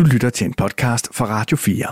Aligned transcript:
Du 0.00 0.04
lytter 0.04 0.30
til 0.30 0.44
en 0.44 0.54
podcast 0.54 1.14
fra 1.14 1.26
Radio 1.26 1.56
4. 1.56 1.86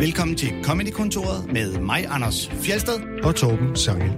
Velkommen 0.00 0.36
til 0.36 0.48
Comedy-kontoret 0.62 1.52
med 1.52 1.78
mig, 1.78 2.06
Anders 2.08 2.48
Fjelsted. 2.48 3.22
og 3.22 3.34
Torben 3.34 3.76
Sangel. 3.76 4.10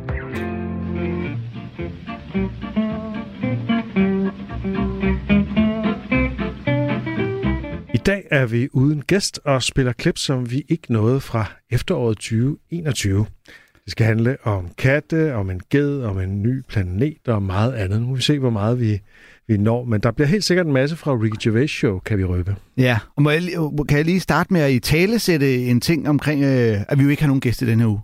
I 7.94 7.98
dag 8.06 8.24
er 8.30 8.46
vi 8.46 8.68
uden 8.72 9.02
gæst 9.02 9.40
og 9.44 9.62
spiller 9.62 9.92
klip, 9.92 10.18
som 10.18 10.50
vi 10.50 10.64
ikke 10.68 10.92
nåede 10.92 11.20
fra 11.20 11.44
efteråret 11.70 12.16
2021. 12.16 13.26
Det 13.84 13.92
skal 13.92 14.06
handle 14.06 14.36
om 14.42 14.70
katte, 14.78 15.34
om 15.34 15.50
en 15.50 15.60
ged, 15.70 16.02
om 16.02 16.18
en 16.18 16.42
ny 16.42 16.62
planet 16.68 17.28
og 17.28 17.42
meget 17.42 17.72
andet. 17.72 18.00
Nu 18.00 18.06
må 18.06 18.14
vi 18.14 18.22
se, 18.22 18.38
hvor 18.38 18.50
meget 18.50 18.80
vi, 18.80 19.00
vi 19.48 19.56
når. 19.56 19.84
Men 19.84 20.00
der 20.00 20.10
bliver 20.10 20.28
helt 20.28 20.44
sikkert 20.44 20.66
en 20.66 20.72
masse 20.72 20.96
fra 20.96 21.12
Ricky 21.12 21.36
Gervais 21.44 21.70
Show, 21.70 21.98
kan 21.98 22.18
vi 22.18 22.24
røbe. 22.24 22.56
Ja, 22.76 22.98
og 23.16 23.22
må 23.22 23.30
jeg, 23.30 23.42
lige- 23.42 23.56
kan 23.88 23.96
jeg 23.96 24.04
lige 24.06 24.20
starte 24.20 24.52
med 24.52 24.60
at 24.60 24.70
i 24.72 24.78
tale 24.78 25.18
sætte 25.18 25.64
en 25.64 25.80
ting 25.80 26.08
omkring, 26.08 26.42
øh, 26.44 26.76
at 26.88 26.98
vi 26.98 27.04
jo 27.04 27.10
ikke 27.10 27.22
har 27.22 27.26
nogen 27.28 27.40
gæst 27.40 27.62
i 27.62 27.66
denne 27.66 27.88
uge. 27.88 28.00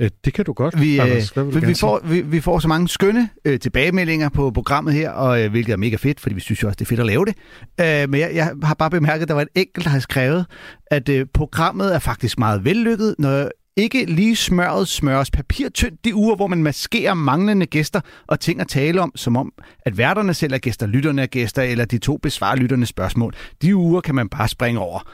Øh, 0.00 0.10
Det 0.24 0.34
kan 0.34 0.44
du 0.44 0.52
godt, 0.52 0.80
Vi, 0.80 0.96
øh, 1.00 1.04
Anders. 1.04 1.28
Hvad 1.30 1.44
vil 1.44 1.62
vi, 1.62 1.66
vi, 1.66 1.74
får, 1.74 2.00
vi, 2.04 2.20
vi 2.20 2.40
får 2.40 2.58
så 2.58 2.68
mange 2.68 2.88
skønne 2.88 3.28
øh, 3.44 3.58
tilbagemeldinger 3.60 4.28
på 4.28 4.50
programmet 4.50 4.94
her, 4.94 5.10
og 5.10 5.42
øh, 5.44 5.50
hvilket 5.50 5.72
er 5.72 5.76
mega 5.76 5.96
fedt, 5.96 6.20
fordi 6.20 6.34
vi 6.34 6.40
synes 6.40 6.62
jo 6.62 6.68
også, 6.68 6.76
det 6.76 6.84
er 6.84 6.88
fedt 6.88 7.00
at 7.00 7.06
lave 7.06 7.24
det. 7.24 7.34
Øh, 7.80 8.10
men 8.10 8.20
jeg, 8.20 8.30
jeg 8.34 8.50
har 8.62 8.74
bare 8.74 8.90
bemærket, 8.90 9.22
at 9.22 9.28
der 9.28 9.34
var 9.34 9.42
et 9.42 9.48
enkelt, 9.54 9.84
der 9.84 9.90
har 9.90 9.98
skrevet, 9.98 10.46
at 10.90 11.08
øh, 11.08 11.26
programmet 11.34 11.94
er 11.94 11.98
faktisk 11.98 12.38
meget 12.38 12.64
vellykket, 12.64 13.14
når 13.18 13.48
ikke 13.76 14.04
lige 14.04 14.36
smøret 14.36 14.88
smøres 14.88 15.30
papirtyndt 15.30 16.04
de 16.04 16.14
uger, 16.14 16.36
hvor 16.36 16.46
man 16.46 16.62
maskerer 16.62 17.14
manglende 17.14 17.66
gæster 17.66 18.00
og 18.26 18.40
ting 18.40 18.60
at 18.60 18.68
tale 18.68 19.00
om, 19.00 19.12
som 19.14 19.36
om, 19.36 19.52
at 19.86 19.98
værterne 19.98 20.34
selv 20.34 20.52
er 20.52 20.58
gæster, 20.58 20.86
lytterne 20.86 21.22
er 21.22 21.26
gæster, 21.26 21.62
eller 21.62 21.84
de 21.84 21.98
to 21.98 22.16
besvarer 22.16 22.56
lytternes 22.56 22.88
spørgsmål. 22.88 23.34
De 23.62 23.76
uger 23.76 24.00
kan 24.00 24.14
man 24.14 24.28
bare 24.28 24.48
springe 24.48 24.80
over. 24.80 25.12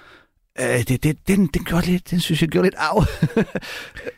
Øh, 0.61 0.79
det, 0.89 1.03
det, 1.03 1.29
den, 1.29 1.47
den, 1.47 1.65
gjorde 1.65 1.87
lidt, 1.87 2.11
den 2.11 2.21
synes 2.21 2.41
jeg 2.43 2.49
gjorde 2.49 2.67
lidt 2.67 2.75
af. 2.79 3.05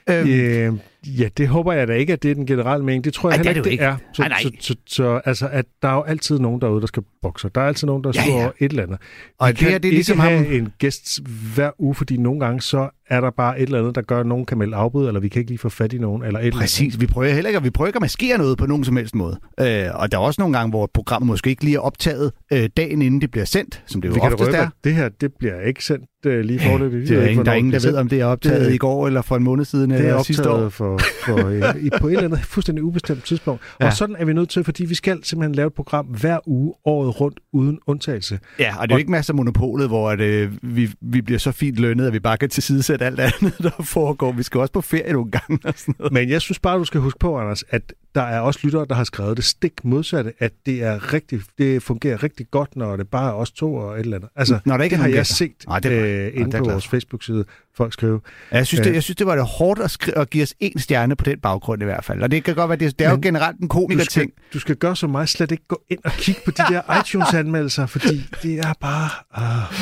øhm, 0.11 0.29
yeah 0.29 0.73
ja, 1.07 1.29
det 1.37 1.49
håber 1.49 1.73
jeg 1.73 1.89
da 1.89 1.93
ikke, 1.93 2.13
at 2.13 2.23
det 2.23 2.31
er 2.31 2.35
den 2.35 2.47
generelle 2.47 2.85
mening. 2.85 3.05
Det 3.05 3.15
tror 3.15 3.29
jeg 3.31 3.37
Ej, 3.39 3.43
det 3.43 3.47
heller 3.47 3.61
er 3.61 3.65
det 3.65 3.71
ikke, 3.71 3.83
det 3.85 3.89
ikke. 3.91 4.05
er. 4.05 4.13
Så, 4.15 4.23
Nej, 4.23 4.29
nej. 4.29 4.39
Så, 4.43 4.51
så, 4.61 4.75
så, 4.87 5.21
altså, 5.25 5.49
at 5.53 5.65
der 5.83 5.89
er 5.89 5.95
jo 5.95 6.03
altid 6.03 6.39
nogen 6.39 6.61
derude, 6.61 6.81
der 6.81 6.87
skal 6.87 7.03
bokse. 7.23 7.49
Der 7.55 7.61
er 7.61 7.67
altid 7.67 7.87
nogen, 7.87 8.05
der 8.05 8.13
Ja, 8.15 8.25
slår 8.25 8.41
ja. 8.41 8.49
et 8.61 8.71
eller 8.71 8.83
andet. 8.83 8.99
Og 9.39 9.49
Vi 9.49 9.51
det 9.53 9.59
kan 9.59 9.69
her, 9.71 9.79
det 9.79 9.89
er 9.89 9.93
ligesom 9.93 10.19
have 10.19 10.45
ham- 10.45 10.53
en 10.53 10.73
gæst 10.79 11.21
hver 11.55 11.71
uge, 11.79 11.95
fordi 11.95 12.17
nogle 12.17 12.41
gange 12.41 12.61
så 12.61 12.89
er 13.11 13.21
der 13.21 13.31
bare 13.31 13.59
et 13.61 13.63
eller 13.63 13.79
andet, 13.79 13.95
der 13.95 14.03
gør, 14.03 14.21
at 14.21 14.27
nogen 14.27 14.47
kan 14.47 14.59
melde 14.59 14.77
afbud, 14.77 15.07
eller 15.09 15.21
vi 15.21 15.29
kan 15.29 15.41
ikke 15.41 15.51
lige 15.51 15.59
få 15.59 15.69
fat 15.69 15.93
i 15.93 15.99
nogen, 15.99 16.23
eller 16.25 16.39
et 16.41 16.45
eller 16.47 16.57
andet. 16.57 16.63
Præcis. 16.63 17.01
Vi 17.01 17.07
prøver 17.07 17.33
heller 17.35 17.49
ikke, 17.51 17.63
vi 17.63 17.71
prøver 17.71 17.87
ikke 17.87 17.97
at 17.97 18.01
maskere 18.01 18.39
noget 18.39 18.59
på 18.59 18.67
nogen 18.67 18.85
som 18.85 18.97
helst 18.97 19.15
måde. 19.15 19.39
Øh, 19.61 19.85
og 19.95 20.13
der 20.13 20.19
er 20.19 20.23
også 20.23 20.41
nogle 20.41 20.59
gange, 20.59 20.71
hvor 20.71 20.91
programmet 20.95 21.27
måske 21.27 21.51
ikke 21.51 21.65
lige 21.65 21.77
er 21.77 21.81
optaget 21.81 22.33
øh, 22.53 22.69
dagen 22.77 23.03
inden 23.03 23.21
det 23.21 23.31
bliver 23.31 23.45
sendt, 23.45 23.83
som 23.87 24.01
det 24.01 24.09
jo 24.09 24.15
Vi 24.15 24.21
kan 24.21 24.33
oftest 24.33 24.49
røbe, 24.49 24.57
er. 24.57 24.69
det 24.85 24.95
her, 24.95 25.09
det 25.09 25.33
bliver 25.39 25.61
ikke 25.61 25.85
sendt 25.85 26.05
uh, 26.27 26.33
lige 26.33 26.61
forløbig. 26.61 27.01
Det 27.01 27.11
ved 27.11 27.19
er 27.25 27.29
ikke, 27.29 27.45
der 27.45 27.51
er 27.51 27.55
ingen, 27.55 27.73
der 27.73 27.81
ved, 27.89 27.97
om 27.97 28.09
det 28.09 28.21
er 28.21 28.25
optaget 28.25 28.67
Det- 28.67 28.75
i 28.75 28.77
går 28.79 29.07
eller 29.07 29.23
for 29.23 29.37
en 29.37 29.43
måned 29.43 29.65
siden 29.65 29.91
Det 29.91 30.01
er 30.01 30.05
eller 30.05 30.23
sidste 30.23 30.51
år. 30.51 30.55
optaget 30.55 30.73
for, 30.99 31.37
for 31.39 31.49
øh, 31.49 31.85
i, 31.85 31.91
på 32.01 32.09
et 32.09 32.13
eller 32.13 32.25
andet 32.25 32.41
fuldstændig 32.41 32.85
ubestemt 32.85 33.25
tidspunkt. 33.25 33.63
Ja. 33.81 33.87
Og 33.87 33.93
sådan 33.93 34.17
er 34.19 34.25
vi 34.25 34.33
nødt 34.33 34.49
til, 34.49 34.65
fordi 34.65 34.85
vi 34.85 34.95
skal 34.95 35.25
simpelthen 35.25 35.55
lave 35.55 35.67
et 35.67 35.75
program 35.75 36.07
hver 36.07 36.49
uge, 36.49 36.75
året 36.85 37.21
rundt, 37.21 37.41
uden 37.53 37.79
undtagelse. 37.87 38.39
Ja, 38.59 38.75
og 38.79 38.89
det 38.89 38.93
er 38.93 38.97
jo 38.97 38.99
ikke 38.99 39.11
masser 39.11 39.33
af 39.33 39.37
monopolet, 39.37 39.89
hvor 39.89 40.11
at, 40.11 40.21
øh, 40.21 40.53
vi, 40.63 40.91
vi 41.01 41.23
bliver 41.23 41.39
så 41.39 41.53
fint 41.53 41.79
lønnet, 41.79 42.07
at 42.07 42.13
vi 42.13 42.21
bare 42.21 42.37
kan 42.37 42.51
tilsidesætte 42.51 43.05
alt 43.05 43.21
andet, 43.21 43.55
der 43.63 43.83
foregår. 43.85 44.33
Vi 44.33 44.43
skal 44.43 44.61
også 44.61 44.73
på 44.73 44.81
ferie 44.81 45.13
nogle 45.13 45.31
gange 45.31 45.59
og 45.65 45.75
sådan 45.77 45.95
noget. 45.99 46.13
Men 46.13 46.31
jeg 46.31 46.41
synes 46.41 46.59
bare, 46.59 46.79
du 46.79 46.85
skal 46.85 47.01
huske 47.01 47.19
på, 47.19 47.39
Anders, 47.39 47.65
at 47.69 47.93
der 48.15 48.23
er 48.23 48.41
også 48.41 48.61
lyttere, 48.63 48.87
der 48.89 48.95
har 48.95 49.05
skrevet 49.05 49.37
det 49.37 49.45
stik 49.45 49.85
modsatte, 49.85 50.33
at 50.39 50.53
det 50.67 50.83
er 50.83 51.13
rigtig, 51.13 51.41
det 51.59 51.83
fungerer 51.83 52.23
rigtig 52.23 52.47
godt, 52.51 52.77
når 52.77 52.97
det 52.97 53.09
bare 53.09 53.29
er 53.29 53.33
os 53.35 53.51
to 53.53 53.75
og 53.75 53.95
et 53.95 54.01
eller 54.01 54.17
andet. 54.17 54.31
Altså, 54.37 54.59
Når 54.65 54.77
der 54.77 54.85
ikke 54.85 54.95
det 54.95 55.01
har 55.01 55.09
jeg 55.09 55.17
gæster. 55.17 55.35
set 55.35 55.65
Nej, 55.69 55.79
det 55.79 55.93
er- 55.93 56.05
øh, 56.05 56.09
Nej, 56.35 56.43
inde 56.43 56.57
er 56.57 56.63
på 56.63 56.71
vores 56.71 56.89
Facebook-side, 56.89 57.45
folk 57.77 57.93
skrive. 57.93 58.21
Ja, 58.53 58.57
jeg, 58.57 58.67
synes, 58.67 58.81
det, 58.81 58.91
Ja. 58.91 58.95
jeg 58.95 59.03
synes, 59.03 59.17
det 59.17 59.27
var 59.27 59.35
det 59.37 59.45
hårdt 59.45 59.81
at, 59.81 59.91
skri- 60.03 60.21
at 60.21 60.31
give 60.31 60.43
os 60.43 60.55
en 60.61 60.79
stjerne 60.79 61.17
på 61.17 61.25
den 61.25 61.39
baggrund 61.39 61.83
i 61.83 61.85
hvert 61.85 62.05
fald. 62.05 62.23
Og 62.23 62.31
det 62.31 62.45
kan 62.45 62.55
godt 62.55 62.69
være, 62.69 62.79
det, 62.79 62.99
det 62.99 63.07
er 63.07 63.11
jo 63.11 63.19
generelt 63.23 63.57
en 63.61 63.69
Du 63.69 63.75
skal, 63.75 63.81
komiker-ting. 63.89 64.31
du 64.55 64.59
skal 64.59 64.77
gøre 64.77 64.97
som 64.97 65.11
mig, 65.11 65.29
slet 65.29 65.51
ikke 65.51 65.65
gå 65.69 65.83
ind 65.91 65.99
og 66.05 66.13
kigge 66.13 66.41
på 66.45 66.51
de 66.51 66.63
der 66.71 66.83
iTunes-anmeldelser, 67.01 67.87
fordi 67.87 68.25
det 68.43 68.59
er 68.59 68.73
bare... 68.81 69.09
Ah. 69.35 69.73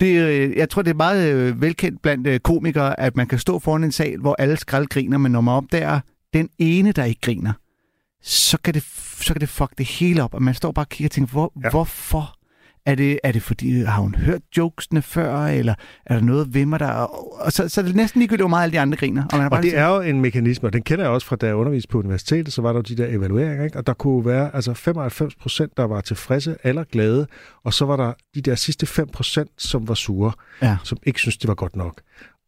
Det, 0.00 0.20
øh, 0.22 0.56
jeg 0.56 0.70
tror, 0.70 0.82
det 0.82 0.90
er 0.90 0.94
meget 0.94 1.32
øh, 1.34 1.60
velkendt 1.62 2.02
blandt 2.02 2.26
øh, 2.26 2.40
komikere, 2.40 3.00
at 3.00 3.16
man 3.16 3.26
kan 3.26 3.38
stå 3.38 3.58
foran 3.58 3.84
en 3.84 3.92
sal, 3.92 4.18
hvor 4.20 4.36
alle 4.38 4.56
skrald 4.56 4.86
griner, 4.86 5.18
men 5.18 5.32
når 5.32 5.40
man 5.40 5.54
opdager 5.54 6.00
den 6.34 6.48
ene, 6.58 6.92
der 6.92 7.04
ikke 7.04 7.20
griner, 7.20 7.52
så 8.22 8.58
kan 8.64 8.74
det, 8.74 8.82
så 9.20 9.32
kan 9.34 9.40
det 9.40 9.48
fuck 9.48 9.78
det 9.78 9.86
hele 9.86 10.22
op, 10.22 10.34
og 10.34 10.42
man 10.42 10.54
står 10.54 10.72
bare 10.72 10.84
og 10.84 10.88
kigger 10.88 11.08
og 11.08 11.12
tænker, 11.12 11.32
hvor, 11.32 11.52
Ja. 11.64 11.70
hvorfor? 11.70 12.32
Er 12.86 12.94
det, 12.94 13.18
er 13.24 13.32
det 13.32 13.42
fordi, 13.42 13.80
har 13.82 14.00
hun 14.02 14.14
hørt 14.14 14.40
jokesene 14.56 15.02
før, 15.02 15.46
eller 15.46 15.74
er 16.06 16.14
der 16.14 16.22
noget 16.22 16.54
ved 16.54 16.66
mig, 16.66 16.80
der... 16.80 16.86
Og, 16.90 17.40
og 17.40 17.52
så, 17.52 17.68
så 17.68 17.80
er 17.80 17.84
det 17.84 17.96
næsten 17.96 18.18
ligegyldigt, 18.18 18.42
hvor 18.42 18.48
meget 18.48 18.62
alle 18.62 18.72
de 18.72 18.80
andre 18.80 18.96
griner. 18.96 19.24
Og, 19.32 19.36
man 19.36 19.46
er 19.46 19.50
bare 19.50 19.58
Og 19.60 19.62
det 19.62 19.78
er 19.78 19.86
jo 19.88 20.00
en 20.00 20.20
mekanisme, 20.20 20.68
og 20.68 20.72
den 20.72 20.82
kender 20.82 21.04
jeg 21.04 21.12
også 21.12 21.26
fra, 21.26 21.36
da 21.36 21.46
jeg 21.46 21.54
underviste 21.54 21.88
på 21.88 21.98
universitetet, 21.98 22.52
så 22.52 22.62
var 22.62 22.68
der 22.72 22.78
jo 22.78 22.82
de 22.82 22.96
der 22.96 23.06
evalueringer, 23.06 23.64
ikke? 23.64 23.78
og 23.78 23.86
der 23.86 23.92
kunne 23.92 24.24
være 24.26 24.54
altså 24.54 24.74
95 24.74 25.34
procent, 25.34 25.76
der 25.76 25.84
var 25.84 26.00
tilfredse 26.00 26.56
eller 26.64 26.84
glade, 26.84 27.26
og 27.64 27.74
så 27.74 27.84
var 27.84 27.96
der 27.96 28.12
de 28.34 28.40
der 28.42 28.54
sidste 28.54 28.86
5 28.86 29.08
procent, 29.12 29.50
som 29.58 29.88
var 29.88 29.94
sure, 29.94 30.32
Ja. 30.62 30.76
som 30.84 30.98
ikke 31.02 31.20
synes 31.20 31.36
det 31.36 31.48
var 31.48 31.54
godt 31.54 31.76
nok. 31.76 32.00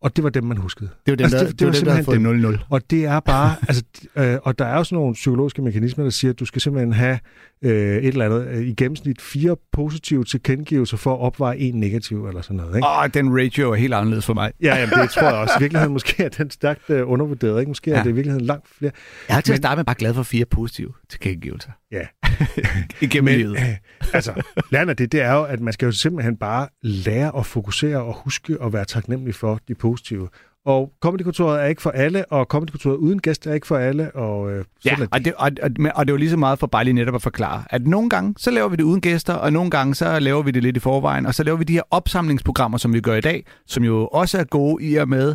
Og 0.02 0.16
det 0.16 0.24
var 0.24 0.30
dem, 0.30 0.44
man 0.44 0.56
huskede. 0.56 0.90
det 1.06 1.12
var 1.12 1.16
dem, 1.16 1.24
altså, 1.24 1.38
der, 1.38 1.44
det- 1.44 1.50
det, 1.52 1.58
det 1.60 1.60
det 1.60 1.66
var 1.66 1.72
var 1.72 1.76
dem, 1.78 1.84
der 1.84 1.92
havde 1.92 2.04
simpelthen 2.04 2.42
fået 2.44 2.58
0-0. 2.60 2.66
Og 2.70 2.90
det 2.90 3.04
er 3.04 3.20
bare, 3.20 3.54
altså, 3.68 3.84
øh, 4.16 4.36
og 4.42 4.58
der 4.58 4.64
er 4.64 4.76
også 4.76 4.94
nogle 4.94 5.14
psykologiske 5.14 5.62
mekanismer, 5.62 6.04
der 6.04 6.10
siger, 6.10 6.32
at 6.32 6.40
du 6.40 6.44
skal 6.44 6.62
simpelthen 6.62 6.92
have 6.92 7.18
øh, 7.64 7.96
et 7.96 8.06
eller 8.06 8.24
andet, 8.24 8.46
øh, 8.48 8.66
i 8.66 8.74
gennemsnit 8.74 9.20
fire 9.20 9.56
positive 9.72 10.24
tilkendegivelser 10.24 10.96
for 10.96 11.14
at 11.14 11.20
opveje 11.20 11.56
en 11.56 11.74
negativ 11.80 12.26
eller 12.26 12.40
sådan 12.42 12.56
noget. 12.56 12.76
Ikke? 12.76 12.88
Åh, 12.88 13.06
den 13.14 13.38
ratio 13.42 13.70
er 13.70 13.76
helt 13.76 13.94
anderledes 13.94 14.26
for 14.26 14.34
mig. 14.34 14.52
Ja, 14.62 14.76
jamen, 14.76 14.98
det 14.98 15.10
tror 15.10 15.22
jeg 15.22 15.34
også. 15.34 15.54
I 15.58 15.60
virkeligheden 15.64 15.92
måske 15.92 16.22
er 16.24 16.28
den 16.28 16.50
stærkt 16.50 16.90
øh, 16.90 17.08
undervurderet. 17.10 17.60
Ikke? 17.60 17.70
Måske 17.70 17.90
ja. 17.90 17.98
er 17.98 18.02
det 18.02 18.10
i 18.10 18.14
virkeligheden 18.14 18.46
langt 18.46 18.66
flere. 18.78 18.92
Jeg 19.28 19.36
er 19.36 19.40
til 19.40 19.52
at 19.52 19.54
Men- 19.56 19.62
starte 19.62 19.78
med 19.78 19.84
bare 19.84 19.96
glad 19.98 20.14
for 20.14 20.22
fire 20.22 20.44
positive 20.44 20.92
tilkendegivelser. 21.10 21.70
Ja. 21.92 22.02
Igennem 23.00 23.24
Men 23.24 23.38
livet. 23.38 23.56
øh, 23.56 23.76
altså, 24.14 24.42
læren 24.72 24.88
af 24.88 24.96
det, 24.96 25.12
det 25.12 25.20
er 25.22 25.32
jo, 25.34 25.42
at 25.42 25.60
man 25.60 25.72
skal 25.72 25.86
jo 25.86 25.92
simpelthen 25.92 26.36
bare 26.36 26.68
lære 26.82 27.36
at 27.38 27.46
fokusere 27.46 28.02
og 28.02 28.14
huske 28.24 28.56
at 28.64 28.72
være 28.72 28.84
taknemmelig 28.84 29.34
for 29.34 29.60
de 29.68 29.74
positive. 29.74 30.28
Og 30.66 30.92
Comedykontoret 31.02 31.60
er 31.62 31.66
ikke 31.66 31.82
for 31.82 31.90
alle, 31.90 32.24
og 32.32 32.44
Comedykontoret 32.44 32.96
uden 32.96 33.18
gæst 33.20 33.46
er 33.46 33.54
ikke 33.54 33.66
for 33.66 33.76
alle. 33.76 34.10
Og, 34.10 34.52
øh, 34.52 34.64
Ja, 34.84 34.90
er 35.00 35.06
og 35.10 35.24
det, 35.24 35.34
og, 35.34 35.50
og, 35.62 35.70
og 35.94 36.06
det 36.06 36.10
er 36.10 36.14
jo 36.14 36.16
lige 36.16 36.30
så 36.30 36.36
meget 36.36 36.58
for 36.58 36.66
bare 36.66 36.84
lige 36.84 36.94
netop 36.94 37.14
at 37.14 37.22
forklare, 37.22 37.64
at 37.70 37.86
nogle 37.86 38.10
gange, 38.10 38.34
så 38.38 38.50
laver 38.50 38.68
vi 38.68 38.76
det 38.76 38.82
uden 38.82 39.00
gæster, 39.00 39.34
og 39.34 39.52
nogle 39.52 39.70
gange, 39.70 39.94
så 39.94 40.18
laver 40.18 40.42
vi 40.42 40.50
det 40.50 40.62
lidt 40.62 40.76
i 40.76 40.80
forvejen, 40.80 41.26
og 41.26 41.34
så 41.34 41.42
laver 41.42 41.58
vi 41.58 41.64
de 41.64 41.72
her 41.72 41.82
opsamlingsprogrammer, 41.90 42.78
som 42.78 42.94
vi 42.94 43.00
gør 43.00 43.14
i 43.14 43.20
dag, 43.20 43.44
som 43.66 43.84
jo 43.84 44.06
også 44.06 44.38
er 44.38 44.44
gode 44.44 44.84
i 44.84 44.94
og 44.96 45.08
med, 45.08 45.34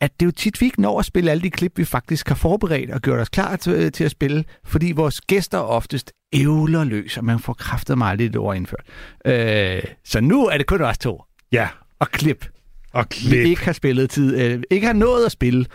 at 0.00 0.20
det 0.20 0.26
er 0.26 0.26
jo 0.26 0.32
tit, 0.32 0.60
vi 0.60 0.66
ikke 0.66 0.80
når 0.82 0.98
at 0.98 1.04
spille 1.04 1.30
alle 1.30 1.42
de 1.42 1.50
klip, 1.50 1.78
vi 1.78 1.84
faktisk 1.84 2.28
har 2.28 2.34
forberedt 2.34 2.90
og 2.90 3.00
gjort 3.00 3.18
os 3.18 3.28
klar 3.28 3.56
til, 3.56 3.92
til 3.92 4.04
at 4.04 4.10
spille, 4.10 4.44
fordi 4.64 4.92
vores 4.92 5.20
gæster 5.20 5.58
oftest 5.58 6.12
ævler 6.32 6.84
løs, 6.84 7.16
og 7.16 7.24
man 7.24 7.38
får 7.38 7.52
kraftet 7.52 7.98
meget 7.98 8.18
lidt 8.18 8.36
ord 8.36 8.56
indført. 8.56 8.84
Øh, 9.26 9.82
så 10.04 10.20
nu 10.20 10.46
er 10.46 10.56
det 10.58 10.66
kun 10.66 10.80
os 10.82 10.98
to. 10.98 11.22
Ja, 11.52 11.68
Og 11.98 12.08
klip. 12.08 12.48
og 12.92 13.04
Vi 13.10 13.16
klip. 13.16 13.46
ikke 13.46 13.64
har 13.64 13.72
spillet 13.72 14.10
tid, 14.10 14.40
øh, 14.40 14.62
ikke 14.70 14.86
har 14.86 14.94
nået 14.94 15.24
at 15.24 15.32
spille 15.32 15.66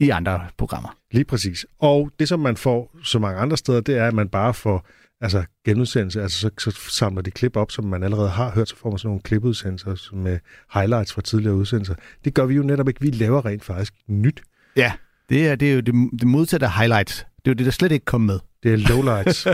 i 0.00 0.10
andre 0.10 0.40
programmer. 0.58 0.96
Lige 1.12 1.24
præcis. 1.24 1.66
Og 1.78 2.10
det, 2.18 2.28
som 2.28 2.40
man 2.40 2.56
får 2.56 2.96
så 3.04 3.18
mange 3.18 3.40
andre 3.40 3.56
steder, 3.56 3.80
det 3.80 3.96
er, 3.98 4.06
at 4.06 4.14
man 4.14 4.28
bare 4.28 4.54
får 4.54 4.86
altså, 5.20 5.44
genudsendelse. 5.64 6.22
Altså, 6.22 6.38
så, 6.40 6.50
så 6.58 6.90
samler 6.90 7.22
de 7.22 7.30
klip 7.30 7.56
op, 7.56 7.70
som 7.70 7.84
man 7.84 8.02
allerede 8.02 8.28
har 8.28 8.50
hørt, 8.50 8.68
så 8.68 8.76
får 8.76 8.90
man 8.90 8.98
sådan 8.98 9.08
nogle 9.08 9.20
klipudsendelser 9.20 10.14
med 10.16 10.38
highlights 10.74 11.12
fra 11.12 11.22
tidligere 11.22 11.54
udsendelser. 11.54 11.94
Det 12.24 12.34
gør 12.34 12.46
vi 12.46 12.54
jo 12.54 12.62
netop 12.62 12.88
ikke. 12.88 13.00
Vi 13.00 13.10
laver 13.10 13.44
rent 13.46 13.64
faktisk 13.64 13.94
nyt. 14.06 14.42
Ja, 14.76 14.92
det 15.28 15.48
er, 15.48 15.54
det 15.54 15.70
er 15.70 15.74
jo 15.74 15.80
det, 15.80 15.94
det 16.20 16.26
modsatte 16.26 16.66
af 16.66 16.72
highlights. 16.72 17.26
Det 17.44 17.50
er 17.50 17.50
jo 17.50 17.54
det, 17.54 17.66
der 17.66 17.72
slet 17.72 17.92
ikke 17.92 18.04
kom 18.04 18.20
med. 18.20 18.38
Det 18.62 18.72
er 18.72 18.76
lowlights. 18.76 19.44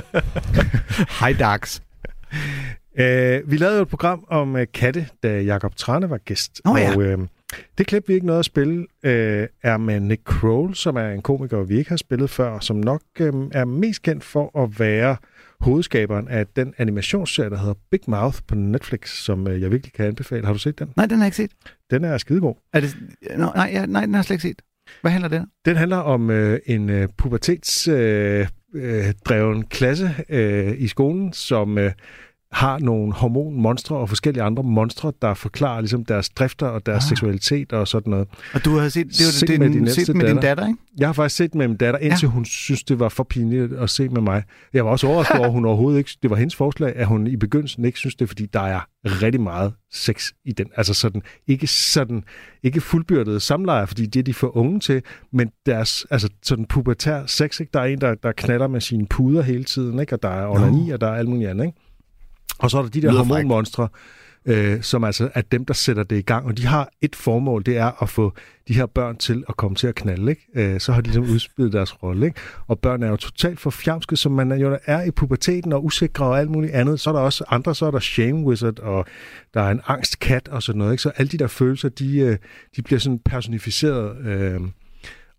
High 1.20 1.38
darks. 1.38 1.82
Uh, 2.98 3.50
vi 3.50 3.56
lavede 3.56 3.76
jo 3.76 3.82
et 3.82 3.88
program 3.88 4.24
om 4.28 4.54
uh, 4.54 4.60
katte, 4.74 5.08
da 5.22 5.40
Jakob 5.40 5.76
Trane 5.76 6.10
var 6.10 6.18
gæst. 6.18 6.60
Nå 6.64 6.76
ja. 6.76 6.90
Og 6.90 6.96
uh, 6.96 7.26
det 7.78 7.86
klip, 7.86 8.08
vi 8.08 8.14
ikke 8.14 8.26
nåede 8.26 8.38
at 8.38 8.44
spille, 8.44 8.78
uh, 8.78 9.46
er 9.62 9.76
med 9.76 10.00
Nick 10.00 10.22
Kroll, 10.24 10.74
som 10.74 10.96
er 10.96 11.10
en 11.10 11.22
komiker, 11.22 11.62
vi 11.62 11.78
ikke 11.78 11.90
har 11.90 11.96
spillet 11.96 12.30
før, 12.30 12.48
og 12.48 12.62
som 12.62 12.76
nok 12.76 13.02
uh, 13.20 13.26
er 13.52 13.64
mest 13.64 14.02
kendt 14.02 14.24
for 14.24 14.62
at 14.62 14.80
være 14.80 15.16
hovedskaberen 15.60 16.28
af 16.28 16.46
den 16.46 16.74
animationsserie, 16.78 17.50
der 17.50 17.58
hedder 17.58 17.74
Big 17.90 18.00
Mouth 18.08 18.38
på 18.48 18.54
Netflix, 18.54 19.10
som 19.10 19.46
uh, 19.46 19.60
jeg 19.60 19.70
virkelig 19.70 19.92
kan 19.92 20.06
anbefale. 20.06 20.46
Har 20.46 20.52
du 20.52 20.58
set 20.58 20.78
den? 20.78 20.92
Nej, 20.96 21.06
den 21.06 21.18
har 21.18 21.24
jeg 21.24 21.26
ikke 21.26 21.36
set. 21.36 21.50
Den 21.90 22.04
er 22.04 22.18
skidegod. 22.18 22.54
Er 22.72 22.80
det, 22.80 22.96
Nå, 23.36 23.52
nej, 23.54 23.70
ja, 23.72 23.86
nej, 23.86 24.04
den 24.04 24.14
har 24.14 24.18
jeg 24.18 24.24
slet 24.24 24.34
ikke 24.34 24.48
set. 24.48 24.62
Hvad 25.00 25.10
handler 25.10 25.28
den? 25.28 25.46
Den 25.64 25.76
handler 25.76 25.96
om 25.96 26.30
øh, 26.30 26.58
en 26.66 26.90
øh, 26.90 27.08
pubertetsdreven 27.18 29.56
øh, 29.56 29.58
øh, 29.58 29.64
klasse 29.70 30.14
øh, 30.28 30.74
i 30.78 30.88
skolen, 30.88 31.32
som 31.32 31.78
øh, 31.78 31.92
har 32.52 32.78
nogle 32.78 33.12
hormonmonstre 33.12 33.96
og 33.96 34.08
forskellige 34.08 34.42
andre 34.42 34.62
monstre, 34.62 35.12
der 35.22 35.34
forklarer 35.34 35.80
ligesom 35.80 36.04
deres 36.04 36.28
drifter 36.28 36.66
og 36.66 36.86
deres 36.86 37.04
ah. 37.04 37.08
seksualitet 37.08 37.72
og 37.72 37.88
sådan 37.88 38.10
noget. 38.10 38.28
Og 38.54 38.64
du 38.64 38.76
har 38.76 38.88
set, 38.88 39.06
det, 39.06 39.26
var, 39.26 39.32
Se 39.32 39.46
det, 39.46 39.60
med 39.60 39.70
din 39.70 39.88
set 39.88 40.16
med 40.16 40.26
din 40.26 40.34
datter. 40.34 40.40
datter, 40.40 40.66
ikke? 40.66 40.80
Jeg 40.98 41.08
har 41.08 41.12
faktisk 41.12 41.36
set 41.36 41.54
med 41.54 41.68
min 41.68 41.76
datter, 41.76 42.00
indtil 42.00 42.26
ja. 42.26 42.30
hun 42.30 42.44
synes, 42.44 42.84
det 42.84 43.00
var 43.00 43.08
for 43.08 43.24
pinligt 43.24 43.72
at 43.72 43.90
se 43.90 44.08
med 44.08 44.20
mig. 44.20 44.42
Jeg 44.72 44.84
var 44.84 44.90
også 44.90 45.06
overrasket 45.06 45.36
over, 45.36 45.46
at 45.46 45.52
hun 45.52 45.64
overhovedet 45.70 45.98
ikke... 45.98 46.10
Det 46.22 46.30
var 46.30 46.36
hendes 46.36 46.56
forslag, 46.56 46.96
at 46.96 47.06
hun 47.06 47.26
i 47.26 47.36
begyndelsen 47.36 47.84
ikke 47.84 47.98
synes 47.98 48.14
det, 48.14 48.28
fordi 48.28 48.46
der 48.46 48.60
er 48.60 48.80
rigtig 49.04 49.40
meget 49.40 49.72
sex 49.92 50.32
i 50.44 50.52
den. 50.52 50.66
Altså 50.76 50.94
sådan, 50.94 51.22
ikke 51.46 51.66
sådan, 51.66 52.24
ikke 52.62 52.80
fuldbyrdet 52.80 53.42
samleje, 53.42 53.86
fordi 53.86 54.06
det 54.06 54.20
er 54.20 54.24
de 54.24 54.34
for 54.34 54.56
unge 54.56 54.80
til, 54.80 55.02
men 55.32 55.50
deres, 55.66 56.06
altså 56.10 56.28
sådan 56.42 56.64
pubertær 56.64 57.26
sex, 57.26 57.60
ikke? 57.60 57.70
Der 57.72 57.80
er 57.80 57.84
en, 57.84 58.00
der, 58.00 58.14
der 58.14 58.32
knaller 58.32 58.68
med 58.68 58.80
sine 58.80 59.06
puder 59.06 59.42
hele 59.42 59.64
tiden, 59.64 59.98
ikke? 59.98 60.12
Og 60.12 60.22
der 60.22 60.28
er 60.28 60.48
onani, 60.48 60.90
og 60.90 61.00
der 61.00 61.06
er 61.06 61.14
alt 61.14 61.28
muligt 61.28 61.50
andet, 61.50 61.64
ikke? 61.66 61.78
Og 62.58 62.70
så 62.70 62.78
er 62.78 62.82
der 62.82 62.88
de 62.88 63.02
der 63.02 63.12
hormonmonstre, 63.12 63.88
øh, 64.46 64.82
som 64.82 65.04
altså 65.04 65.30
er 65.34 65.42
dem, 65.42 65.64
der 65.64 65.74
sætter 65.74 66.02
det 66.02 66.18
i 66.18 66.22
gang. 66.22 66.46
Og 66.46 66.56
de 66.56 66.66
har 66.66 66.90
et 67.00 67.16
formål, 67.16 67.62
det 67.66 67.76
er 67.76 68.02
at 68.02 68.08
få 68.08 68.32
de 68.68 68.74
her 68.74 68.86
børn 68.86 69.16
til 69.16 69.44
at 69.48 69.56
komme 69.56 69.76
til 69.76 69.86
at 69.86 69.94
knalde. 69.94 70.30
Ikke? 70.30 70.46
Øh, 70.54 70.80
så 70.80 70.92
har 70.92 71.00
de 71.00 71.06
ligesom 71.06 71.34
udspillet 71.34 71.72
deres 71.72 72.02
rolle. 72.02 72.26
Ikke? 72.26 72.40
Og 72.66 72.78
børn 72.78 73.02
er 73.02 73.08
jo 73.08 73.16
totalt 73.16 73.60
for 73.60 73.70
fjamske, 73.70 74.16
som 74.16 74.32
man 74.32 74.52
jo 74.52 74.78
er 74.84 75.02
i 75.02 75.10
puberteten 75.10 75.72
og 75.72 75.84
usikre 75.84 76.24
og 76.24 76.38
alt 76.38 76.50
muligt 76.50 76.72
andet. 76.72 77.00
Så 77.00 77.10
er 77.10 77.14
der 77.14 77.20
også 77.20 77.44
andre, 77.48 77.74
så 77.74 77.86
er 77.86 77.90
der 77.90 78.00
shame 78.00 78.44
wizard, 78.44 78.78
og 78.78 79.06
der 79.54 79.60
er 79.60 79.70
en 79.70 79.80
angstkat 79.86 80.48
og 80.48 80.62
sådan 80.62 80.78
noget. 80.78 80.92
Ikke? 80.92 81.02
Så 81.02 81.10
alle 81.16 81.28
de 81.28 81.38
der 81.38 81.46
følelser, 81.46 81.88
de, 81.88 82.18
øh, 82.18 82.36
de 82.76 82.82
bliver 82.82 82.98
sådan 82.98 83.18
personificeret. 83.18 84.26
Øh, 84.26 84.60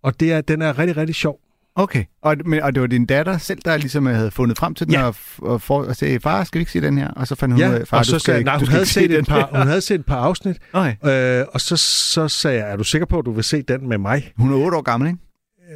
og 0.01 0.19
det 0.19 0.31
er, 0.31 0.41
den 0.41 0.61
er 0.61 0.79
rigtig, 0.79 0.97
rigtig 0.97 1.15
sjov. 1.15 1.39
Okay, 1.79 2.03
og, 2.21 2.35
men, 2.45 2.61
og 2.61 2.75
det 2.75 2.81
var 2.81 2.87
din 2.87 3.05
datter 3.05 3.37
selv, 3.37 3.59
der 3.65 3.77
ligesom 3.77 4.05
havde 4.05 4.31
fundet 4.31 4.57
frem 4.57 4.73
til 4.75 4.87
den, 4.87 4.93
Ja. 4.93 5.03
og, 5.07 5.15
og, 5.37 5.61
for, 5.61 5.83
og 5.83 5.95
sagde, 5.95 6.19
far, 6.19 6.43
skal 6.43 6.59
vi 6.59 6.61
ikke 6.61 6.71
se 6.71 6.81
den 6.81 6.97
her? 6.97 7.07
Og 7.07 7.27
så 7.27 7.35
fandt 7.35 7.53
hun 7.55 7.63
ud 7.63 7.69
Ja, 7.69 7.79
af, 7.79 7.87
far, 7.87 7.97
og 7.97 8.05
du 8.05 8.09
så 8.09 8.19
skal, 8.19 8.31
sagde, 8.33 8.43
nej, 8.43 8.53
du 8.53 8.59
hun 8.59 8.65
skal 8.65 8.71
havde, 8.71 8.81
ikke 8.81 8.93
se 8.93 8.99
set 8.99 9.09
den 9.09 9.19
et 9.19 9.27
par, 9.27 9.49
hun 9.59 9.67
havde 9.67 9.81
set 9.81 9.99
et 9.99 10.05
par 10.05 10.15
afsnit, 10.17 10.57
Okay. 10.73 11.39
øh, 11.39 11.45
og 11.53 11.61
så, 11.61 11.77
så 11.77 12.27
sagde 12.27 12.57
jeg, 12.59 12.71
er 12.71 12.75
du 12.75 12.83
sikker 12.83 13.05
på, 13.05 13.19
at 13.19 13.25
du 13.25 13.31
vil 13.31 13.43
se 13.43 13.61
den 13.61 13.89
med 13.89 13.97
mig? 13.97 14.31
Hun 14.37 14.51
er 14.53 14.55
8 14.57 14.77
år 14.77 14.81
gammel, 14.81 15.07
ikke? 15.07 15.19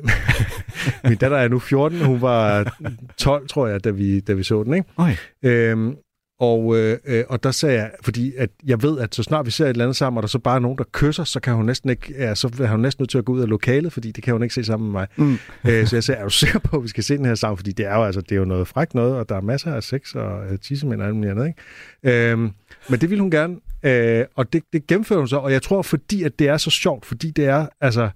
Min 1.09 1.17
datter 1.17 1.37
er 1.37 1.47
nu 1.47 1.59
14, 1.59 2.01
og 2.01 2.07
hun 2.07 2.21
var 2.21 2.73
12, 3.17 3.47
tror 3.47 3.67
jeg, 3.67 3.83
da 3.83 3.89
vi, 3.89 4.19
da 4.19 4.33
vi 4.33 4.43
så 4.43 4.63
den. 4.63 4.73
Ikke? 4.73 4.89
Okay. 4.97 5.15
Øhm, 5.43 5.95
og, 6.41 6.77
øh, 6.77 6.97
øh, 7.05 7.23
og 7.29 7.43
der 7.43 7.51
sagde 7.51 7.77
jeg, 7.77 7.91
fordi 8.03 8.33
at 8.37 8.49
jeg 8.65 8.81
ved, 8.83 8.99
at 8.99 9.15
så 9.15 9.23
snart 9.23 9.45
vi 9.45 9.51
ser 9.51 9.65
et 9.65 9.69
eller 9.69 9.85
andet 9.85 9.95
sammen, 9.95 10.17
og 10.17 10.21
der 10.21 10.27
så 10.27 10.39
bare 10.39 10.55
er 10.55 10.59
nogen, 10.59 10.77
der 10.77 10.83
kysser, 10.91 11.23
så 11.23 11.39
kan 11.39 11.53
hun 11.53 11.65
næsten 11.65 11.89
ikke, 11.89 12.13
ja, 12.17 12.35
så 12.35 12.47
er 12.61 12.67
hun 12.67 12.79
næsten 12.79 13.01
nødt 13.01 13.09
til 13.09 13.17
at 13.17 13.25
gå 13.25 13.33
ud 13.33 13.41
af 13.41 13.49
lokalet, 13.49 13.93
fordi 13.93 14.11
det 14.11 14.23
kan 14.23 14.33
hun 14.33 14.43
ikke 14.43 14.55
se 14.55 14.63
sammen 14.63 14.91
med 14.91 14.99
mig. 14.99 15.07
Mm. 15.15 15.37
øh, 15.67 15.87
så 15.87 15.95
jeg 15.95 16.03
sagde, 16.03 16.19
er 16.19 16.23
du 16.23 16.29
sikker 16.29 16.59
på, 16.59 16.77
at 16.77 16.83
vi 16.83 16.87
skal 16.87 17.03
se 17.03 17.17
den 17.17 17.25
her 17.25 17.35
sammen? 17.35 17.57
Fordi 17.57 17.71
det 17.71 17.85
er 17.85 17.95
jo, 17.95 18.03
altså, 18.03 18.21
det 18.21 18.31
er 18.31 18.35
jo 18.35 18.45
noget 18.45 18.67
frækt 18.67 18.93
noget, 18.93 19.15
og 19.15 19.29
der 19.29 19.35
er 19.35 19.41
masser 19.41 19.73
af 19.73 19.83
sex 19.83 20.15
og 20.15 20.45
øh, 20.51 20.59
tissemænd 20.59 21.01
og 21.01 21.07
alt 21.07 21.15
muligt 21.15 21.31
andet. 21.31 21.47
Ikke? 22.03 22.31
Øhm, 22.31 22.51
men 22.89 23.01
det 23.01 23.09
ville 23.09 23.21
hun 23.21 23.31
gerne, 23.31 23.55
øh, 23.83 24.25
og 24.35 24.53
det, 24.53 24.63
det 24.73 24.87
gennemfører 24.87 25.19
hun 25.19 25.27
så, 25.27 25.37
og 25.37 25.51
jeg 25.51 25.61
tror, 25.61 25.81
fordi 25.81 26.23
at 26.23 26.39
det 26.39 26.47
er 26.47 26.57
så 26.57 26.69
sjovt, 26.69 27.05
fordi 27.05 27.31
det 27.31 27.45
er 27.45 27.67
altså 27.81 28.09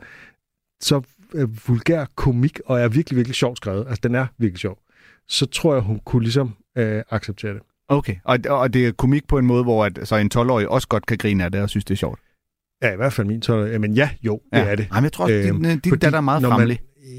så 0.81 1.01
øh, 1.33 1.68
vulgær 1.68 2.06
komik, 2.16 2.60
og 2.66 2.81
er 2.81 2.88
virkelig, 2.88 3.18
virkelig 3.18 3.36
sjovt 3.36 3.57
skrevet, 3.57 3.86
altså 3.88 4.01
den 4.04 4.16
er 4.16 4.25
virkelig 4.38 4.60
sjov, 4.60 4.80
så 5.28 5.45
tror 5.45 5.74
jeg, 5.74 5.83
hun 5.83 6.00
kunne 6.06 6.24
ligesom 6.24 6.56
øh, 6.78 7.04
acceptere 7.10 7.54
det. 7.54 7.62
Okay, 7.90 8.16
og, 8.24 8.40
og 8.50 8.74
det 8.74 8.88
er 8.88 8.92
komik 8.92 9.28
på 9.28 9.38
en 9.38 9.46
måde, 9.46 9.64
hvor 9.64 9.86
at, 9.86 10.00
så 10.04 10.16
en 10.16 10.32
12-årig 10.36 10.70
også 10.70 10.88
godt 10.88 11.06
kan 11.06 11.18
grine 11.18 11.44
af 11.44 11.52
det 11.52 11.62
og 11.62 11.70
synes, 11.70 11.86
det 11.86 11.94
er 11.94 11.98
sjovt. 11.98 12.20
Ja, 12.84 12.94
i 12.94 12.96
hvert 12.96 13.14
fald 13.14 13.28
min 13.28 13.42
12 13.42 13.80
Men 13.80 13.94
ja, 13.94 14.10
jo, 14.24 14.40
det 14.54 14.62
er 14.62 14.76
det. 14.76 14.88
Jamen, 14.94 15.04
jeg 15.04 15.12
tror 15.14 15.24
også, 15.24 15.36
Øhm, 15.36 15.64
din, 15.64 15.80
din 15.80 15.98
datter 15.98 16.18
er 16.18 16.22
meget. 16.22 16.42
Man, 16.42 16.78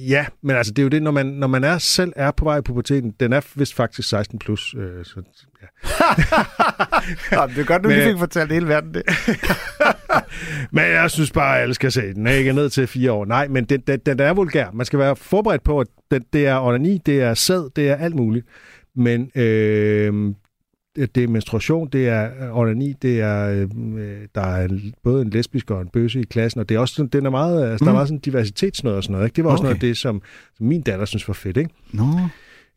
ja, 0.08 0.26
men 0.42 0.56
altså, 0.56 0.72
det 0.72 0.78
er 0.78 0.82
jo 0.82 0.88
det, 0.88 1.02
når 1.02 1.10
man, 1.10 1.26
når 1.26 1.46
man 1.46 1.64
er, 1.64 1.78
selv 1.78 2.12
er 2.16 2.30
på 2.30 2.44
vej 2.44 2.58
i 2.58 2.60
puberteten, 2.60 3.14
den 3.20 3.32
er 3.32 3.40
vist 3.54 3.74
faktisk 3.74 4.08
16 4.08 4.38
plus, 4.38 4.74
øh, 4.78 5.04
så 5.04 5.22
ja. 5.62 5.66
Ja, 7.40 7.46
det 7.46 7.58
er 7.58 7.64
godt, 7.64 7.82
du 7.84 7.88
Men- 7.88 7.98
lige 7.98 8.08
fik 8.10 8.18
fortalt 8.18 8.52
hele 8.52 8.68
verden 8.68 8.94
det. 8.94 9.02
Men 10.72 10.84
jeg 10.84 11.10
synes 11.10 11.30
bare, 11.32 11.56
at 11.56 11.62
alle 11.62 11.74
skal 11.74 11.92
se 11.92 12.14
den. 12.14 12.26
Ikke 12.26 12.52
ned 12.52 12.70
til 12.70 12.86
fire 12.86 13.12
år. 13.12 13.24
Nej, 13.24 13.48
men 13.48 13.64
den, 13.64 13.80
den, 13.86 14.00
den 14.06 14.20
er 14.20 14.32
vulgær. 14.34 14.70
Man 14.74 14.86
skal 14.86 14.98
være 14.98 15.16
forberedt 15.16 15.64
på, 15.64 15.80
at 15.80 15.86
den, 16.10 16.24
det 16.32 16.46
er 16.46 16.58
onani, 16.60 16.98
det 17.06 17.22
er 17.22 17.34
sæd, 17.34 17.70
det 17.76 17.88
er 17.88 17.96
alt 17.96 18.14
muligt. 18.14 18.46
Men 18.96 19.30
øh, 19.34 20.34
det 20.96 21.16
er 21.24 21.28
menstruation, 21.28 21.88
det 21.92 22.08
er 22.08 22.30
onani, 22.52 22.92
det 23.02 23.20
er, 23.20 23.66
øh, 23.96 24.18
der 24.34 24.40
er 24.40 24.64
en, 24.68 24.94
både 25.04 25.22
en 25.22 25.30
lesbisk 25.30 25.70
og 25.70 25.80
en 25.82 25.88
bøsse 25.88 26.20
i 26.20 26.24
klassen, 26.24 26.60
og 26.60 26.68
det 26.68 26.74
er 26.74 26.78
også 26.78 26.94
sådan, 26.94 27.08
den 27.08 27.26
er 27.26 27.30
meget, 27.30 27.70
altså, 27.70 27.84
mm. 27.84 27.86
der 27.86 27.90
er 27.90 27.92
Mm. 27.92 27.96
meget 27.96 28.08
sådan 28.08 28.18
diversitetsnød 28.18 28.92
og 28.92 29.02
sådan 29.02 29.12
noget. 29.12 29.26
Ikke? 29.26 29.36
Det 29.36 29.44
var 29.44 29.50
også 29.50 29.60
Okay. 29.62 29.66
noget 29.66 29.74
af 29.74 29.80
det, 29.80 29.96
som, 29.96 30.22
som 30.56 30.66
min 30.66 30.80
datter 30.82 31.04
synes 31.04 31.28
var 31.28 31.34
fedt. 31.34 31.56
Ikke? 31.56 31.70
Nå, 31.92 32.04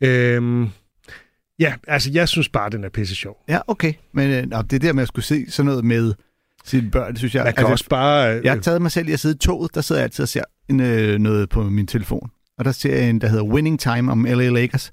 Øhm, 0.02 0.68
ja, 1.60 1.74
altså 1.88 2.12
jeg 2.14 2.28
synes 2.28 2.50
bare, 2.50 2.70
den 2.70 2.84
er 2.84 2.90
pisse 2.90 3.16
sjov. 3.16 3.38
ja, 3.50 3.60
okay. 3.68 3.94
Men 4.12 4.32
øh, 4.54 4.64
det 4.70 4.82
der 4.82 4.94
med 4.94 5.02
at 5.02 5.08
skulle 5.08 5.26
se 5.26 5.52
sådan 5.52 5.66
noget 5.70 5.86
med 5.86 6.14
sine 6.66 6.92
børn, 6.92 7.10
det 7.12 7.18
synes 7.18 7.36
jeg... 7.36 7.44
Man 7.44 7.54
kan 7.54 7.66
også 7.66 7.90
bare... 7.90 8.38
Øh, 8.38 8.44
Jeg 8.46 8.52
har 8.54 8.60
taget 8.60 8.82
mig 8.82 8.92
selv 8.92 9.10
i 9.10 9.12
at 9.12 9.20
sidde 9.20 9.36
i 9.36 9.38
toget, 9.38 9.76
der 9.76 9.82
sidder 9.82 10.02
jeg 10.02 10.04
altid 10.04 10.24
og 10.24 10.30
ser 10.30 10.44
en, 10.70 10.80
øh, 10.80 11.20
noget 11.20 11.50
på 11.50 11.64
min 11.64 11.88
telefon. 11.88 12.30
Og 12.58 12.66
der 12.66 12.72
ser 12.72 12.96
jeg 12.96 13.10
en, 13.10 13.22
der 13.22 13.28
hedder 13.28 13.44
Winning 13.44 13.80
Time 13.80 14.12
om 14.12 14.24
LA 14.26 14.50
Lakers. 14.50 14.92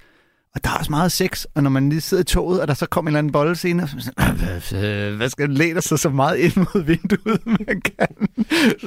Og 0.55 0.63
der 0.63 0.69
er 0.69 0.73
også 0.77 0.91
meget 0.91 1.11
sex, 1.11 1.45
og 1.55 1.63
når 1.63 1.69
man 1.69 1.89
lige 1.89 2.01
sidder 2.01 2.21
i 2.21 2.25
toget, 2.25 2.61
og 2.61 2.67
der 2.67 2.73
så 2.73 2.85
kommer 2.85 3.09
en 3.09 3.11
eller 3.11 3.19
anden 3.19 3.31
boldscene, 3.31 3.83
og 3.83 3.89
så 3.89 3.95
sådan, 3.99 4.13
"Ah, 4.17 5.15
hvad, 5.17 5.29
skal 5.29 5.47
den 5.47 5.53
læne 5.57 5.81
sig 5.81 5.99
så 5.99 6.09
meget 6.09 6.37
ind 6.37 6.55
mod 6.55 6.83
vinduet, 6.83 7.45
man 7.67 7.81
kan? 7.81 8.07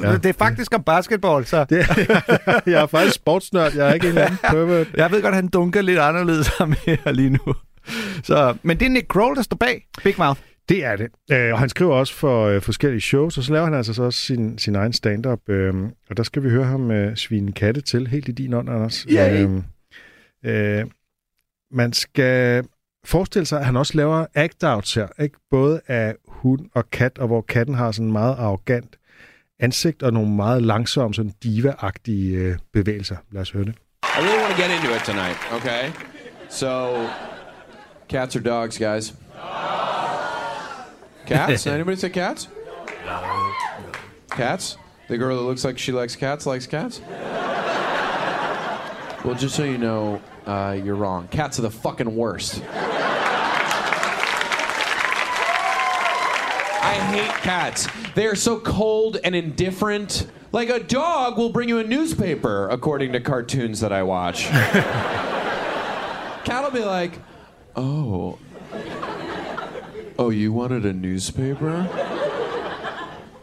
Ja. 0.02 0.12
Det 0.16 0.26
er 0.26 0.32
faktisk 0.32 0.74
om 0.74 0.82
basketball, 0.82 1.46
så 1.46 1.64
det, 1.64 1.78
jeg 2.72 2.82
er 2.82 2.86
faktisk 2.86 3.14
sportsnørd, 3.14 3.74
jeg 3.74 3.88
er 3.88 3.94
ikke 3.94 4.04
en 4.06 4.08
eller 4.08 4.24
anden 4.24 4.38
pervert. 4.50 4.86
jeg 4.96 5.10
ved 5.10 5.22
godt, 5.22 5.32
at 5.32 5.36
han 5.36 5.48
dunker 5.48 5.82
lidt 5.82 5.98
anderledes 5.98 6.48
ham 6.58 6.74
her 6.86 7.12
lige 7.12 7.30
nu. 7.30 7.54
Så, 8.22 8.54
men 8.62 8.78
det 8.80 8.86
er 8.86 8.90
Nick 8.90 9.08
Kroll, 9.08 9.36
der 9.36 9.42
står 9.42 9.56
bag 9.56 9.86
Big 10.04 10.14
Mouth. 10.18 10.40
Det 10.68 10.84
er 10.84 10.96
det. 10.96 11.08
Øh, 11.32 11.52
og 11.52 11.58
han 11.58 11.68
skriver 11.68 11.94
også 11.94 12.14
for 12.14 12.46
øh, 12.46 12.62
forskellige 12.62 13.00
shows, 13.00 13.38
og 13.38 13.44
så 13.44 13.52
laver 13.52 13.64
han 13.64 13.74
altså 13.74 13.94
så 13.94 14.02
også 14.02 14.20
sin, 14.20 14.58
sin 14.58 14.74
egen 14.76 14.92
stand-up. 14.92 15.38
Øh, 15.48 15.74
og 16.10 16.16
der 16.16 16.22
skal 16.22 16.42
vi 16.42 16.50
høre 16.50 16.64
ham 16.64 16.90
øh, 16.90 17.16
svine 17.16 17.52
katte 17.52 17.80
til, 17.80 18.06
helt 18.06 18.28
i 18.28 18.32
din 18.32 18.54
ånd, 18.54 18.70
Anders. 18.70 19.06
Øh, 19.10 19.50
øh, 20.44 20.84
man 21.70 21.92
skal 21.92 22.64
forestille 23.04 23.46
sig, 23.46 23.58
at 23.58 23.66
han 23.66 23.76
også 23.76 23.92
laver 23.96 24.26
act-outs 24.34 24.94
her, 24.94 25.22
ikke? 25.22 25.36
både 25.50 25.80
af 25.86 26.14
hund 26.28 26.60
og 26.74 26.90
kat, 26.90 27.18
og 27.18 27.26
hvor 27.26 27.40
katten 27.40 27.74
har 27.74 27.92
sådan 27.92 28.06
en 28.06 28.12
meget 28.12 28.36
arrogant 28.38 28.96
ansigt 29.60 30.02
og 30.02 30.12
nogle 30.12 30.30
meget 30.30 30.62
langsomme, 30.62 31.14
sådan 31.14 31.32
diva-agtige 31.44 32.36
øh, 32.36 32.58
bevægelser. 32.72 33.16
Lad 33.30 33.42
os 33.42 33.50
høre 33.50 33.64
det. 33.64 33.74
I 34.02 34.22
really 34.22 34.38
want 34.42 34.56
to 34.56 34.62
get 34.62 34.70
into 34.70 34.94
it 34.94 35.02
tonight, 35.02 35.38
okay? 35.52 35.92
So, 36.48 37.06
cats 38.08 38.36
or 38.36 38.40
dogs, 38.40 38.78
guys? 38.78 39.14
Cats? 41.26 41.66
Anybody 41.76 41.96
say 41.96 42.10
cats? 42.10 42.48
Cats? 44.30 44.78
The 45.08 45.18
girl 45.18 45.36
that 45.36 45.44
looks 45.44 45.64
like 45.64 45.78
she 45.78 45.92
likes 45.92 46.16
cats 46.16 46.46
likes 46.46 46.66
cats? 46.66 47.02
Well, 49.24 49.34
just 49.34 49.54
so 49.54 49.64
you 49.64 49.76
know, 49.78 50.22
uh, 50.46 50.78
you're 50.82 50.94
wrong. 50.94 51.28
Cats 51.28 51.58
are 51.58 51.62
the 51.62 51.70
fucking 51.70 52.16
worst. 52.16 52.62
I 56.82 56.94
hate 57.12 57.30
cats. 57.42 57.86
They 58.14 58.26
are 58.26 58.34
so 58.34 58.58
cold 58.58 59.18
and 59.22 59.34
indifferent. 59.34 60.26
Like 60.52 60.70
a 60.70 60.80
dog 60.80 61.36
will 61.36 61.50
bring 61.50 61.68
you 61.68 61.78
a 61.78 61.84
newspaper, 61.84 62.68
according 62.70 63.12
to 63.12 63.20
cartoons 63.20 63.80
that 63.80 63.92
I 63.92 64.02
watch. 64.02 64.44
Cat 66.44 66.64
will 66.64 66.70
be 66.70 66.82
like, 66.84 67.12
oh. 67.76 68.38
Oh, 70.18 70.30
you 70.30 70.52
wanted 70.52 70.86
a 70.86 70.92
newspaper? 70.92 71.86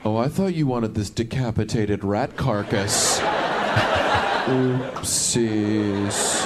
Oh, 0.03 0.17
I 0.17 0.27
thought 0.27 0.53
you 0.55 0.65
wanted 0.67 0.95
this 0.95 1.09
decapitated 1.09 2.03
rat 2.03 2.35
carcass. 2.35 3.19
Oopsies. 4.47 6.45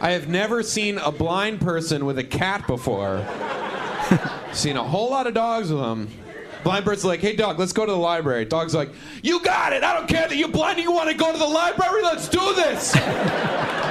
I 0.00 0.10
have 0.10 0.28
never 0.28 0.64
seen 0.64 0.98
a 0.98 1.12
blind 1.12 1.60
person 1.60 2.06
with 2.06 2.18
a 2.18 2.24
cat 2.24 2.66
before. 2.66 3.24
seen 4.52 4.76
a 4.76 4.82
whole 4.82 5.10
lot 5.10 5.28
of 5.28 5.34
dogs 5.34 5.70
with 5.70 5.80
them. 5.80 6.08
Blind 6.64 6.84
person's 6.84 7.04
like, 7.04 7.20
hey, 7.20 7.36
dog, 7.36 7.60
let's 7.60 7.72
go 7.72 7.86
to 7.86 7.92
the 7.92 7.98
library. 7.98 8.44
Dog's 8.46 8.74
like, 8.74 8.90
you 9.22 9.40
got 9.44 9.72
it. 9.72 9.84
I 9.84 9.94
don't 9.94 10.08
care 10.08 10.26
that 10.26 10.36
you're 10.36 10.48
blind. 10.48 10.80
You 10.80 10.90
want 10.90 11.08
to 11.08 11.16
go 11.16 11.30
to 11.30 11.38
the 11.38 11.46
library? 11.46 12.02
Let's 12.02 12.28
do 12.28 12.52
this. 12.54 12.96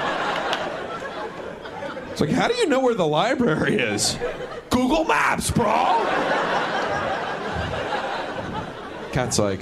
it's 2.18 2.22
like, 2.22 2.32
how 2.32 2.48
do 2.48 2.56
you 2.56 2.66
know 2.66 2.80
where 2.80 2.96
the 2.96 3.06
library 3.06 3.76
is? 3.76 4.18
Google 4.72 5.04
Maps, 5.04 5.52
bro. 5.52 5.66
Cat's 9.12 9.38
like, 9.38 9.60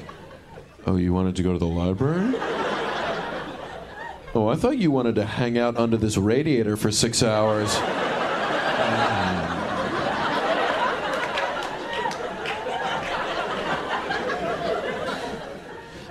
oh, 0.87 0.95
you 0.95 1.11
wanted 1.11 1.35
to 1.35 1.43
go 1.43 1.51
to 1.51 1.59
the 1.59 1.67
library? 1.67 2.33
Oh, 4.33 4.47
I 4.47 4.55
thought 4.55 4.77
you 4.77 4.89
wanted 4.89 5.15
to 5.15 5.25
hang 5.25 5.57
out 5.57 5.75
under 5.75 5.97
this 5.97 6.15
radiator 6.15 6.77
for 6.77 6.93
six 6.93 7.21
hours. 7.21 7.75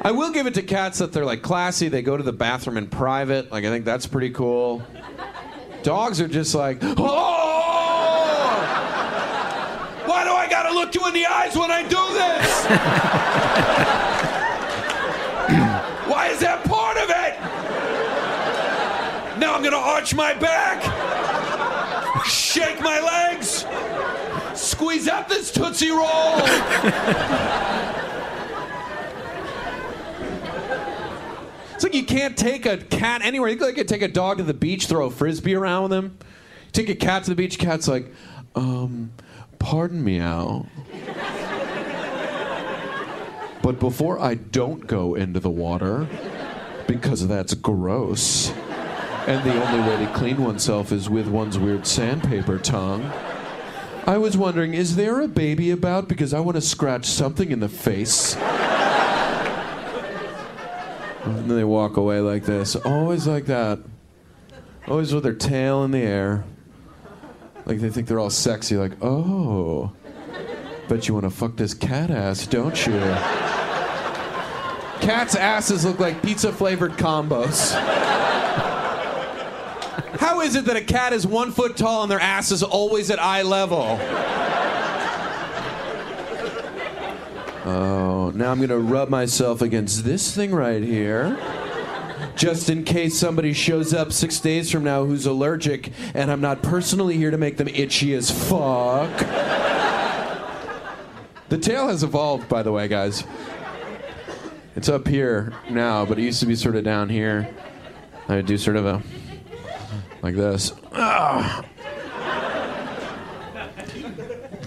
I 0.03 0.11
will 0.11 0.31
give 0.31 0.47
it 0.47 0.53
to 0.53 0.63
cats 0.63 0.99
that 0.99 1.15
they're 1.15 1.25
like 1.25 1.41
classy. 1.41 1.89
They 1.89 2.03
go 2.03 2.19
to 2.19 2.23
the 2.23 2.35
bathroom 2.35 2.77
in 2.77 2.89
private. 2.89 3.51
Like 3.51 3.65
I 3.65 3.71
think 3.71 3.87
that's 3.87 4.07
pretty 4.07 4.29
cool. 4.29 4.83
Dogs 5.85 6.19
are 6.19 6.27
just 6.27 6.53
like, 6.55 6.79
oh! 6.83 6.97
Why 10.07 10.25
do 10.25 10.31
I 10.31 10.49
gotta 10.49 10.73
look 10.73 10.95
you 10.95 11.07
in 11.07 11.13
the 11.13 11.27
eyes 11.27 11.55
when 11.55 11.71
I 11.71 11.83
do 11.83 11.91
this? 11.91 12.65
Why 16.11 16.29
is 16.29 16.41
that 16.41 16.65
part 16.65 16.97
of 16.97 17.11
it? 17.11 17.39
Now 19.39 19.55
I'm 19.55 19.63
gonna 19.63 19.77
arch 19.77 20.15
my 20.15 20.33
back, 20.33 20.83
shake 22.25 22.81
my 22.81 23.01
legs, 23.01 23.67
squeeze 24.59 25.07
out 25.07 25.29
this 25.29 25.53
Tootsie 25.53 25.91
Roll. 25.91 26.41
like 31.85 31.95
you 31.95 32.05
can't 32.05 32.37
take 32.37 32.67
a 32.67 32.79
cat 32.79 33.23
anywhere. 33.23 33.51
You 33.51 33.57
could 33.57 33.87
take 33.87 34.03
a 34.03 34.09
dog 34.09 34.39
to 34.39 34.43
the 34.43 34.55
beach, 34.55 34.87
throw 34.87 35.07
a 35.07 35.11
frisbee 35.11 35.55
around 35.55 35.85
with 35.85 35.93
him. 35.93 36.19
Take 36.73 36.89
a 36.89 36.95
cat 36.97 37.25
to 37.25 37.31
the 37.31 37.37
beach. 37.37 37.59
Cat's 37.59 37.87
like, 37.87 38.13
um, 38.57 39.13
pardon 39.59 40.03
me, 40.03 40.19
Al. 40.19 40.67
But 43.63 43.79
before 43.79 44.19
I 44.19 44.35
don't 44.35 44.87
go 44.87 45.15
into 45.15 45.41
the 45.41 45.51
water, 45.51 46.07
because 46.87 47.27
that's 47.27 47.55
gross, 47.55 48.51
and 49.27 49.43
the 49.49 49.65
only 49.65 49.89
way 49.89 50.05
to 50.05 50.13
clean 50.13 50.43
oneself 50.43 50.93
is 50.93 51.09
with 51.09 51.29
one's 51.29 51.59
weird 51.59 51.87
sandpaper 51.87 52.59
tongue. 52.59 53.11
I 54.07 54.19
was 54.19 54.37
wondering, 54.37 54.75
is 54.75 54.97
there 54.97 55.23
a 55.23 55.29
baby 55.29 55.71
about? 55.71 56.09
Because 56.09 56.35
I 56.35 56.41
want 56.41 56.57
to 56.57 56.61
scratch 56.61 57.07
something 57.07 57.51
in 57.51 57.61
the 57.61 57.71
face. 57.71 58.37
And 61.25 61.51
then 61.51 61.57
they 61.57 61.65
walk 61.65 61.97
away 61.97 62.21
like 62.21 62.45
this. 62.45 62.77
Always 62.77 63.27
like 63.27 63.47
that. 63.47 63.81
Always 64.87 65.15
with 65.15 65.25
their 65.25 65.35
tail 65.35 65.83
in 65.85 65.91
the 65.91 66.03
air. 66.03 66.45
Like 67.65 67.81
they 67.81 67.89
think 67.89 68.09
they're 68.09 68.21
all 68.21 68.31
sexy, 68.31 68.77
like, 68.77 68.93
oh. 69.03 69.93
Bet 70.89 71.09
you 71.09 71.15
want 71.15 71.25
to 71.25 71.31
fuck 71.31 71.57
this 71.57 71.73
cat 71.73 72.11
ass, 72.11 72.47
don't 72.47 72.87
you? 72.87 73.01
Cats' 75.01 75.35
asses 75.35 75.85
look 75.85 75.99
like 75.99 76.23
pizza 76.23 76.53
flavored 76.53 76.93
combos. 76.93 77.73
How 80.19 80.43
is 80.43 80.55
it 80.57 80.67
that 80.67 80.77
a 80.77 80.85
cat 80.85 81.13
is 81.13 81.27
one 81.27 81.53
foot 81.53 81.77
tall 81.77 82.03
and 82.03 82.11
their 82.11 82.21
ass 82.21 82.51
is 82.51 82.63
always 82.63 83.11
at 83.11 83.19
eye 83.19 83.43
level? 83.43 83.99
Oh, 87.67 88.04
now 88.35 88.51
I'm 88.51 88.61
gonna 88.61 88.79
rub 88.79 89.09
myself 89.09 89.63
against 89.63 90.05
this 90.05 90.35
thing 90.35 90.55
right 90.55 90.83
here. 90.83 91.39
Just 92.37 92.69
in 92.69 92.85
case 92.85 93.19
somebody 93.19 93.53
shows 93.53 93.95
up 93.95 94.13
six 94.13 94.41
days 94.41 94.71
from 94.71 94.83
now 94.83 95.05
who's 95.05 95.27
allergic 95.27 95.93
and 96.15 96.31
I'm 96.31 96.41
not 96.41 96.63
personally 96.63 97.17
here 97.17 97.31
to 97.31 97.39
make 97.39 97.57
them 97.57 97.69
itchy 97.69 98.15
as 98.15 98.31
fuck. 98.31 99.11
The 101.49 101.59
tail 101.59 101.89
has 101.89 102.03
evolved, 102.03 102.49
by 102.49 102.63
the 102.63 102.73
way, 102.73 102.89
guys. 102.89 103.23
It's 104.75 104.89
up 104.89 105.07
here 105.07 105.53
now, 105.71 106.05
but 106.05 106.19
it 106.19 106.23
used 106.23 106.41
to 106.41 106.47
be 106.47 106.57
sort 106.57 106.75
of 106.75 106.83
down 106.83 107.09
here. 107.09 107.49
I 108.29 108.37
would 108.37 108.47
do 108.47 108.59
sort 108.59 108.77
of 108.77 108.87
a 108.87 109.03
like 110.23 110.35
this. 110.35 110.73
Ah. 110.93 111.65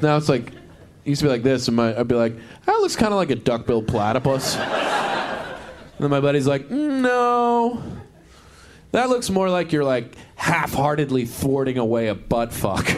Now 0.01 0.15
it's 0.15 0.29
like 0.29 0.47
it 1.07 1.12
used 1.12 1.21
to 1.21 1.25
be 1.25 1.31
like 1.31 1.43
this, 1.43 1.67
and 1.67 1.75
my, 1.75 1.97
I'd 1.97 2.07
be 2.07 2.15
like, 2.15 2.36
"That 2.67 2.79
looks 2.81 2.95
kind 2.95 3.12
of 3.12 3.17
like 3.17 3.31
a 3.31 3.36
duck-billed 3.36 3.88
platypus." 3.88 4.55
and 4.55 6.00
then 6.00 6.12
my 6.12 6.21
buddy's 6.21 6.45
like, 6.45 6.69
"No, 6.69 7.81
that 8.91 9.09
looks 9.09 9.31
more 9.31 9.50
like 9.50 9.74
you're 9.74 9.83
like 9.83 10.15
half-heartedly 10.36 11.25
thwarting 11.25 11.79
away 11.79 12.07
a 12.07 12.15
butt 12.15 12.53
fuck." 12.53 12.86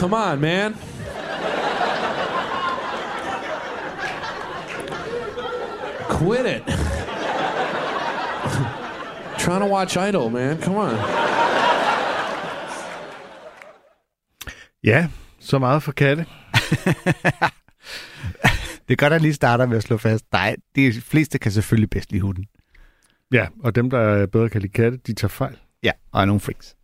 Come 0.00 0.14
on, 0.14 0.40
man. 0.40 0.72
Quit 6.08 6.46
it. 6.46 6.66
Trying 9.38 9.60
to 9.60 9.66
watch 9.66 9.98
Idol, 9.98 10.30
man. 10.30 10.58
Come 10.58 10.76
on. 10.76 10.94
Ja, 14.84 15.08
så 15.40 15.58
meget 15.58 15.82
for 15.82 15.92
katte. 15.92 16.26
Det 18.88 18.94
er 18.94 18.96
godt, 18.96 19.12
at 19.12 19.12
jeg 19.12 19.20
lige 19.20 19.34
starter 19.34 19.66
med 19.66 19.76
at 19.76 19.82
slå 19.82 19.96
fast. 19.96 20.24
Nej, 20.32 20.56
de 20.76 20.92
fleste 20.92 21.38
kan 21.38 21.52
selvfølgelig 21.52 21.90
bedst 21.90 22.10
lide 22.12 22.22
hunden. 22.22 22.44
Ja, 23.32 23.46
og 23.60 23.74
dem, 23.74 23.90
der 23.90 24.26
bedre 24.26 24.48
kan 24.48 24.60
lide 24.60 24.72
katte, 24.72 24.98
de 25.06 25.12
tager 25.14 25.28
fejl. 25.28 25.56
Ja, 25.82 25.90
og 26.12 26.20
er 26.22 26.24
nogle 26.24 26.40
freaks. 26.40 26.76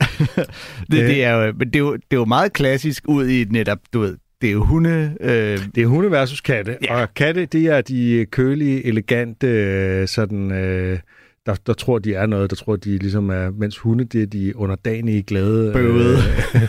det, 0.90 1.02
Øh. 1.02 1.08
det, 1.08 1.24
er 1.24 1.32
jo, 1.32 1.52
men 1.58 1.66
det, 1.68 1.76
er 1.76 1.80
jo, 1.80 1.92
det 1.94 2.02
er 2.10 2.16
jo 2.16 2.24
meget 2.24 2.52
klassisk 2.52 3.04
ud 3.08 3.28
i 3.28 3.44
netop, 3.44 3.78
du 3.92 4.00
ved, 4.00 4.16
det 4.40 4.48
er 4.48 4.52
jo 4.52 4.64
hunde... 4.64 5.16
Øh, 5.20 5.58
Det 5.74 5.82
er 5.82 5.86
hunde 5.86 6.10
versus 6.10 6.40
katte, 6.40 6.78
Ja. 6.84 7.02
og 7.02 7.14
katte, 7.14 7.46
det 7.46 7.66
er 7.66 7.80
de 7.80 8.26
kølige, 8.30 8.84
elegante, 8.86 9.46
øh, 9.46 10.08
sådan, 10.08 10.52
øh, 10.52 10.98
der, 11.46 11.54
der 11.66 11.72
tror, 11.72 11.98
de 11.98 12.14
er 12.14 12.26
noget, 12.26 12.50
der 12.50 12.56
tror, 12.56 12.76
de 12.76 12.98
ligesom 12.98 13.30
er, 13.30 13.50
mens 13.50 13.78
hunde, 13.78 14.04
det 14.04 14.22
er 14.22 14.26
de 14.26 14.56
underdanige, 14.56 15.22
glade, 15.22 15.72
Bøvede. 15.72 16.18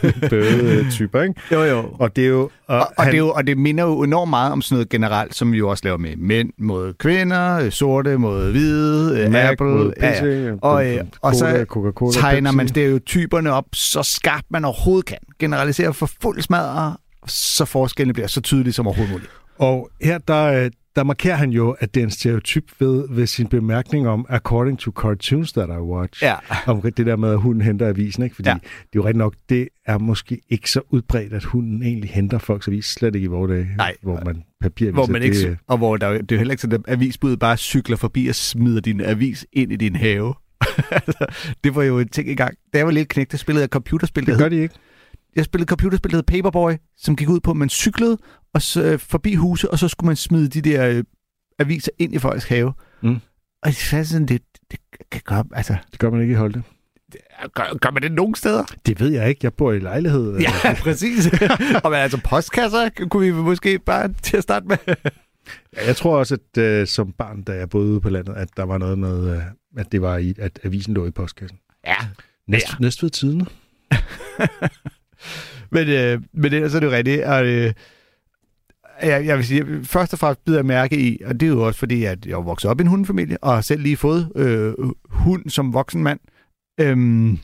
øh, 0.03 0.29
bøvede 0.29 0.91
typer, 0.91 1.21
ikke? 1.21 1.33
jo, 1.51 1.63
jo. 1.63 1.89
Og 1.99 2.15
det 2.15 2.23
er 2.23 2.27
jo... 2.29 2.41
Og, 2.67 2.79
Og, 2.79 2.87
og, 2.97 3.05
det 3.05 3.13
er 3.13 3.17
jo, 3.17 3.29
og 3.31 3.47
det 3.47 3.57
minder 3.57 3.83
jo 3.83 4.03
enormt 4.03 4.29
meget 4.29 4.51
om 4.51 4.61
sådan 4.61 4.75
noget 4.75 4.89
generelt, 4.89 5.35
som 5.35 5.51
vi 5.51 5.57
jo 5.57 5.69
også 5.69 5.81
laver 5.83 5.97
med 5.97 6.15
mænd 6.15 6.49
mod 6.57 6.93
kvinder, 6.93 7.59
øh, 7.59 7.71
sorte 7.71 8.17
mod 8.17 8.51
hvide, 8.51 9.19
øh, 9.19 9.31
Mac 9.31 9.51
Apple. 9.51 9.67
mod 9.67 9.93
ja, 10.01 10.09
Pepsi, 10.11 10.25
ja. 10.25 10.53
Og, 10.61 10.87
øh, 10.95 11.03
og 11.21 11.35
så 11.35 11.65
Coca-Cola, 11.69 12.11
tegner 12.11 12.51
man 12.51 12.67
stereotyperne 12.67 13.51
op 13.51 13.65
så 13.73 14.03
skarpt 14.03 14.45
man 14.49 14.65
overhovedet 14.65 15.05
kan. 15.05 15.17
Generaliserer 15.39 15.91
for 15.91 16.09
fuld 16.21 16.41
smadre, 16.41 16.97
så 17.27 17.65
forskellene 17.65 18.13
bliver 18.13 18.27
så 18.27 18.41
tydelige 18.41 18.73
som 18.73 18.87
overhovedet 18.87 19.11
muligt. 19.13 19.31
Og 19.57 19.89
her, 20.01 20.17
der, 20.17 20.69
der 20.95 21.03
markerer 21.03 21.35
han 21.35 21.49
jo, 21.49 21.71
at 21.79 21.95
det 21.95 22.01
er 22.01 22.05
en 22.05 22.11
stereotyp 22.11 22.71
ved, 22.79 23.05
ved 23.09 23.27
sin 23.27 23.47
bemærkning 23.47 24.07
om, 24.07 24.25
according 24.29 24.79
to 24.79 24.91
cartoons 24.91 25.51
that 25.53 25.69
I 25.69 25.71
watch. 25.71 26.23
Ja. 26.23 26.35
Om 26.67 26.81
det 26.81 26.97
der 27.05 27.15
med, 27.15 27.29
at 27.31 27.37
hunden 27.39 27.61
henter 27.61 27.87
avisen, 27.87 28.23
ikke? 28.23 28.35
Fordi 28.35 28.49
Ja. 28.49 28.53
det 28.53 28.61
er 28.69 28.89
jo 28.95 29.05
rigtig 29.05 29.17
nok, 29.17 29.35
det 29.49 29.67
er 29.85 29.97
måske 29.97 30.41
ikke 30.49 30.71
så 30.71 30.81
udbredt, 30.89 31.33
at 31.33 31.43
hunden 31.43 31.83
egentlig 31.83 32.09
henter 32.09 32.37
folks 32.37 32.67
avis. 32.67 32.85
Slet 32.85 33.15
ikke 33.15 33.25
i 33.25 33.27
vores 33.27 33.49
dage, 33.51 33.67
Nej. 33.77 33.93
hvor 34.01 34.21
man 34.25 34.43
papiraviser. 34.61 34.93
Hvor 34.95 35.07
man 35.07 35.23
ikke, 35.23 35.41
det, 35.49 35.57
og 35.67 35.77
hvor 35.77 35.97
der, 35.97 36.07
jo- 36.07 36.13
det 36.17 36.31
er 36.31 36.35
jo 36.35 36.37
heller 36.37 36.51
ikke 36.53 36.61
sådan, 36.61 36.83
at 36.87 36.93
avisbuddet 36.93 37.39
bare 37.39 37.57
cykler 37.57 37.97
forbi 37.97 38.27
og 38.27 38.35
smider 38.35 38.81
din 38.81 39.01
avis 39.01 39.45
ind 39.53 39.71
i 39.71 39.75
din 39.75 39.95
have. 39.95 40.33
Altså, 40.91 41.25
det 41.63 41.75
var 41.75 41.83
jo 41.83 41.99
en 41.99 42.07
ting 42.07 42.29
engang. 42.29 42.55
Da 42.73 42.77
jeg 42.77 42.85
var 42.85 42.91
lidt 42.91 43.09
knægt, 43.09 43.31
der 43.31 43.37
spillede 43.37 43.61
jeg 43.61 43.69
computerspil. 43.69 44.25
det 44.25 44.37
gør 44.37 44.49
de 44.49 44.55
ikke. 44.61 44.75
Jeg 45.35 45.45
spillede 45.45 45.67
computerspil, 45.69 46.11
der 46.11 46.17
hed 46.17 46.23
Paperboy, 46.23 46.73
som 46.97 47.15
gik 47.15 47.29
ud 47.29 47.39
på, 47.39 47.51
at 47.51 47.57
man 47.57 47.69
cyklede 47.69 48.17
og 48.53 48.61
så, 48.61 48.83
øh, 48.83 48.99
forbi 48.99 49.35
huse, 49.35 49.71
og 49.71 49.79
så 49.79 49.87
skulle 49.87 50.07
man 50.07 50.15
smide 50.15 50.47
de 50.47 50.61
der 50.61 50.87
øh, 50.89 51.03
aviser 51.59 51.91
ind 51.99 52.13
i 52.15 52.19
folks 52.19 52.45
have. 52.45 52.73
Mm. 53.03 53.15
Og 53.61 53.69
det 53.71 53.93
er 53.93 54.03
sådan, 54.03 54.25
det, 54.27 54.41
det 54.71 54.79
kan 55.11 55.21
gøre, 55.25 55.43
altså, 55.53 55.75
Det 55.91 55.99
gør 55.99 56.09
man 56.09 56.21
ikke 56.21 56.31
i 56.31 56.35
Holte. 56.35 56.63
gør, 57.53 57.77
gør 57.77 57.91
man 57.91 58.01
det 58.03 58.11
nogen 58.11 58.35
steder? 58.35 58.63
Det 58.85 58.99
ved 58.99 59.09
jeg 59.09 59.29
ikke. 59.29 59.39
Jeg 59.43 59.53
bor 59.53 59.71
i 59.73 59.79
lejlighed. 59.79 60.37
Ja, 60.39 60.51
præcis. 60.83 61.27
og 61.83 61.91
men 61.91 61.99
altså, 61.99 62.21
postkasser 62.23 62.89
kunne 63.09 63.25
vi 63.25 63.31
måske 63.41 63.79
bare 63.79 64.13
til 64.23 64.37
at 64.37 64.43
starte 64.43 64.65
med. 64.67 64.77
Ja, 64.87 65.85
Jeg 65.85 65.95
tror 65.95 66.17
også, 66.17 66.37
at 66.55 66.61
øh, 66.61 66.87
som 66.87 67.11
barn, 67.11 67.41
da 67.43 67.53
jeg 67.53 67.69
boede 67.69 67.91
ude 67.91 68.01
på 68.01 68.09
landet, 68.09 68.33
at 68.33 68.49
der 68.57 68.63
var 68.63 68.77
noget 68.77 68.99
med, 68.99 69.35
øh, 69.37 69.41
at 69.77 69.91
det 69.91 70.01
var 70.01 70.17
i, 70.17 70.33
at 70.39 70.59
avisen 70.63 70.93
lå 70.93 71.05
i 71.07 71.11
postkassen. 71.11 71.59
Ja. 71.87 71.95
Næst, 72.47 72.67
ja. 72.69 72.75
Næstved 72.79 73.09
Tidene. 73.09 73.45
Men, 75.75 75.87
øh, 75.87 76.21
men 76.33 76.53
ellers 76.53 76.73
er 76.73 76.79
det 76.79 76.87
jo 76.87 76.91
rigtigt. 76.91 77.23
Og, 77.23 77.45
øh, 77.45 77.73
jeg, 79.01 79.25
jeg 79.25 79.37
vil 79.37 79.45
sige, 79.45 79.83
først 79.83 80.13
og 80.13 80.19
fremmest 80.19 80.45
bider 80.45 80.57
jeg 80.57 80.65
mærke 80.65 80.99
i, 80.99 81.21
og 81.25 81.39
det 81.39 81.45
er 81.45 81.49
jo 81.49 81.65
også 81.67 81.79
fordi, 81.79 82.03
at 82.03 82.25
jeg 82.25 82.45
vokset 82.45 82.71
op 82.71 82.79
i 82.79 82.81
en 82.81 82.87
hundefamilie, 82.87 83.37
og 83.41 83.53
har 83.53 83.61
selv 83.61 83.81
lige 83.81 83.97
fået 83.97 84.31
øh, 84.35 84.73
hund 85.09 85.49
som 85.49 85.73
voksen 85.73 86.03
mand. 86.03 86.19
Øhm, 86.79 87.39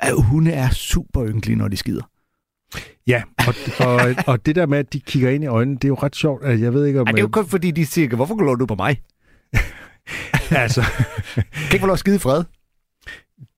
at 0.00 0.22
hunde 0.22 0.50
er 0.50 0.70
super 0.70 1.26
ynkelige, 1.26 1.56
når 1.56 1.68
de 1.68 1.76
skider. 1.76 2.10
Ja, 3.06 3.22
og, 3.46 3.54
og, 3.88 4.14
og 4.26 4.46
det 4.46 4.56
der 4.56 4.66
med, 4.66 4.78
at 4.78 4.92
de 4.92 5.00
kigger 5.00 5.30
ind 5.30 5.44
i 5.44 5.46
øjnene, 5.46 5.76
det 5.76 5.84
er 5.84 5.88
jo 5.88 5.94
ret 5.94 6.16
sjovt. 6.16 6.44
Jeg 6.44 6.74
ved 6.74 6.86
ikke, 6.86 7.00
om... 7.00 7.06
Ej, 7.06 7.10
det 7.12 7.18
er 7.18 7.22
jo 7.22 7.28
kun 7.28 7.46
fordi, 7.46 7.70
de 7.70 7.86
siger, 7.86 8.16
hvorfor 8.16 8.36
går 8.36 8.54
du 8.54 8.66
på 8.66 8.74
mig? 8.74 9.02
altså, 10.64 10.82
Kan 11.34 11.72
ikke 11.72 11.80
få 11.80 11.86
lov 11.86 11.92
at 11.92 11.98
skide 11.98 12.18
fred? 12.18 12.44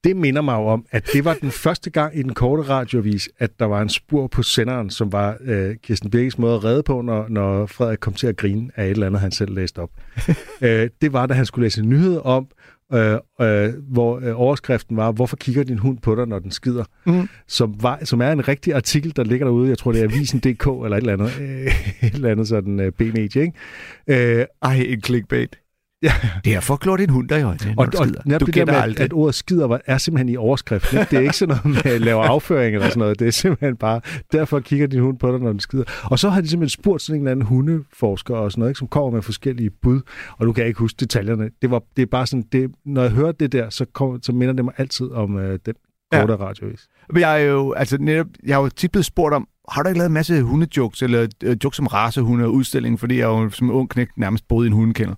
Det 0.04 0.16
minder 0.16 0.42
mig 0.42 0.54
jo 0.54 0.66
om, 0.66 0.87
at 0.90 1.09
det 1.12 1.25
var 1.25 1.35
den 1.35 1.50
første 1.50 1.90
gang 1.90 2.18
i 2.18 2.23
den 2.23 2.35
korte 2.35 2.62
radiovis, 2.62 3.28
at 3.38 3.61
der 3.61 3.66
var 3.66 3.83
en 3.83 3.88
spur 3.88 4.26
på 4.26 4.42
senderen, 4.42 4.90
som 4.90 5.12
var 5.12 5.37
øh, 5.40 5.76
Kirsten 5.83 6.11
Birkes 6.11 6.38
måde 6.38 6.54
at 6.54 6.64
redde 6.64 6.83
på, 6.83 7.02
når, 7.02 7.26
når 7.28 7.66
Frederik 7.66 7.99
kom 7.99 8.12
til 8.12 8.26
at 8.26 8.37
grine 8.37 8.71
af 8.76 8.85
et 8.85 8.90
eller 8.90 9.06
andet, 9.06 9.21
han 9.21 9.30
selv 9.30 9.54
læste 9.54 9.78
op. 9.78 9.90
øh, 10.62 10.90
det 11.00 11.12
var, 11.12 11.26
da 11.26 11.35
han 11.35 11.47
skulle 11.47 11.64
læse 11.64 11.80
en 11.80 11.88
nyhed 11.88 12.21
om, 12.25 12.47
øh, 12.92 13.18
øh, 13.40 13.73
hvor 13.88 14.21
øh, 14.23 14.40
overskriften 14.40 14.97
var, 14.97 15.12
hvorfor 15.12 15.37
kigger 15.37 15.64
din 15.64 15.78
hund 15.78 15.99
på 15.99 16.14
dig, 16.14 16.26
når 16.26 16.38
den 16.38 16.50
skider? 16.50 16.85
Mm. 17.06 17.28
Som, 17.49 17.83
var, 17.83 17.99
som 18.04 18.21
er 18.21 18.33
en 18.33 18.49
rigtig 18.49 18.75
artikel, 18.75 19.16
der 19.16 19.25
ligger 19.25 19.47
derude. 19.47 19.68
Jeg 19.68 19.78
tror, 19.78 19.92
det 19.92 20.00
er 20.00 20.04
Avisen.dk 20.04 20.66
eller 20.66 20.97
et 20.97 20.97
eller 20.97 21.12
andet, 21.12 21.40
øh, 21.40 21.66
et 22.09 22.14
eller 22.14 22.30
andet 22.30 22.49
sådan 22.49 22.80
øh, 22.80 22.92
B-medie. 22.92 23.42
Ikke? 23.42 24.38
Øh, 24.38 24.47
Ej, 24.62 24.75
en 24.88 25.02
clickbait. 25.02 25.59
Ja, 26.03 26.12
Derfor 26.45 26.76
klår 26.76 26.97
din 26.97 27.11
hund 27.11 27.29
dig 27.29 27.41
i 27.41 27.43
øjnene, 27.43 27.75
når 27.75 27.83
og, 27.85 27.93
du 27.93 27.99
og 27.99 28.05
skider. 28.07 28.21
netop 28.25 28.41
Du 28.41 28.47
det 28.47 28.55
der 28.55 28.65
med, 28.65 28.75
aldrig. 28.75 29.05
at 29.05 29.12
ordet 29.12 29.35
skider 29.35 29.79
er 29.87 29.99
simpelthen 29.99 30.29
i 30.29 30.37
overskriften. 30.37 30.99
Ikke? 30.99 31.11
Det 31.11 31.17
er 31.17 31.21
ikke 31.21 31.37
sådan 31.37 31.57
noget 31.65 31.85
med 31.85 31.93
at 31.93 32.00
lave 32.00 32.23
afføring 32.23 32.75
eller 32.75 32.88
sådan 32.88 32.99
noget. 33.00 33.19
Det 33.19 33.26
er 33.26 33.33
simpelthen 33.33 33.76
bare, 33.76 34.00
derfor 34.33 34.61
kigger 34.61 34.87
din 34.87 35.00
hund 35.00 35.19
på 35.19 35.33
dig, 35.33 35.41
når 35.41 35.50
den 35.50 35.61
skider. 35.61 35.85
Og 36.05 36.19
så 36.19 36.29
har 36.31 36.41
de 36.41 36.49
simpelthen 36.49 36.83
spurgt 36.83 37.03
sådan 37.03 37.15
en 37.21 37.23
eller 37.23 37.31
anden 37.33 37.47
hundeforsker 37.47 38.35
og 38.37 38.53
sådan 38.53 38.61
noget, 38.61 38.71
ikke? 38.71 38.79
som 38.79 38.88
kommer 38.88 39.11
med 39.11 39.23
forskellige 39.23 39.71
bud. 39.83 40.00
Og 40.38 40.47
du 40.47 40.53
kan 40.53 40.67
ikke 40.67 40.79
huske 40.79 40.97
detaljerne. 41.00 41.50
Det, 41.62 41.71
var, 41.71 41.83
det 41.97 42.03
er 42.03 42.07
bare 42.07 42.26
sådan, 42.26 42.45
det, 42.53 42.71
når 42.85 43.03
jeg 43.03 43.11
hører 43.11 43.33
det 43.33 43.53
der, 43.53 43.71
så, 43.71 43.85
kommer, 43.95 44.19
så 44.23 44.33
minder 44.33 44.55
det 44.55 44.65
mig 44.65 44.75
altid 44.79 45.11
om 45.11 45.38
øh, 45.38 45.59
den 45.67 45.75
Ja. 46.12 46.21
korte 46.21 46.33
ja. 46.33 46.38
radiovis. 46.38 46.87
Men 47.12 47.21
jeg 47.21 47.43
er 47.43 47.47
jo, 47.47 47.73
altså 47.73 47.97
netop, 48.00 48.26
jeg 48.47 48.57
har 48.57 48.62
jo 48.62 48.69
tit 48.69 48.93
blevet 48.93 49.05
spurgt 49.07 49.35
om, 49.35 49.49
har 49.71 49.83
du 49.83 49.88
ikke 49.88 49.99
lavet 49.99 50.09
en 50.09 50.15
masse 50.15 50.43
hundejokes, 50.43 51.03
eller 51.03 51.26
øh, 51.45 51.57
jokes 51.65 51.79
om 51.79 51.87
racehunde 51.87 52.45
og 52.45 52.53
udstilling, 52.55 53.00
fordi 53.00 53.19
jeg 53.19 53.25
jo 53.25 53.50
som 53.50 53.71
ung 53.71 53.91
knægt 53.91 54.11
nærmest 54.19 54.49
boede 54.49 54.67
i 54.67 54.71
en 54.71 54.73
hundekendel. 54.73 55.17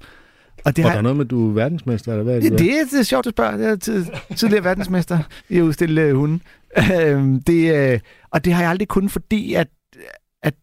Og 0.68 0.76
det, 0.76 0.84
har, 0.84 0.90
der 0.90 0.98
er 0.98 1.02
noget 1.02 1.16
med, 1.16 1.24
at 1.24 1.30
du 1.30 1.48
er 1.50 1.52
verdensmester, 1.52 2.12
eller 2.12 2.24
hvad 2.24 2.36
er 2.36 2.40
det? 2.40 2.50
det, 2.52 2.58
det, 2.58 2.80
er, 2.80 2.84
det 2.90 2.98
er 2.98 3.02
sjovt 3.02 3.26
at 3.26 3.32
spørge. 3.34 3.50
Jeg 3.58 3.70
er 3.70 3.76
tid, 3.76 4.06
tidligere 4.36 4.64
verdensmester 4.64 5.18
i 5.48 5.56
at 5.58 5.62
udstille 5.62 6.02
øh, 6.02 6.14
hunde. 6.16 6.40
Øhm, 7.02 7.42
det, 7.42 7.74
øh, 7.92 8.00
og 8.30 8.44
det 8.44 8.52
har 8.52 8.62
jeg 8.62 8.70
aldrig 8.70 8.88
kunnet, 8.88 9.10
fordi 9.12 9.54
at, 9.54 9.68
at 10.42 10.54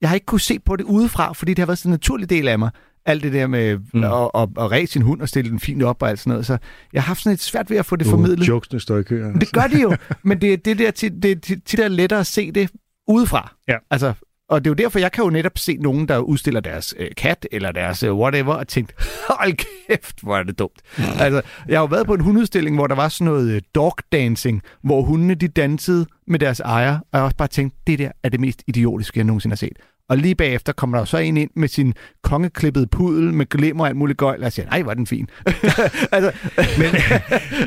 jeg 0.00 0.08
har 0.10 0.14
ikke 0.14 0.26
kunne 0.26 0.40
se 0.40 0.58
på 0.58 0.76
det 0.76 0.84
udefra, 0.84 1.32
fordi 1.32 1.50
det 1.54 1.58
har 1.58 1.66
været 1.66 1.78
sådan 1.78 1.90
en 1.90 1.92
naturlig 1.92 2.30
del 2.30 2.48
af 2.48 2.58
mig. 2.58 2.70
Alt 3.06 3.22
det 3.22 3.32
der 3.32 3.46
med 3.46 3.78
Mm. 3.94 4.04
at, 4.04 4.12
at, 4.34 4.48
at 4.64 4.70
ræse 4.70 4.92
sin 4.92 5.02
hund 5.02 5.20
og 5.22 5.28
stille 5.28 5.50
den 5.50 5.60
fint 5.60 5.82
op 5.82 6.02
og 6.02 6.08
alt 6.10 6.18
sådan 6.18 6.30
noget. 6.30 6.46
Så 6.46 6.58
jeg 6.92 7.02
har 7.02 7.06
haft 7.06 7.22
sådan 7.22 7.34
et 7.34 7.40
svært 7.40 7.70
ved 7.70 7.76
at 7.76 7.86
få 7.86 7.96
det 7.96 8.06
Uh, 8.06 8.10
formidlet. 8.10 8.48
jokesene 8.48 8.80
står 8.80 8.98
i 8.98 9.02
kø. 9.02 9.24
Men 9.24 9.40
Det 9.40 9.52
gør 9.52 9.66
de 9.72 9.80
jo, 9.82 9.96
men 10.24 10.40
det, 10.40 10.64
det, 10.64 10.78
der, 10.78 10.90
det 11.22 11.30
er 11.30 11.36
tit 11.40 11.62
tit 11.66 11.80
er 11.80 11.88
lettere 11.88 12.20
at 12.20 12.26
se 12.26 12.52
det 12.52 12.70
udefra. 13.08 13.54
Ja. 13.68 13.76
Altså, 13.90 14.12
og 14.48 14.64
det 14.64 14.66
er 14.66 14.70
jo 14.70 14.74
derfor, 14.74 14.98
jeg 14.98 15.12
kan 15.12 15.24
jo 15.24 15.30
netop 15.30 15.58
se 15.58 15.76
nogen, 15.76 16.08
der 16.08 16.18
udstiller 16.18 16.60
deres 16.60 16.94
øh, 16.98 17.08
kat 17.16 17.46
eller 17.52 17.72
deres 17.72 18.02
øh, 18.02 18.14
whatever, 18.14 18.54
og 18.54 18.68
tænkt, 18.68 18.94
hold 19.28 19.52
kæft, 19.88 20.20
hvor 20.22 20.36
er 20.36 20.42
det 20.42 20.58
dumt. 20.58 20.82
altså, 21.24 21.42
jeg 21.68 21.78
har 21.78 21.82
jo 21.82 21.86
været 21.86 22.06
på 22.06 22.14
en 22.14 22.20
hundeudstilling, 22.20 22.76
hvor 22.76 22.86
der 22.86 22.94
var 22.94 23.08
sådan 23.08 23.32
noget 23.32 23.50
øh, 23.50 23.62
dog 23.74 23.94
dancing, 24.12 24.62
hvor 24.82 25.02
hundene 25.02 25.34
de 25.34 25.48
dansede 25.48 26.06
med 26.26 26.38
deres 26.38 26.60
ejer, 26.60 26.92
og 26.98 27.06
jeg 27.12 27.20
har 27.20 27.24
også 27.24 27.36
bare 27.36 27.48
tænkt, 27.48 27.74
det 27.86 27.98
der 27.98 28.10
er 28.22 28.28
det 28.28 28.40
mest 28.40 28.62
idiotiske, 28.66 29.18
jeg 29.18 29.24
nogensinde 29.24 29.52
har 29.52 29.56
set. 29.56 29.78
Og 30.08 30.16
lige 30.16 30.34
bagefter 30.34 30.72
kommer 30.72 30.96
der 30.96 31.02
jo 31.02 31.06
så 31.06 31.18
en 31.18 31.36
ind 31.36 31.50
med 31.56 31.68
sin 31.68 31.94
kongeklippede 32.22 32.86
pudel 32.86 33.34
med 33.34 33.46
glimmer 33.46 33.84
og 33.84 33.88
alt 33.88 33.96
muligt 33.96 34.18
gøjl, 34.18 34.44
og 34.44 34.52
siger, 34.52 34.66
nej, 34.66 34.82
var 34.82 34.94
den 34.94 35.06
fin. 35.06 35.28
altså, 36.12 36.32
Men, 36.78 36.94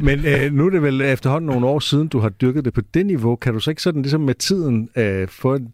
men 0.05 0.25
øh, 0.25 0.53
nu 0.53 0.65
er 0.65 0.69
det 0.69 0.81
vel 0.81 1.01
efterhånden 1.01 1.47
nogle 1.49 1.67
år 1.67 1.79
siden, 1.79 2.07
du 2.07 2.19
har 2.19 2.29
dyrket 2.29 2.65
det 2.65 2.73
på 2.73 2.81
det 2.93 3.05
niveau. 3.05 3.35
Kan 3.35 3.53
du 3.53 3.59
så 3.59 3.69
ikke 3.69 3.81
sådan 3.81 4.01
ligesom 4.01 4.21
med 4.21 4.35
tiden 4.35 4.89
øh, 4.95 5.27
få 5.27 5.55
en, 5.55 5.67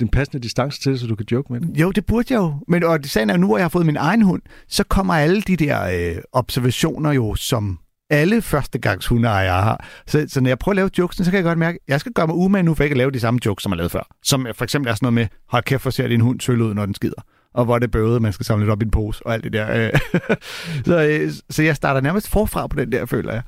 den 0.00 0.08
passende 0.08 0.42
distance 0.42 0.80
til, 0.80 0.98
så 0.98 1.06
du 1.06 1.14
kan 1.14 1.26
joke 1.32 1.52
med 1.52 1.60
det? 1.60 1.80
Jo, 1.80 1.90
det 1.90 2.06
burde 2.06 2.34
jeg 2.34 2.38
jo. 2.38 2.54
Men 2.68 2.84
og 2.84 2.98
sagen 3.02 3.30
er, 3.30 3.36
nu 3.36 3.46
hvor 3.46 3.56
jeg 3.56 3.64
har 3.64 3.68
fået 3.68 3.86
min 3.86 3.96
egen 3.96 4.22
hund, 4.22 4.42
så 4.68 4.84
kommer 4.84 5.14
alle 5.14 5.42
de 5.42 5.56
der 5.56 5.82
øh, 5.82 6.22
observationer 6.32 7.12
jo, 7.12 7.34
som 7.34 7.78
alle 8.10 8.42
førstegangs 8.42 9.06
hundeejere 9.06 9.62
har. 9.62 9.86
Så, 10.06 10.24
så 10.28 10.40
når 10.40 10.50
jeg 10.50 10.58
prøver 10.58 10.72
at 10.72 10.76
lave 10.76 10.90
jokesen, 10.98 11.24
så 11.24 11.30
kan 11.30 11.36
jeg 11.36 11.44
godt 11.44 11.58
mærke, 11.58 11.76
at 11.76 11.82
jeg 11.88 12.00
skal 12.00 12.12
gøre 12.12 12.26
mig 12.26 12.36
umage 12.36 12.62
nu, 12.62 12.74
for 12.74 12.84
ikke 12.84 12.94
at 12.94 12.98
lave 12.98 13.10
de 13.10 13.20
samme 13.20 13.40
jokes, 13.46 13.62
som 13.62 13.72
jeg 13.72 13.76
lavede 13.76 13.90
før. 13.90 14.16
Som 14.22 14.46
for 14.54 14.64
eksempel 14.64 14.90
er 14.90 14.94
sådan 14.94 15.04
noget 15.06 15.14
med, 15.14 15.26
hold 15.48 15.64
kæft, 15.64 15.82
hvor 15.82 15.90
ser 15.90 16.08
din 16.08 16.20
hund 16.20 16.40
søl 16.40 16.60
ud, 16.60 16.74
når 16.74 16.86
den 16.86 16.94
skider. 16.94 17.22
Og 17.54 17.64
hvor 17.64 17.74
er 17.74 17.78
det 17.78 17.90
bøvede, 17.90 18.20
man 18.20 18.32
skal 18.32 18.46
samle 18.46 18.64
det 18.64 18.72
op 18.72 18.82
i 18.82 18.84
en 18.84 18.90
pose, 18.90 19.26
og 19.26 19.34
alt 19.34 19.44
det 19.44 19.52
der. 19.52 19.86
Øh, 19.86 20.00
så, 20.86 21.02
øh, 21.02 21.32
så 21.50 21.62
jeg 21.62 21.76
starter 21.76 22.00
nærmest 22.00 22.28
forfra 22.28 22.66
på 22.66 22.76
den 22.76 22.92
der, 22.92 23.06
føler 23.06 23.32
jeg. 23.32 23.42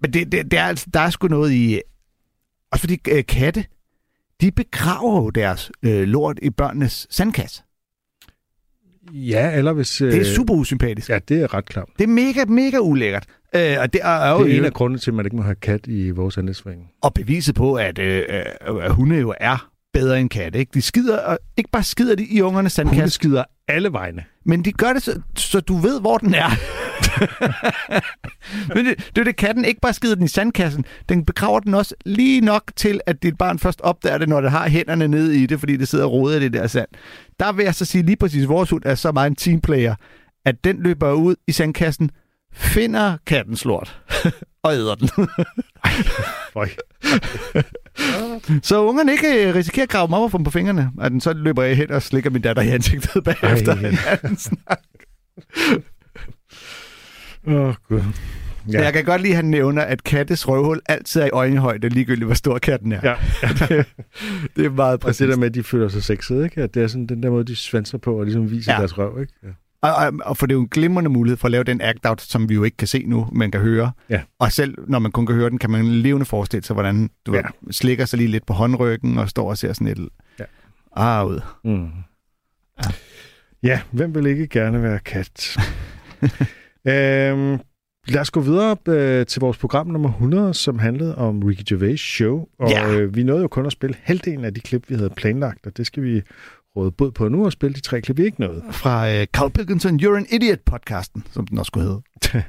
Men 0.00 0.12
det, 0.12 0.32
det, 0.32 0.50
det 0.50 0.58
er, 0.58 0.64
altså, 0.64 0.86
der 0.94 1.00
er 1.00 1.10
sgu 1.10 1.28
noget 1.28 1.52
i... 1.52 1.80
Også 2.72 2.80
fordi 2.80 2.98
øh, 3.10 3.24
katte, 3.26 3.64
de 4.40 4.50
begraver 4.50 5.22
jo 5.22 5.30
deres 5.30 5.70
øh, 5.82 6.02
lort 6.02 6.38
i 6.42 6.50
børnenes 6.50 7.06
sandkasse. 7.10 7.62
Ja, 9.12 9.56
eller 9.56 9.72
hvis... 9.72 10.00
Øh, 10.00 10.12
Det 10.12 10.20
er 10.20 10.34
super 10.34 10.54
usympatisk. 10.54 11.08
Ja, 11.10 11.18
det 11.28 11.42
er 11.42 11.54
ret 11.54 11.64
klart. 11.64 11.88
Det 11.98 12.04
er 12.04 12.08
mega, 12.08 12.44
mega 12.44 12.78
ulækkert. 12.78 13.26
Øh, 13.54 13.76
og 13.80 13.92
det 13.92 14.00
er, 14.04 14.08
er 14.08 14.32
jo 14.32 14.44
Det 14.44 14.54
er 14.54 14.58
en 14.58 14.64
af 14.64 14.72
grundene 14.72 14.98
til, 14.98 15.10
at 15.10 15.14
man 15.14 15.24
ikke 15.26 15.36
må 15.36 15.42
have 15.42 15.54
kat 15.54 15.86
i 15.86 16.10
vores 16.10 16.38
andelsforening. 16.38 16.88
og 17.02 17.14
beviset 17.14 17.54
på, 17.54 17.74
at, 17.74 17.98
øh, 17.98 18.22
øh, 18.28 18.84
at 18.84 18.92
hunde 18.94 19.16
jo 19.16 19.34
er 19.40 19.70
bedre 19.92 20.20
end 20.20 20.30
katte. 20.30 20.58
Ikke? 20.58 20.70
De 20.74 20.82
skider, 20.82 21.18
og 21.18 21.38
ikke 21.56 21.70
bare 21.70 21.82
skider 21.82 22.14
de 22.14 22.24
i 22.24 22.40
ungernes 22.42 22.76
Hunde 22.76 22.90
sandkasse, 22.90 23.14
skider 23.14 23.44
alle 23.72 23.92
vegne. 23.92 24.24
men 24.44 24.64
de 24.64 24.72
gør 24.72 24.92
det, 24.92 25.02
så, 25.02 25.20
så 25.36 25.60
du 25.60 25.76
ved, 25.76 26.00
hvor 26.00 26.18
den 26.18 26.34
er. 26.34 26.50
men 28.74 28.86
det, 28.86 29.10
det 29.14 29.20
er 29.20 29.24
det, 29.24 29.36
katten 29.36 29.64
ikke 29.64 29.80
bare 29.80 29.92
skider 29.92 30.14
den 30.14 30.24
i 30.24 30.28
sandkassen, 30.28 30.84
den 31.08 31.24
begraver 31.24 31.60
den 31.60 31.74
også 31.74 31.94
lige 32.06 32.40
nok 32.40 32.62
til, 32.76 33.00
at 33.06 33.22
dit 33.22 33.38
barn 33.38 33.58
først 33.58 33.80
opdager 33.80 34.18
det, 34.18 34.28
når 34.28 34.40
det 34.40 34.50
har 34.50 34.68
hænderne 34.68 35.08
nede 35.08 35.42
i 35.42 35.46
det, 35.46 35.60
fordi 35.60 35.76
det 35.76 35.88
sidder 35.88 36.04
og 36.04 36.12
roder 36.12 36.36
i 36.36 36.40
det 36.40 36.52
der 36.52 36.66
sand. 36.66 36.88
Der 37.40 37.52
vil 37.52 37.64
jeg 37.64 37.74
så 37.74 37.84
sige 37.84 38.02
lige 38.02 38.16
præcis, 38.16 38.48
vores 38.48 38.70
hund 38.70 38.82
er 38.86 38.94
så 38.94 39.12
meget 39.12 39.30
en 39.30 39.36
teamplayer, 39.36 39.94
at 40.44 40.64
den 40.64 40.82
løber 40.82 41.12
ud 41.12 41.36
i 41.46 41.52
sandkassen, 41.52 42.10
finder 42.52 43.16
kattens 43.26 43.64
lort 43.64 44.00
og 44.64 44.74
æder 44.74 44.94
den. 44.94 45.08
Føj. 46.52 46.68
Så 48.62 48.84
ungerne 48.84 49.12
ikke 49.12 49.48
øh, 49.48 49.54
risikerer 49.54 49.82
at 49.82 49.88
grave 49.88 50.08
mig 50.08 50.18
op 50.18 50.34
og 50.34 50.44
på 50.44 50.50
fingrene, 50.50 50.90
og 50.98 51.10
den 51.10 51.20
så 51.20 51.32
løber 51.32 51.62
jeg 51.62 51.76
hen 51.76 51.90
og 51.90 52.02
slikker 52.02 52.30
min 52.30 52.42
datter 52.42 52.62
i 52.62 52.68
ansigtet 52.68 53.24
bagefter. 53.24 53.76
Ej. 53.76 53.88
en 53.88 53.98
anden 54.22 54.36
snak. 54.48 54.80
Åh, 57.46 57.54
oh, 57.54 57.74
gud. 57.88 58.02
Ja. 58.72 58.82
Jeg 58.82 58.92
kan 58.92 59.04
godt 59.04 59.22
lide, 59.22 59.32
at 59.32 59.36
han 59.36 59.44
nævner, 59.44 59.82
at 59.82 60.04
kattes 60.04 60.48
røvhul 60.48 60.80
altid 60.86 61.20
er 61.20 61.26
i 61.26 61.30
øjenhøjde, 61.30 61.88
ligegyldigt 61.88 62.26
hvor 62.26 62.34
stor 62.34 62.58
katten 62.58 62.92
er. 62.92 63.00
Ja. 63.02 63.14
det, 63.68 63.86
det 64.56 64.64
er 64.64 64.70
meget 64.70 64.92
Og 64.92 65.00
præcis. 65.00 65.18
det 65.18 65.28
der 65.28 65.36
med, 65.36 65.46
at 65.46 65.54
de 65.54 65.62
føler 65.62 65.88
sig 65.88 66.02
sexede, 66.02 66.44
ikke? 66.44 66.62
At 66.62 66.74
det 66.74 66.82
er 66.82 66.86
sådan 66.86 67.06
den 67.06 67.22
der 67.22 67.30
måde, 67.30 67.44
de 67.44 67.56
svanser 67.56 67.98
på 67.98 68.18
og 68.18 68.24
ligesom 68.24 68.50
viser 68.50 68.72
ja. 68.72 68.78
deres 68.78 68.98
røv, 68.98 69.20
ikke? 69.20 69.32
Ja. 69.42 69.48
Og, 69.82 69.94
og, 69.94 70.12
og 70.24 70.36
for 70.36 70.46
det 70.46 70.52
er 70.54 70.56
jo 70.56 70.62
en 70.62 70.68
glimrende 70.68 71.10
mulighed 71.10 71.36
for 71.36 71.48
at 71.48 71.52
lave 71.52 71.64
den 71.64 71.80
act-out, 71.80 72.20
som 72.20 72.48
vi 72.48 72.54
jo 72.54 72.64
ikke 72.64 72.76
kan 72.76 72.88
se 72.88 73.04
nu, 73.06 73.28
men 73.32 73.50
kan 73.50 73.60
høre. 73.60 73.92
Ja. 74.08 74.22
Og 74.38 74.52
selv 74.52 74.74
når 74.88 74.98
man 74.98 75.12
kun 75.12 75.26
kan 75.26 75.34
høre 75.36 75.50
den, 75.50 75.58
kan 75.58 75.70
man 75.70 75.84
levende 75.86 76.26
forestille 76.26 76.64
sig, 76.64 76.74
hvordan 76.74 77.10
du 77.26 77.32
Ja. 77.34 77.38
ja. 77.38 77.70
slikker 77.70 78.04
sig 78.04 78.16
lige 78.16 78.28
lidt 78.30 78.46
på 78.46 78.52
håndryggen 78.52 79.18
og 79.18 79.28
står 79.28 79.50
og 79.50 79.58
ser 79.58 79.72
sådan 79.72 79.86
et 79.86 80.08
Ja. 80.40 80.44
ar 80.92 81.24
ud. 81.24 81.40
Mm. 81.64 81.88
Ja. 82.84 82.90
Ja, 83.62 83.80
hvem 83.90 84.14
vil 84.14 84.26
ikke 84.26 84.46
gerne 84.46 84.82
være 84.82 84.98
kat? 84.98 85.56
øhm, 86.88 87.58
lad 88.08 88.20
os 88.20 88.30
gå 88.30 88.40
videre 88.40 88.76
øh, 88.88 89.26
til 89.26 89.40
vores 89.40 89.58
program 89.58 89.86
nummer 89.86 90.08
100, 90.08 90.54
som 90.54 90.78
handlede 90.78 91.14
om 91.18 91.42
Ricky 91.42 91.72
Gervais' 91.72 91.96
show. 91.96 92.46
Og 92.58 92.70
Ja. 92.70 92.90
øh, 92.92 93.16
vi 93.16 93.22
nåede 93.22 93.42
jo 93.42 93.48
kun 93.48 93.66
at 93.66 93.72
spille 93.72 93.96
halvdelen 94.02 94.44
af 94.44 94.54
de 94.54 94.60
klip, 94.60 94.84
vi 94.90 94.94
havde 94.94 95.10
planlagt, 95.10 95.66
og 95.66 95.76
det 95.76 95.86
skal 95.86 96.02
vi 96.02 96.22
råde 96.76 96.90
bod 96.90 97.10
på 97.10 97.28
nu 97.28 97.44
og 97.44 97.52
spille 97.52 97.74
de 97.74 97.80
tre 97.80 98.00
klip, 98.00 98.16
vi 98.16 98.24
ikke 98.24 98.40
nåede. 98.40 98.62
Fra 98.70 99.12
øh, 99.12 99.26
Carl 99.26 99.50
Pilkington 99.50 100.00
You're 100.00 100.16
an 100.16 100.26
Idiot-podcasten, 100.30 101.22
som 101.32 101.46
den 101.46 101.58
også 101.58 101.70
skulle 101.70 101.86
hedde. 101.86 102.02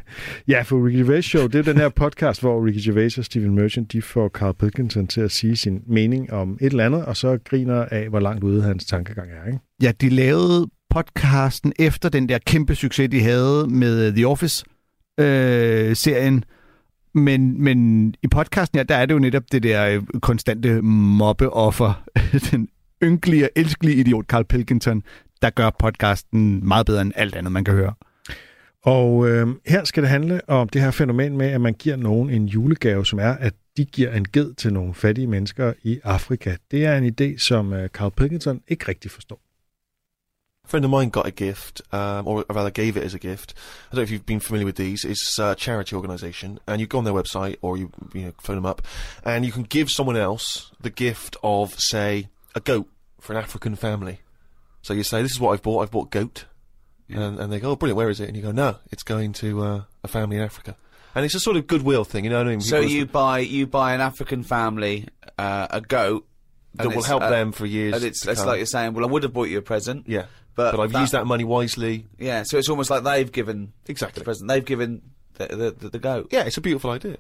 Ja, 0.48 0.62
for 0.62 0.88
Ricky 0.88 0.98
Gervais 0.98 1.26
Show, 1.26 1.48
det 1.48 1.60
er 1.60 1.64
den 1.64 1.78
her 1.78 1.90
podcast, 1.90 2.42
hvor 2.42 2.66
Ricky 2.66 2.88
Gervais 2.88 3.18
og 3.18 3.26
Stephen 3.26 3.56
Merchant, 3.56 3.92
de 3.92 4.02
får 4.02 4.30
Carl 4.30 4.54
Pilkington 4.54 5.08
til 5.08 5.22
at 5.22 5.32
sige 5.32 5.56
sin 5.56 5.82
mening 5.88 6.34
om 6.34 6.58
et 6.62 6.66
eller 6.66 6.86
andet, 6.86 7.06
og 7.06 7.18
så 7.18 7.38
griner 7.50 7.86
af, 7.86 8.10
hvor 8.10 8.20
langt 8.20 8.44
ude 8.44 8.64
hans 8.64 8.86
tankegang 8.86 9.30
er, 9.32 9.48
ikke? 9.48 9.60
Ja, 9.82 9.92
de 10.02 10.10
lavede 10.10 10.68
podcasten 10.90 11.74
efter 11.80 12.10
den 12.10 12.30
der 12.30 12.38
kæmpe 12.38 12.76
succes, 12.76 13.10
de 13.10 13.22
havde 13.22 13.68
med 13.70 14.08
øh, 14.08 14.14
The 14.14 14.28
Office-serien. 14.28 16.44
men, 17.14 17.64
men 17.64 18.08
i 18.24 18.28
podcasten 18.28 18.78
her, 18.78 18.84
der 18.84 18.96
er 18.96 19.06
det 19.06 19.14
jo 19.14 19.20
netop 19.20 19.44
det 19.52 19.64
der 19.64 19.88
øh, 19.88 20.04
konstante 20.22 20.82
mobbeoffer. 20.82 22.04
den 22.52 22.68
ynkelige 23.04 23.44
og 23.44 23.50
elskelige 23.56 23.96
idiot 23.98 24.26
Carl 24.26 24.46
Pilkington, 24.46 25.04
der 25.42 25.50
gør 25.50 25.70
podcasten 25.80 26.68
meget 26.68 26.86
bedre 26.86 27.02
end 27.02 27.12
alt 27.16 27.36
andet, 27.36 27.52
man 27.52 27.64
kan 27.64 27.74
høre. 27.74 27.94
Og 28.84 29.30
øh, 29.30 29.48
her 29.66 29.84
skal 29.84 30.04
det 30.04 30.10
handle 30.10 30.50
om 30.50 30.70
det 30.70 30.82
her 30.82 30.92
fænomen 30.92 31.38
med, 31.38 31.48
at 31.48 31.62
man 31.62 31.74
giver 31.74 31.96
nogen 31.96 32.30
en 32.30 32.46
julegave, 32.46 33.06
som 33.06 33.20
er, 33.20 33.32
at 33.32 33.54
de 33.78 33.86
giver 33.86 34.14
en 34.14 34.26
ged 34.34 34.54
til 34.54 34.74
nogle 34.74 34.94
fattige 34.94 35.28
mennesker 35.28 35.74
i 35.84 36.00
Afrika. 36.04 36.56
Det 36.72 36.86
er 36.86 36.98
en 36.98 37.16
idé, 37.22 37.38
som 37.38 37.74
øh, 37.74 37.90
Carl 37.90 38.12
Pilkington 38.12 38.62
ikke 38.68 38.88
rigtig 38.88 39.12
forstår. 39.12 39.40
A 40.64 40.68
friend 40.68 40.86
of 40.86 40.92
mine 41.00 41.12
got 41.12 41.26
a 41.26 41.46
gift, 41.46 41.82
um, 41.92 42.28
or 42.28 42.46
rather 42.56 42.70
gave 42.70 42.90
it 42.90 43.04
as 43.04 43.14
a 43.14 43.18
gift. 43.18 43.52
I 43.52 43.56
don't 43.56 43.96
know 43.96 44.04
if 44.04 44.12
you've 44.12 44.26
been 44.26 44.42
familiar 44.42 44.66
with 44.66 44.78
these. 44.78 45.06
It's 45.06 45.40
a 45.40 45.56
charity 45.56 45.96
organisation, 45.96 46.60
and 46.68 46.80
you 46.80 46.88
go 46.88 46.98
on 46.98 47.06
their 47.06 47.16
website 47.22 47.56
or 47.62 47.78
you 47.78 47.90
you 48.16 48.22
know 48.22 48.34
phone 48.42 48.56
them 48.56 48.66
up, 48.66 48.82
and 49.26 49.44
you 49.46 49.52
can 49.52 49.64
give 49.64 49.90
someone 49.90 50.16
else 50.16 50.72
the 50.84 50.90
gift 51.06 51.36
of, 51.44 51.74
say, 51.92 52.28
a 52.56 52.60
goat 52.60 52.88
for 53.20 53.34
an 53.34 53.40
African 53.40 53.76
family. 53.76 54.20
So 54.82 54.94
you 54.94 55.04
say, 55.04 55.22
"This 55.22 55.32
is 55.32 55.40
what 55.40 55.52
I've 55.54 55.62
bought. 55.62 55.82
I've 55.84 55.92
bought 55.92 56.10
goat," 56.12 56.46
and, 57.10 57.40
and 57.40 57.52
they 57.52 57.60
go, 57.60 57.72
"Oh, 57.72 57.76
brilliant! 57.76 57.98
Where 57.98 58.10
is 58.10 58.20
it?" 58.20 58.28
And 58.28 58.36
you 58.36 58.44
go, 58.44 58.52
"No, 58.52 58.78
it's 58.92 59.04
going 59.04 59.34
to 59.34 59.62
uh, 59.64 59.82
a 60.04 60.08
family 60.08 60.38
in 60.38 60.44
Africa." 60.44 60.76
And 61.14 61.26
it's 61.26 61.36
a 61.36 61.40
sort 61.42 61.58
of 61.58 61.68
goodwill 61.68 62.06
thing, 62.06 62.24
you 62.24 62.30
know 62.30 62.38
what 62.38 62.48
I 62.48 62.52
mean? 62.52 62.62
So 62.62 62.80
People- 62.80 62.92
you 62.94 63.06
buy 63.06 63.40
you 63.40 63.68
buy 63.68 63.94
an 63.94 64.00
African 64.02 64.44
family 64.44 65.08
uh, 65.38 65.68
a 65.70 65.82
goat 65.82 66.26
that 66.76 66.88
will 66.88 67.04
help 67.04 67.22
uh, 67.22 67.30
them 67.30 67.52
for 67.52 67.66
years. 67.66 67.96
And 67.96 68.04
it's 68.06 68.26
it's 68.26 68.46
like 68.46 68.58
you're 68.58 68.66
saying, 68.66 68.94
well, 68.94 69.04
I 69.06 69.08
would 69.12 69.24
have 69.24 69.34
bought 69.34 69.50
you 69.50 69.58
a 69.58 69.62
present. 69.62 70.08
yeah, 70.08 70.28
but, 70.56 70.72
but 70.74 70.80
I've 70.82 70.94
used 70.94 71.12
that 71.12 71.28
money 71.28 71.44
wisely. 71.44 72.08
Yeah, 72.18 72.44
so 72.46 72.58
it's 72.58 72.70
almost 72.70 72.90
like 72.90 73.04
they've 73.04 73.30
given 73.32 73.74
Exactly. 73.88 74.22
the 74.22 74.24
present. 74.24 74.48
They've 74.48 74.64
given 74.64 75.02
The, 75.34 75.48
the, 75.48 75.72
the, 75.72 75.90
the 75.90 76.00
goat. 76.00 76.30
Yeah, 76.32 76.44
it's 76.46 76.56
a 76.58 76.62
beautiful 76.62 76.92
idea. 76.92 77.18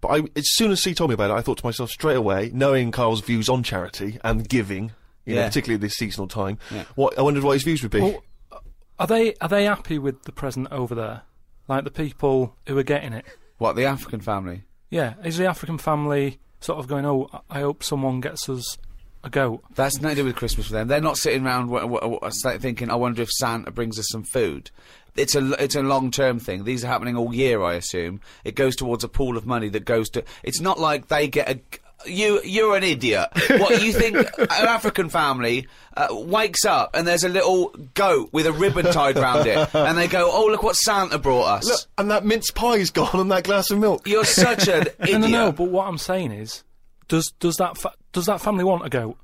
But 0.00 0.08
I, 0.08 0.22
as 0.36 0.50
soon 0.54 0.70
as 0.70 0.82
C 0.82 0.94
told 0.94 1.10
me 1.10 1.14
about 1.14 1.30
it, 1.30 1.34
I 1.34 1.40
thought 1.40 1.58
to 1.58 1.66
myself 1.66 1.90
straight 1.90 2.16
away, 2.16 2.50
knowing 2.54 2.90
Carl's 2.92 3.20
views 3.20 3.48
on 3.48 3.62
charity 3.62 4.18
and 4.22 4.48
giving, 4.48 4.92
you 5.24 5.34
know, 5.34 5.40
Yeah. 5.42 5.48
particularly 5.48 5.78
this 5.80 5.94
seasonal 5.94 6.28
time, 6.28 6.58
Yeah. 6.70 6.84
what 6.94 7.18
I 7.18 7.22
wondered 7.22 7.42
what 7.44 7.52
his 7.54 7.64
views 7.64 7.82
would 7.82 7.90
be. 7.92 8.00
Well, 8.00 8.22
uh, 8.52 8.58
are 9.00 9.06
they 9.06 9.34
are 9.40 9.48
they 9.48 9.64
happy 9.64 9.98
with 9.98 10.22
the 10.24 10.32
present 10.32 10.68
over 10.70 10.94
there? 10.94 11.22
Like 11.66 11.84
the 11.84 11.90
people 11.90 12.56
who 12.66 12.78
are 12.78 12.82
getting 12.84 13.12
it? 13.12 13.24
What, 13.58 13.74
the 13.76 13.84
African 13.84 14.20
family? 14.20 14.62
Yeah, 14.90 15.14
is 15.24 15.36
the 15.36 15.46
African 15.46 15.78
family 15.78 16.38
sort 16.60 16.78
of 16.78 16.86
going? 16.86 17.04
Oh, 17.04 17.28
I 17.50 17.60
hope 17.60 17.82
someone 17.82 18.20
gets 18.20 18.48
us 18.48 18.78
a 19.24 19.30
goat. 19.30 19.62
That's 19.74 20.00
nothing 20.00 20.16
to 20.16 20.22
do 20.22 20.26
with 20.26 20.36
Christmas 20.36 20.66
for 20.68 20.72
them. 20.74 20.88
They're 20.88 21.00
not 21.00 21.18
sitting 21.18 21.44
around 21.44 21.68
w- 21.68 21.82
w- 21.98 22.18
w- 22.18 22.58
thinking, 22.58 22.90
I 22.90 22.94
wonder 22.94 23.22
if 23.22 23.30
Santa 23.30 23.70
brings 23.70 23.98
us 23.98 24.06
some 24.10 24.22
food. 24.22 24.70
It's 25.16 25.34
a, 25.34 25.62
it's 25.62 25.74
a 25.74 25.82
long 25.82 26.10
term 26.10 26.38
thing. 26.38 26.64
These 26.64 26.84
are 26.84 26.88
happening 26.88 27.16
all 27.16 27.34
year, 27.34 27.62
I 27.62 27.74
assume. 27.74 28.20
It 28.44 28.54
goes 28.54 28.76
towards 28.76 29.02
a 29.02 29.08
pool 29.08 29.36
of 29.36 29.46
money 29.46 29.68
that 29.70 29.84
goes 29.84 30.08
to. 30.10 30.24
It's 30.44 30.60
not 30.60 30.78
like 30.78 31.08
they 31.08 31.26
get 31.28 31.48
a. 31.48 31.60
You, 32.06 32.40
you're 32.44 32.76
an 32.76 32.84
idiot. 32.84 33.26
What 33.50 33.82
you 33.82 33.92
think? 33.92 34.16
An 34.38 34.46
African 34.50 35.08
family 35.08 35.66
uh, 35.96 36.06
wakes 36.12 36.64
up 36.64 36.90
and 36.94 37.08
there's 37.08 37.24
a 37.24 37.28
little 37.28 37.74
goat 37.94 38.28
with 38.32 38.46
a 38.46 38.52
ribbon 38.52 38.84
tied 38.86 39.16
round 39.16 39.48
it, 39.48 39.74
and 39.74 39.98
they 39.98 40.06
go, 40.06 40.30
"Oh, 40.32 40.46
look 40.46 40.62
what 40.62 40.76
Santa 40.76 41.18
brought 41.18 41.46
us." 41.46 41.66
Look, 41.66 41.80
and 41.98 42.12
that 42.12 42.24
mince 42.24 42.52
pie's 42.52 42.90
gone 42.90 43.18
and 43.18 43.32
that 43.32 43.42
glass 43.42 43.72
of 43.72 43.80
milk. 43.80 44.06
You're 44.06 44.24
such 44.24 44.68
an 44.68 44.86
idiot. 45.00 45.00
No, 45.10 45.18
no, 45.18 45.26
no. 45.46 45.52
But 45.52 45.64
what 45.70 45.88
I'm 45.88 45.98
saying 45.98 46.30
is, 46.30 46.62
does 47.08 47.32
does 47.40 47.56
that 47.56 47.76
fa- 47.78 47.94
does 48.12 48.26
that 48.26 48.40
family 48.40 48.64
want 48.64 48.84
a 48.86 48.88
goat? 48.90 49.16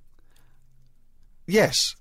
Yes. 1.47 1.94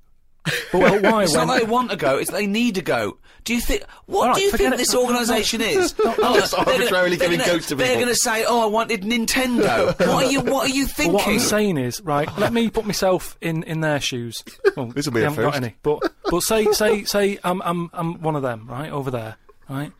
But, 0.71 1.01
but 1.01 1.01
why? 1.03 1.23
It's 1.23 1.35
when, 1.37 1.47
not 1.47 1.59
they 1.59 1.65
want 1.65 1.91
a 1.91 1.95
goat; 1.95 2.21
it's 2.21 2.31
they 2.31 2.47
need 2.47 2.77
a 2.77 2.81
goat. 2.81 3.19
Do 3.45 3.53
you 3.53 3.61
think? 3.61 3.83
What 4.07 4.29
All 4.29 4.35
do 4.35 4.41
you 4.41 4.51
think 4.51 4.73
it. 4.73 4.77
this 4.77 4.93
No, 4.93 5.01
no, 5.01 5.07
organisation 5.07 5.61
is? 5.61 5.97
no, 6.03 6.15
Oh, 6.21 6.35
just 6.35 6.53
they're 6.53 6.89
gonna- 6.89 7.09
giving 7.15 7.39
gonna- 7.39 7.45
goats 7.51 7.67
to 7.67 7.75
They're 7.75 7.95
going 7.95 8.07
to 8.07 8.15
say, 8.15 8.43
"Oh, 8.45 8.61
I 8.61 8.65
wanted 8.65 9.01
Nintendo." 9.03 9.87
what 10.07 10.25
are 10.25 10.31
you? 10.31 10.41
What 10.41 10.69
are 10.69 10.73
you 10.73 10.85
but 10.85 10.95
thinking? 10.95 11.13
what 11.13 11.27
I'm 11.27 11.39
saying 11.39 11.77
is, 11.77 12.01
right? 12.01 12.27
Let 12.37 12.51
me 12.53 12.69
put 12.69 12.85
myself 12.85 13.37
in, 13.41 13.63
in 13.63 13.79
their 13.81 13.99
shoes. 14.01 14.43
Well, 14.75 14.87
This'll 14.87 15.13
be 15.13 15.21
they 15.21 15.25
a 15.25 15.29
haven't 15.29 15.45
got 15.45 15.55
any. 15.55 15.75
But 15.81 15.99
but 16.29 16.41
say 16.41 16.65
say 16.73 17.03
say 17.05 17.39
I'm 17.43 17.61
I'm 17.61 17.89
I'm 17.93 18.21
one 18.21 18.35
of 18.35 18.41
them, 18.41 18.67
right 18.67 18.91
over 18.91 19.11
there, 19.11 19.37
right? 19.69 19.91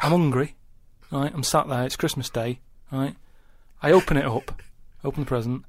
I'm 0.00 0.10
hungry, 0.10 0.56
right? 1.12 1.32
I'm 1.32 1.42
sat 1.44 1.68
there. 1.68 1.84
It's 1.84 1.96
Christmas 1.96 2.28
Day, 2.28 2.58
right? 2.90 3.14
I 3.82 3.92
open 3.92 4.16
it 4.16 4.24
up, 4.24 4.62
open 5.06 5.22
the 5.22 5.28
present, 5.28 5.64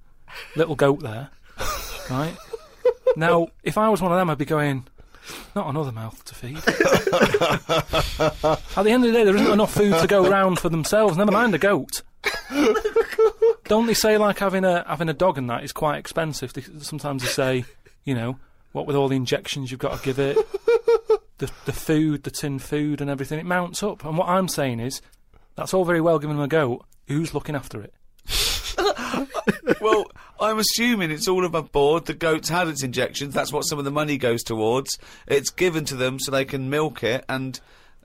little 0.56 0.76
goat 0.76 1.02
there, 1.02 1.30
right? 2.10 2.36
Now, 3.16 3.48
if 3.64 3.78
I 3.78 3.90
was 3.90 4.02
one 4.02 4.12
of 4.12 4.18
them, 4.18 4.30
I'd 4.30 4.38
be 4.38 4.46
going, 4.46 4.86
not 5.56 5.68
another 5.68 5.92
mouth 5.92 6.24
to 6.26 6.36
feed. 6.36 6.58
At 6.58 6.64
the 8.84 8.92
end 8.92 9.06
of 9.06 9.12
the 9.12 9.18
day, 9.18 9.24
there 9.24 9.36
isn't 9.36 9.52
enough 9.52 9.74
food 9.74 9.98
to 10.00 10.08
go 10.08 10.30
round 10.30 10.60
for 10.60 10.70
themselves. 10.70 11.18
Never 11.18 11.32
mind 11.32 11.54
a 11.56 11.58
goat. 11.58 12.02
Don't 13.66 13.86
they 13.86 13.94
say 13.94 14.18
like 14.18 14.40
having 14.40 14.64
a 14.64 14.86
having 14.88 15.10
a 15.10 15.14
dog 15.14 15.38
and 15.38 15.50
that 15.50 15.64
is 15.64 15.74
quite 15.74 15.98
expensive? 15.98 16.54
They, 16.54 16.62
sometimes 16.80 17.22
they 17.22 17.30
say, 17.30 17.66
you 18.06 18.16
know, 18.16 18.40
what 18.72 18.88
with 18.88 18.96
all 18.96 19.10
the 19.10 19.16
injections 19.16 19.72
you've 19.72 19.80
got 19.80 19.98
to 19.98 20.04
give 20.04 20.20
it, 20.20 20.38
the 21.38 21.52
the 21.66 21.74
food, 21.74 22.24
the 22.24 22.32
tin 22.32 22.60
food 22.60 23.02
and 23.02 23.10
everything, 23.10 23.40
it 23.40 23.46
mounts 23.46 23.84
up. 23.84 24.06
And 24.06 24.18
what 24.18 24.30
I'm 24.30 24.48
saying 24.48 24.80
is, 24.80 25.02
that's 25.56 25.74
all 25.74 25.84
very 25.84 26.02
well 26.02 26.20
giving 26.20 26.38
them 26.38 26.46
a 26.46 26.48
goat. 26.48 26.86
Who's 27.08 27.34
looking 27.34 27.56
after 27.56 27.82
it? 27.82 27.94
well, 29.82 30.06
I'm 30.40 30.60
assuming 30.60 31.12
it's 31.12 31.28
all 31.28 31.46
above 31.46 31.72
board. 31.72 32.06
The 32.06 32.14
goat's 32.14 32.50
had 32.50 32.68
its 32.68 32.84
injections. 32.84 33.34
That's 33.34 33.52
what 33.52 33.64
some 33.64 33.80
of 33.80 33.86
the 33.86 33.92
money 33.92 34.18
goes 34.18 34.44
towards. 34.44 34.98
It's 35.28 35.50
given 35.50 35.86
to 35.86 35.96
them 35.96 36.20
so 36.20 36.32
they 36.32 36.46
can 36.46 36.70
milk 36.70 37.04
it 37.04 37.26
and 37.28 37.60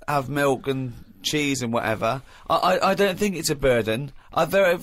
have 0.09 0.29
milk 0.29 0.67
and 0.67 0.95
cheese 1.23 1.63
and 1.63 1.73
whatever. 1.73 2.23
I, 2.49 2.57
I, 2.57 2.91
I 2.91 2.95
don't 2.95 3.19
think 3.19 3.37
it's 3.37 3.51
a 3.51 3.55
burden. 3.55 4.13
I 4.35 4.45
very, 4.45 4.77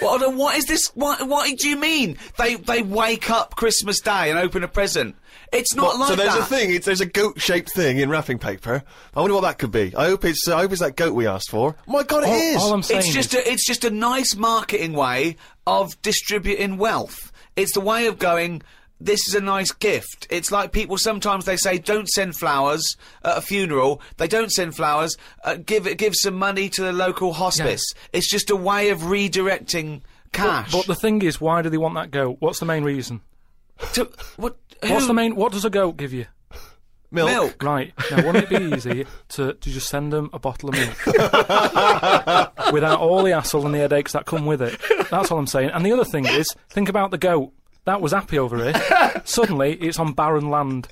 well, 0.00 0.32
what 0.32 0.56
is 0.56 0.66
this? 0.66 0.88
What, 0.94 1.26
what 1.26 1.58
do 1.58 1.68
you 1.68 1.76
mean? 1.76 2.18
They 2.38 2.56
they 2.56 2.82
wake 2.82 3.30
up 3.30 3.56
Christmas 3.56 4.00
Day 4.00 4.30
and 4.30 4.38
open 4.38 4.62
a 4.62 4.68
present. 4.68 5.16
It's 5.52 5.74
not 5.74 5.84
What, 5.84 6.00
like 6.00 6.08
so 6.08 6.16
there's 6.16 6.32
that. 6.34 6.40
a 6.40 6.44
thing. 6.44 6.70
It's, 6.74 6.86
there's 6.86 7.00
a 7.02 7.06
goat-shaped 7.06 7.70
thing 7.72 7.98
in 7.98 8.08
wrapping 8.08 8.38
paper. 8.38 8.82
I 9.14 9.20
wonder 9.20 9.34
what 9.34 9.42
that 9.42 9.58
could 9.58 9.70
be. 9.70 9.94
I 9.94 10.06
hope 10.06 10.24
it's. 10.24 10.48
I 10.48 10.60
hope 10.60 10.72
it's 10.72 10.80
that 10.80 10.96
goat 10.96 11.14
we 11.14 11.26
asked 11.26 11.50
for. 11.50 11.76
My 11.86 12.02
God, 12.02 12.22
it 12.22 12.28
All, 12.30 12.34
is. 12.34 12.56
all 12.56 12.72
I'm 12.72 12.82
saying 12.82 13.00
It's 13.00 13.12
just 13.12 13.34
is, 13.34 13.40
a, 13.46 13.52
it's 13.52 13.66
just 13.66 13.84
a 13.84 13.90
nice 13.90 14.34
marketing 14.34 14.94
way 14.94 15.36
of 15.66 16.00
distributing 16.02 16.78
wealth. 16.78 17.30
It's 17.54 17.72
the 17.74 17.80
way 17.80 18.06
of 18.06 18.18
going. 18.18 18.62
This 18.98 19.26
is 19.26 19.34
a 19.34 19.40
nice 19.40 19.72
gift. 19.72 20.28
It's 20.30 20.52
like 20.52 20.70
people 20.70 20.96
sometimes 20.96 21.44
they 21.44 21.56
say 21.56 21.76
don't 21.76 22.08
send 22.08 22.36
flowers 22.36 22.96
at 23.24 23.36
a 23.36 23.40
funeral. 23.40 24.00
They 24.16 24.28
don't 24.28 24.50
send 24.52 24.76
flowers. 24.76 25.16
Uh, 25.42 25.56
give 25.56 25.88
it 25.88 25.98
give 25.98 26.14
some 26.14 26.34
money 26.34 26.68
to 26.70 26.82
the 26.82 26.92
local 26.92 27.32
hospice. 27.32 27.84
It's 28.12 28.30
just 28.30 28.48
a 28.50 28.54
way 28.56 28.90
of 28.90 29.00
redirecting 29.00 30.02
cash. 30.32 30.70
but 30.72 30.86
the 30.86 30.94
thing 30.94 31.20
is, 31.22 31.40
why 31.40 31.62
do 31.62 31.68
they 31.68 31.78
want 31.78 31.94
that 31.96 32.10
goat? 32.12 32.36
What's 32.38 32.60
the 32.60 32.64
main 32.66 32.84
reason? 32.84 33.20
To- 33.94 34.10
what? 34.36 34.56
What's 34.82 35.06
the 35.06 35.14
main? 35.14 35.36
What 35.36 35.52
does 35.52 35.64
a 35.64 35.70
goat 35.70 35.96
give 35.96 36.12
you? 36.12 36.26
milk. 37.12 37.30
milk? 37.30 37.62
Right. 37.62 37.92
Now, 38.10 38.26
wouldn't 38.26 38.50
it 38.50 38.58
be 38.58 38.76
easy 38.76 39.06
to, 39.30 39.52
to 39.54 39.70
just 39.70 39.88
send 39.88 40.12
them 40.12 40.30
a 40.32 40.38
bottle 40.38 40.70
of 40.70 40.74
milk? 40.74 41.06
Without 42.72 42.98
all 43.00 43.22
the 43.22 43.32
hassle 43.32 43.64
and 43.66 43.74
the 43.74 43.78
headaches 43.78 44.12
that 44.12 44.26
come 44.26 44.46
with 44.46 44.62
it. 44.62 44.80
That's 45.10 45.30
all 45.30 45.38
I'm 45.38 45.46
saying. 45.46 45.70
And 45.70 45.84
the 45.84 45.92
other 45.92 46.04
thing 46.04 46.26
is, 46.26 46.48
think 46.70 46.88
about 46.88 47.10
the 47.10 47.18
goat. 47.18 47.52
That 47.84 48.00
was 48.00 48.12
happy 48.12 48.38
over 48.38 48.56
here. 48.56 49.22
Suddenly, 49.24 49.74
it's 49.74 49.98
on 49.98 50.12
barren 50.12 50.50
land. 50.50 50.88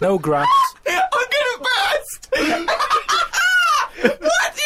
No 0.00 0.18
grass. 0.18 0.46
I'm 0.86 0.94
gonna 1.12 1.64
burst. 1.64 2.28
what 4.20 4.56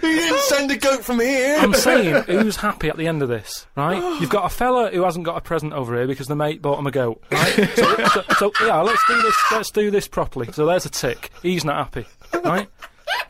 do 0.00 0.03
you 0.14 0.20
didn't 0.20 0.40
send 0.42 0.70
a 0.70 0.76
goat 0.76 1.04
from 1.04 1.20
here. 1.20 1.56
I'm 1.58 1.74
saying, 1.74 2.22
who's 2.26 2.56
happy 2.56 2.88
at 2.88 2.96
the 2.96 3.06
end 3.06 3.22
of 3.22 3.28
this, 3.28 3.66
right? 3.76 3.98
You've 4.20 4.30
got 4.30 4.46
a 4.46 4.48
fella 4.54 4.90
who 4.90 5.02
hasn't 5.04 5.24
got 5.24 5.36
a 5.36 5.40
present 5.40 5.72
over 5.72 5.94
here 5.96 6.06
because 6.06 6.28
the 6.28 6.36
mate 6.36 6.62
bought 6.62 6.78
him 6.78 6.86
a 6.86 6.90
goat, 6.90 7.22
right? 7.30 7.70
So, 7.74 7.96
so, 8.06 8.22
so 8.38 8.52
yeah, 8.66 8.80
let's 8.80 9.02
do 9.08 9.20
this. 9.22 9.36
Let's 9.52 9.70
do 9.70 9.90
this 9.90 10.08
properly. 10.08 10.52
So 10.52 10.66
there's 10.66 10.86
a 10.86 10.90
tick. 10.90 11.30
He's 11.42 11.64
not 11.64 11.76
happy, 11.76 12.06
right? 12.44 12.68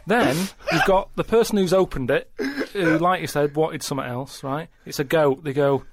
Then 0.06 0.36
you've 0.72 0.84
got 0.86 1.14
the 1.16 1.24
person 1.24 1.56
who's 1.56 1.72
opened 1.72 2.10
it, 2.10 2.30
who, 2.72 2.98
like 2.98 3.20
you 3.20 3.26
said, 3.26 3.54
wanted 3.56 3.82
something 3.82 4.06
else, 4.06 4.42
right? 4.42 4.68
It's 4.84 4.98
a 4.98 5.04
goat. 5.04 5.44
They 5.44 5.52
go, 5.52 5.84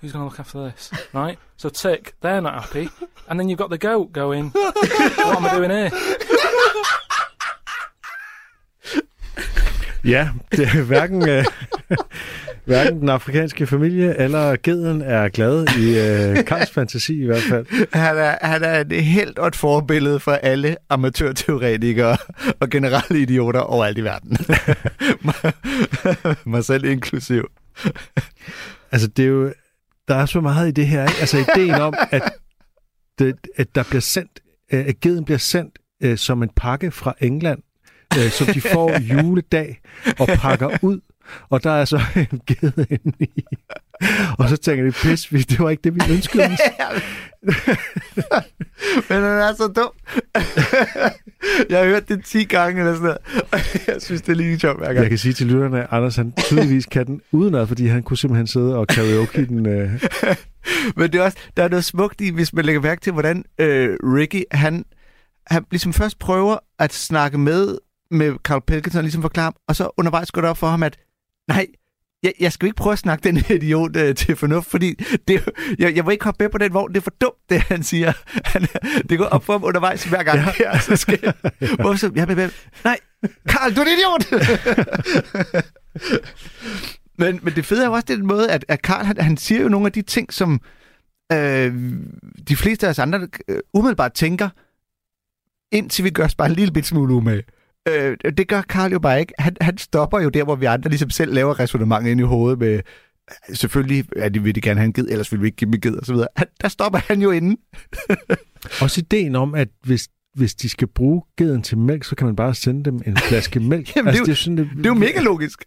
who's 0.00 0.12
going 0.12 0.24
to 0.24 0.30
look 0.30 0.40
after 0.40 0.64
this, 0.64 0.90
right? 1.12 1.38
So 1.56 1.68
tick, 1.68 2.14
they're 2.20 2.40
not 2.40 2.62
happy, 2.64 2.88
and 3.28 3.38
then 3.38 3.48
you've 3.48 3.58
got 3.58 3.70
the 3.70 3.78
goat 3.78 4.12
going, 4.12 4.50
what 4.50 5.36
am 5.36 5.46
I 5.46 5.54
doing 5.54 5.70
here? 5.70 5.90
Ja, 10.04 10.28
det 10.50 10.68
er 10.68 10.82
hverken, 10.82 11.28
øh, 11.28 11.44
hverken 12.64 13.00
den 13.00 13.08
afrikanske 13.08 13.66
familie 13.66 14.20
eller 14.20 14.56
geden 14.62 15.02
er 15.02 15.28
glad 15.28 15.66
i 15.78 15.98
øh, 15.98 16.44
Karls 16.44 16.70
fantasi 16.70 17.22
i 17.22 17.26
hvert 17.26 17.42
fald. 17.42 17.66
Han 17.92 18.16
er, 18.16 18.36
han 18.42 18.64
er 18.64 18.80
et 18.80 19.04
helt 19.04 19.38
og 19.38 19.48
et 19.48 19.56
forbillede 19.56 20.20
for 20.20 20.32
alle 20.32 20.76
amatørteoretikere 20.90 22.16
og 22.60 22.70
generelle 22.70 23.22
idioter 23.22 23.60
overalt 23.60 23.98
i 23.98 24.04
verden. 24.04 24.36
Mig 26.52 26.64
selv 26.64 26.84
inklusiv. 26.84 27.48
Altså, 28.92 29.08
det 29.08 29.22
er 29.22 29.28
jo, 29.28 29.52
der 30.08 30.14
er 30.14 30.26
så 30.26 30.40
meget 30.40 30.68
i 30.68 30.70
det 30.70 30.86
her, 30.86 31.02
ikke? 31.02 31.20
Altså, 31.20 31.38
ideen 31.38 31.74
om, 31.74 31.94
at, 32.10 32.22
det, 33.18 33.34
at 33.56 33.74
der 33.74 33.82
bliver 33.82 34.00
sendt, 34.00 34.40
øh, 34.72 34.86
at 34.86 35.00
geden 35.00 35.24
bliver 35.24 35.38
sendt 35.38 35.78
øh, 36.02 36.18
som 36.18 36.42
en 36.42 36.50
pakke 36.56 36.90
fra 36.90 37.14
England, 37.20 37.58
øh, 38.18 38.30
som 38.30 38.46
de 38.46 38.60
får 38.60 39.00
juledag 39.00 39.80
og 40.18 40.28
pakker 40.28 40.78
ud, 40.82 41.00
og 41.50 41.64
der 41.64 41.70
er 41.70 41.84
så 41.84 42.00
en 42.32 42.40
ged 42.46 42.72
inde 42.90 43.16
i. 43.20 43.44
Og 44.38 44.48
så 44.48 44.56
tænker 44.56 44.84
de, 44.84 44.92
pis, 44.92 45.46
det 45.48 45.58
var 45.58 45.70
ikke 45.70 45.80
det, 45.84 45.94
vi 45.94 46.00
ønskede 46.10 46.44
os. 46.44 46.58
Men 49.08 49.22
han 49.22 49.24
er 49.24 49.54
så 49.54 49.72
dum. 49.76 49.90
Jeg 51.70 51.78
har 51.78 51.84
hørt 51.84 52.08
det 52.08 52.24
10 52.24 52.44
gange 52.44 52.80
eller 52.80 52.94
sådan 52.94 53.04
noget. 53.04 53.86
Jeg 53.86 53.96
synes, 54.02 54.22
det 54.22 54.32
er 54.32 54.36
lige 54.36 54.58
sjovt 54.58 54.78
hver 54.78 54.86
gang. 54.86 54.98
Jeg 54.98 55.08
kan 55.08 55.18
sige 55.18 55.32
til 55.32 55.46
lytterne, 55.46 55.82
at 55.82 55.86
Anders 55.90 56.16
han 56.16 56.32
tydeligvis 56.38 56.86
kan 56.86 57.06
den 57.06 57.20
udenad, 57.32 57.66
fordi 57.66 57.86
han 57.86 58.02
kunne 58.02 58.16
simpelthen 58.16 58.46
sidde 58.46 58.76
og 58.76 58.86
karaoke 58.86 59.46
den. 59.46 59.66
Øh. 59.66 59.90
Men 60.96 61.12
det 61.12 61.14
er 61.20 61.22
også, 61.22 61.38
der 61.56 61.62
er 61.62 61.68
noget 61.68 61.84
smukt 61.84 62.20
i, 62.20 62.30
hvis 62.30 62.52
man 62.52 62.64
lægger 62.64 62.80
mærke 62.82 63.00
til, 63.00 63.12
hvordan 63.12 63.44
øh, 63.58 63.96
Ricky, 64.02 64.42
han, 64.50 64.84
han 65.46 65.64
ligesom 65.70 65.92
først 65.92 66.18
prøver 66.18 66.56
at 66.78 66.92
snakke 66.92 67.38
med, 67.38 67.78
med 68.12 68.34
Carl 68.44 68.62
Pilkington, 68.66 69.02
ligesom 69.02 69.22
forklare 69.22 69.52
og 69.68 69.76
så 69.76 69.90
undervejs 69.96 70.30
går 70.30 70.40
det 70.40 70.50
op 70.50 70.58
for 70.58 70.66
ham, 70.66 70.82
at 70.82 70.98
nej, 71.48 71.66
jeg, 72.22 72.32
jeg 72.40 72.52
skal 72.52 72.66
ikke 72.66 72.76
prøve 72.76 72.92
at 72.92 72.98
snakke 72.98 73.24
den 73.24 73.36
idiot 73.56 73.96
øh, 73.96 74.14
til 74.14 74.36
fornuft, 74.36 74.70
fordi 74.70 74.94
det, 75.28 75.48
jeg, 75.78 75.96
jeg 75.96 76.06
vil 76.06 76.12
ikke 76.12 76.24
hoppe 76.24 76.44
med 76.44 76.50
på 76.50 76.58
den 76.58 76.74
vogn, 76.74 76.92
det 76.92 76.96
er 76.96 77.02
for 77.02 77.14
dumt, 77.20 77.38
det 77.50 77.60
han 77.60 77.82
siger. 77.82 78.12
Han, 78.52 78.66
det 79.08 79.18
går 79.18 79.24
op 79.24 79.44
for 79.44 79.52
ham 79.52 79.64
undervejs 79.64 80.04
hver 80.04 80.22
gang. 80.22 80.38
Ja. 80.38 80.52
Ja, 80.72 80.78
så 80.78 80.96
skal 80.96 81.18
jeg, 81.22 81.34
hvorfor 81.80 81.96
så, 81.96 82.10
jeg, 82.14 82.28
jeg, 82.28 82.50
nej, 82.84 82.98
Carl, 83.48 83.74
du 83.74 83.80
er 83.80 83.84
en 83.84 83.92
idiot! 83.92 84.44
men, 87.18 87.40
men 87.42 87.54
det 87.54 87.66
fede 87.66 87.82
er 87.82 87.86
jo 87.86 87.92
også 87.92 88.06
den 88.08 88.26
måde, 88.26 88.50
at, 88.50 88.64
at 88.68 88.80
Carl, 88.80 89.04
han, 89.04 89.16
han 89.18 89.36
siger 89.36 89.62
jo 89.62 89.68
nogle 89.68 89.86
af 89.86 89.92
de 89.92 90.02
ting, 90.02 90.32
som 90.32 90.60
øh, 91.32 91.74
de 92.48 92.56
fleste 92.56 92.86
af 92.86 92.90
os 92.90 92.98
andre 92.98 93.28
øh, 93.48 93.58
umiddelbart 93.74 94.12
tænker, 94.12 94.48
indtil 95.72 96.04
vi 96.04 96.10
gør 96.10 96.24
os 96.24 96.34
bare 96.34 96.48
en 96.48 96.54
lille 96.54 96.72
bit 96.72 96.86
smule 96.86 97.14
umage. 97.14 97.42
Øh, 97.88 98.16
det 98.36 98.48
gør 98.48 98.62
Karl 98.62 98.92
jo 98.92 98.98
bare 98.98 99.20
ikke. 99.20 99.32
Han, 99.38 99.56
han 99.60 99.78
stopper 99.78 100.20
jo 100.20 100.28
der, 100.28 100.44
hvor 100.44 100.54
vi 100.54 100.66
andre 100.66 100.88
ligesom 100.88 101.10
selv 101.10 101.34
laver 101.34 101.60
resonemanget 101.60 102.10
ind 102.10 102.20
i 102.20 102.24
hovedet 102.24 102.58
med, 102.58 102.80
selvfølgelig 103.52 104.04
er 104.16 104.28
de, 104.28 104.42
vil 104.42 104.54
de 104.54 104.60
gerne 104.60 104.80
have 104.80 104.86
en 104.86 104.92
ged, 104.92 105.08
ellers 105.10 105.32
vil 105.32 105.40
vi 105.40 105.46
ikke 105.46 105.56
give 105.56 105.66
dem 105.66 105.74
en 105.74 105.80
ged, 105.80 105.94
og 105.94 106.06
så 106.06 106.12
videre. 106.12 106.28
Han, 106.36 106.46
der 106.60 106.68
stopper 106.68 106.98
han 106.98 107.22
jo 107.22 107.30
inden. 107.30 107.56
Også 108.82 109.00
ideen 109.00 109.36
om, 109.36 109.54
at 109.54 109.68
hvis, 109.84 110.08
hvis 110.34 110.54
de 110.54 110.68
skal 110.68 110.88
bruge 110.88 111.22
geden 111.36 111.62
til 111.62 111.78
mælk, 111.78 112.04
så 112.04 112.16
kan 112.16 112.26
man 112.26 112.36
bare 112.36 112.54
sende 112.54 112.84
dem 112.84 113.00
en 113.06 113.16
flaske 113.16 113.60
mælk. 113.70 113.96
Jamen, 113.96 114.12
det 114.14 114.20
er 114.20 114.24
jo- 114.28 114.34
sådan, 114.34 114.56
det, 114.56 114.68
Det 114.76 114.86
er 114.86 114.90
jo 114.90 114.94
mega 114.94 115.20
logisk. 115.20 115.64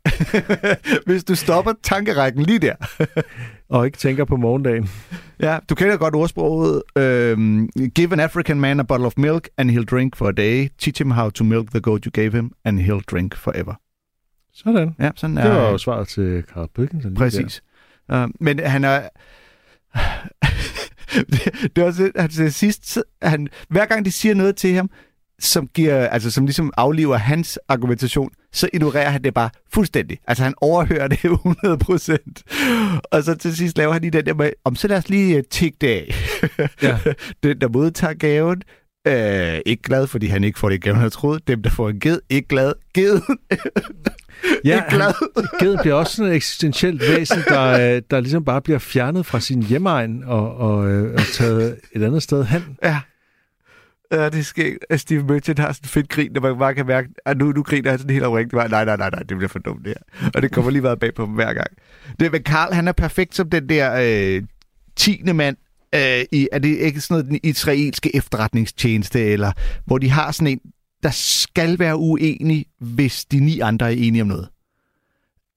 Hvis 1.08 1.24
du 1.24 1.36
stopper 1.36 1.74
tankerækken 1.84 2.44
lige 2.44 2.60
der. 2.60 2.76
Og 3.70 3.86
ikke 3.86 3.98
tænker 3.98 4.26
på 4.26 4.36
morgendagen. 4.36 4.90
Ja, 5.40 5.58
du 5.70 5.76
kender 5.76 5.98
godt 5.98 6.16
ordsproget. 6.16 6.84
Øhm, 6.98 7.70
give 7.96 8.14
an 8.14 8.20
African 8.20 8.60
man 8.60 8.80
a 8.80 8.84
bottle 8.84 9.06
of 9.08 9.14
milk, 9.18 9.50
and 9.58 9.72
he'll 9.72 9.84
drink 9.86 10.16
for 10.16 10.28
a 10.28 10.32
day. 10.32 10.68
Teach 10.80 11.02
him 11.02 11.12
how 11.12 11.30
to 11.30 11.44
milk 11.44 11.72
the 11.72 11.80
goat 11.82 12.04
you 12.06 12.12
gave 12.14 12.32
him, 12.32 12.52
and 12.66 12.80
he'll 12.80 13.02
drink 13.12 13.36
forever. 13.36 13.74
Sådan. 14.54 14.96
Ja, 15.00 15.12
sådan 15.16 15.36
Det 15.38 15.46
er 15.46 15.50
var 15.50 15.70
jo 15.70 15.78
svaret 15.78 16.08
til 16.08 16.44
Carl 16.54 16.70
lige 17.04 17.16
Præcis. 17.16 17.62
Uh, 18.14 18.26
men 18.40 18.60
han 18.60 18.84
er... 18.84 19.02
det, 21.16 21.54
det 21.76 21.82
er 21.82 21.86
også, 21.86 22.12
at 22.16 22.30
til 22.30 22.54
sidst, 22.54 22.98
han, 23.22 23.48
hver 23.70 23.86
gang 23.86 24.06
de 24.06 24.12
siger 24.12 24.36
noget 24.36 24.56
til 24.56 24.74
ham, 24.74 24.90
som, 25.40 25.68
giver, 25.68 26.08
altså, 26.08 26.32
som 26.32 26.46
ligesom 26.46 26.74
afliver 26.78 27.18
hans 27.18 27.60
argumentation, 27.68 28.30
så 28.52 28.70
ignorerer 28.74 29.10
han 29.10 29.24
det 29.24 29.34
bare 29.34 29.50
fuldstændig. 29.74 30.20
Altså 30.28 30.44
han 30.44 30.54
overhører 30.62 31.08
det 31.08 31.24
100 31.32 31.78
procent. 31.78 32.44
Og 33.12 33.24
så 33.24 33.36
til 33.36 33.56
sidst 33.58 33.78
laver 33.78 33.94
han 33.94 34.02
lige 34.02 34.12
den 34.12 34.26
der 34.26 34.34
med, 34.34 34.52
om 34.64 34.76
så 34.76 34.88
lad 34.88 34.98
os 34.98 35.10
lige 35.10 35.38
uh, 35.38 35.44
tikke 35.52 35.78
det 35.82 35.88
af. 35.88 36.16
Ja. 36.82 36.98
den, 37.44 37.62
der 37.62 37.68
modtager 37.68 38.14
gaven, 38.14 38.62
øh, 39.08 39.60
ikke 39.66 39.84
glad, 39.84 40.08
fordi 40.08 40.28
han 40.28 40.44
ikke 40.44 40.60
får 40.60 40.70
det 40.70 40.82
gaven, 40.82 41.00
han 41.00 41.12
troet. 41.12 41.48
Dem, 41.48 41.62
der 41.62 41.70
får 41.70 41.90
en 41.90 42.00
ged, 42.00 42.20
ikke 42.30 42.48
glad. 42.48 42.74
Geden, 42.94 43.38
Ja, 44.66 44.76
ikke 44.76 44.96
glad. 44.96 45.14
Geden 45.60 45.80
bliver 45.82 45.96
også 45.96 46.16
sådan 46.16 46.32
et 46.32 46.36
eksistentielt 46.36 47.02
væsen, 47.02 47.38
der, 47.48 47.70
øh, 47.96 48.02
der 48.12 48.20
ligesom 48.20 48.46
bare 48.46 48.62
bliver 48.62 48.80
fjernet 48.80 49.26
fra 49.26 49.40
sin 49.40 49.64
hjemmeegn 49.64 50.24
og, 50.24 50.56
og, 50.58 50.92
øh, 50.92 51.14
og 51.14 51.22
taget 51.34 51.78
et 51.92 52.04
andet 52.04 52.24
sted 52.24 52.46
hen. 52.46 52.78
Ja. 52.84 53.00
Ja, 54.12 54.30
det 54.30 54.46
sker. 54.46 54.78
Steve 54.96 55.24
Merchant 55.24 55.60
har 55.60 55.72
sådan 55.72 55.86
en 55.86 55.90
fedt 55.90 56.10
grin, 56.10 56.34
der 56.36 56.42
man 56.42 56.58
bare 56.58 56.76
kan 56.76 56.86
mærke, 56.86 57.10
at 57.26 57.38
nu, 57.38 57.52
nu 57.52 57.64
griner 57.64 57.90
han 57.90 58.00
sådan 58.00 58.14
helt 58.14 58.26
oprigtigt. 58.26 58.54
Bare, 58.54 58.70
Nej, 58.70 58.86
nej, 58.86 58.98
nej, 58.98 59.10
nej, 59.10 59.20
det 59.20 59.38
bliver 59.38 59.48
for 59.48 59.60
dumt 59.60 59.86
det 59.86 59.94
her. 60.22 60.30
Og 60.36 60.42
det 60.42 60.52
kommer 60.52 60.72
lige 60.72 60.82
meget 60.82 61.00
bag 61.00 61.14
på 61.14 61.26
dem 61.26 61.32
hver 61.32 61.54
gang. 61.54 61.68
Det, 62.20 62.32
men 62.32 62.44
Karl, 62.44 62.74
han 62.74 62.88
er 62.88 62.92
perfekt 62.92 63.36
som 63.36 63.50
den 63.50 63.70
der 63.70 63.94
øh, 64.38 64.44
tiende 64.96 65.34
mand, 65.34 65.58
øh, 65.96 66.26
i, 66.32 66.48
er 66.52 66.60
det 66.60 66.78
ikke 66.78 67.02
sådan 67.02 67.14
noget 67.14 67.30
den 67.30 67.50
israelske 67.50 68.16
efterretningstjeneste, 68.16 69.22
eller 69.22 69.52
hvor 69.86 69.98
de 69.98 70.10
har 70.10 70.32
sådan 70.32 70.48
en, 70.48 70.60
der 71.04 71.10
skal 71.12 71.80
være 71.80 71.98
uenig, 71.98 72.66
hvis 72.80 73.26
de 73.26 73.40
ni 73.40 73.60
andre 73.60 73.86
er 73.86 73.98
enige 73.98 74.22
om 74.22 74.28
noget. 74.28 74.48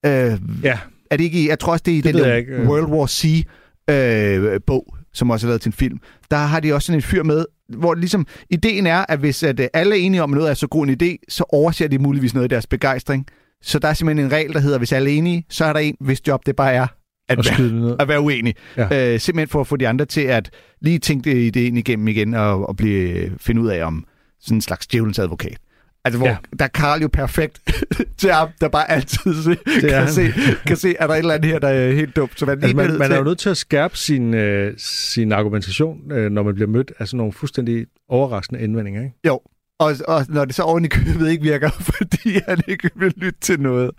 Øh, 0.06 0.38
Ja, 0.62 0.78
er 1.10 1.16
det 1.16 1.24
ikke 1.24 1.42
i, 1.44 1.48
jeg 1.48 1.58
tror 1.58 1.72
også, 1.72 1.82
det 1.86 1.94
er 1.94 1.98
i 1.98 2.00
Det 2.00 2.14
den 2.14 2.22
der 2.22 2.34
ikke, 2.34 2.52
øh. 2.52 2.68
World 2.68 2.86
War 2.86 3.06
C 3.06 3.46
øh, 3.90 4.60
bog, 4.66 4.96
som 5.12 5.30
også 5.30 5.46
er 5.46 5.48
lavet 5.48 5.60
til 5.60 5.68
en 5.68 5.72
film. 5.72 5.98
Der 6.30 6.36
har 6.36 6.60
de 6.60 6.72
også 6.72 6.86
sådan 6.86 6.98
en 6.98 7.02
fyr 7.02 7.22
med, 7.22 7.44
hvor 7.68 7.94
ligesom 7.94 8.26
ideen 8.50 8.86
er, 8.86 9.04
at 9.08 9.18
hvis 9.18 9.42
at, 9.42 9.60
øh, 9.60 9.68
alle 9.74 9.94
er 9.94 10.00
enige 10.00 10.22
om, 10.22 10.30
noget 10.30 10.50
er 10.50 10.54
så 10.54 10.66
god 10.66 10.86
en 10.88 10.98
idé, 11.02 11.16
så 11.28 11.44
overser 11.48 11.88
de 11.88 11.98
muligvis 11.98 12.34
noget 12.34 12.44
af 12.44 12.48
deres 12.48 12.66
begejstring. 12.66 13.26
Så 13.62 13.78
der 13.78 13.88
er 13.88 13.94
simpelthen 13.94 14.26
en 14.26 14.32
regel, 14.32 14.52
der 14.52 14.60
hedder, 14.60 14.78
hvis 14.78 14.92
alle 14.92 15.10
er 15.10 15.14
enige, 15.18 15.44
så 15.48 15.64
er 15.64 15.72
der 15.72 15.80
en, 15.80 15.96
hvis 16.00 16.26
job 16.26 16.46
det 16.46 16.56
bare 16.56 16.72
er 16.72 16.86
at 17.28 17.38
være, 17.58 17.68
det 17.68 17.96
at 18.00 18.08
være 18.08 18.20
uenig. 18.20 18.54
Ja. 18.76 19.12
Øh, 19.14 19.20
simpelthen 19.20 19.48
for 19.48 19.60
at 19.60 19.66
få 19.66 19.76
de 19.76 19.88
andre 19.88 20.04
til 20.04 20.20
at 20.20 20.50
lige 20.80 20.98
tænke 20.98 21.30
det 21.30 21.36
ideen 21.36 21.76
igennem 21.76 22.08
igen 22.08 22.34
og, 22.34 22.68
og 22.68 22.76
blive, 22.76 23.30
finde 23.40 23.60
ud 23.60 23.68
af, 23.68 23.84
om 23.84 24.04
sådan 24.40 24.56
en 24.56 24.60
slags 24.62 24.86
djævelens 24.86 25.18
advokat. 25.18 25.58
Altså, 26.04 26.18
hvor 26.18 26.26
Ja. 26.28 26.36
der 26.58 26.64
er 26.64 26.68
Karl 26.68 27.00
jo 27.02 27.08
perfekt 27.12 27.60
til 28.18 28.32
ham, 28.32 28.48
der 28.60 28.68
bare 28.68 28.90
altid 28.90 29.42
se, 29.42 29.56
kan, 29.80 29.90
han. 29.90 30.08
se, 30.12 30.32
kan 30.66 30.76
se, 30.76 30.94
er 30.98 31.06
der 31.06 31.14
et 31.14 31.18
eller 31.18 31.34
andet 31.34 31.50
her, 31.50 31.58
der 31.58 31.68
er 31.68 31.92
helt 31.92 32.16
dumt. 32.16 32.38
Så 32.38 32.46
man, 32.46 32.58
Altså, 32.62 32.76
man, 32.76 32.98
man 32.98 33.12
er 33.12 33.16
jo 33.16 33.24
nødt 33.24 33.38
til 33.38 33.48
at 33.50 33.56
skærpe 33.56 33.96
sin, 33.96 34.34
øh, 34.34 34.74
sin 34.78 35.32
argumentation, 35.32 36.12
øh, 36.12 36.30
når 36.32 36.42
man 36.42 36.54
bliver 36.54 36.68
mødt 36.68 36.92
af 36.98 37.08
sådan 37.08 37.16
nogle 37.18 37.32
fuldstændig 37.32 37.86
overraskende 38.08 38.60
indvendinger. 38.62 39.02
Ikke? 39.02 39.14
Jo, 39.26 39.40
og, 39.78 39.94
og 40.08 40.26
når 40.28 40.44
det 40.44 40.54
så 40.54 40.62
oven 40.62 40.84
i 40.84 40.88
købet 40.88 41.30
ikke 41.30 41.42
virker, 41.42 41.70
fordi 41.96 42.38
han 42.48 42.60
ikke 42.68 42.90
vil 42.94 43.12
lytte 43.16 43.40
til 43.40 43.60
noget. 43.60 43.90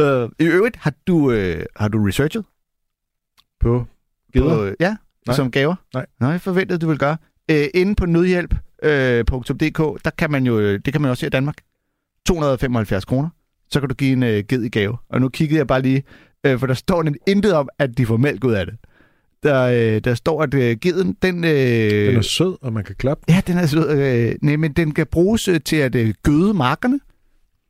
Uh, 0.00 0.28
I 0.38 0.44
øvrigt, 0.50 0.76
har 0.76 0.92
du, 1.06 1.30
øh, 1.32 1.64
har 1.76 1.88
du 1.88 2.06
researchet? 2.06 2.44
På 3.62 3.86
geder. 4.32 4.56
På, 4.70 4.74
ja, 4.80 4.96
Nej. 5.26 5.36
Som 5.36 5.50
gaver? 5.50 5.74
Nej. 5.94 6.06
Nej, 6.20 6.38
forventede, 6.38 6.78
du 6.78 6.86
ville 6.86 6.98
gøre. 6.98 7.16
Øh, 7.50 7.64
inde 7.74 7.94
på 7.94 8.06
nødhjælp.dk, 8.06 10.04
der 10.04 10.10
kan 10.18 10.30
man 10.30 10.46
jo, 10.46 10.58
øh, 10.58 10.80
det 10.84 10.92
kan 10.92 11.02
man 11.02 11.10
også 11.10 11.20
se 11.20 11.26
i 11.26 11.30
Danmark. 11.30 11.56
275 12.26 13.04
kroner. 13.04 13.28
Så 13.70 13.80
kan 13.80 13.88
du 13.88 13.94
give 13.94 14.12
en 14.12 14.22
øh, 14.22 14.44
ged 14.48 14.62
i 14.62 14.68
gave. 14.68 14.96
Og 15.10 15.20
nu 15.20 15.28
kiggede 15.28 15.58
jeg 15.58 15.66
bare 15.66 15.82
lige, 15.82 16.02
øh, 16.46 16.58
for 16.58 16.66
der 16.66 16.74
står 16.74 17.02
nemlig 17.02 17.20
intet 17.28 17.52
om, 17.54 17.68
at 17.78 17.98
de 17.98 18.06
får 18.06 18.16
mælk 18.16 18.44
ud 18.44 18.52
af 18.52 18.66
det. 18.66 18.74
Der, 19.42 19.62
øh, 19.62 20.00
der 20.00 20.14
står, 20.14 20.42
at 20.42 20.54
øh, 20.54 20.76
geden, 20.80 21.16
den... 21.22 21.44
Øh, 21.44 21.50
Den 21.50 22.16
er 22.16 22.20
sød, 22.22 22.56
og 22.62 22.72
man 22.72 22.84
kan 22.84 22.94
klappe. 22.98 23.24
Ja, 23.28 23.42
den 23.46 23.58
er 23.58 23.66
sød. 23.66 23.90
Øh, 23.98 24.34
nej, 24.42 24.56
men 24.56 24.72
den 24.72 24.94
kan 24.94 25.06
bruges 25.06 25.48
øh, 25.48 25.60
til 25.60 25.76
at 25.76 25.94
øh, 25.94 26.14
gøde 26.22 26.54
markerne. 26.54 27.00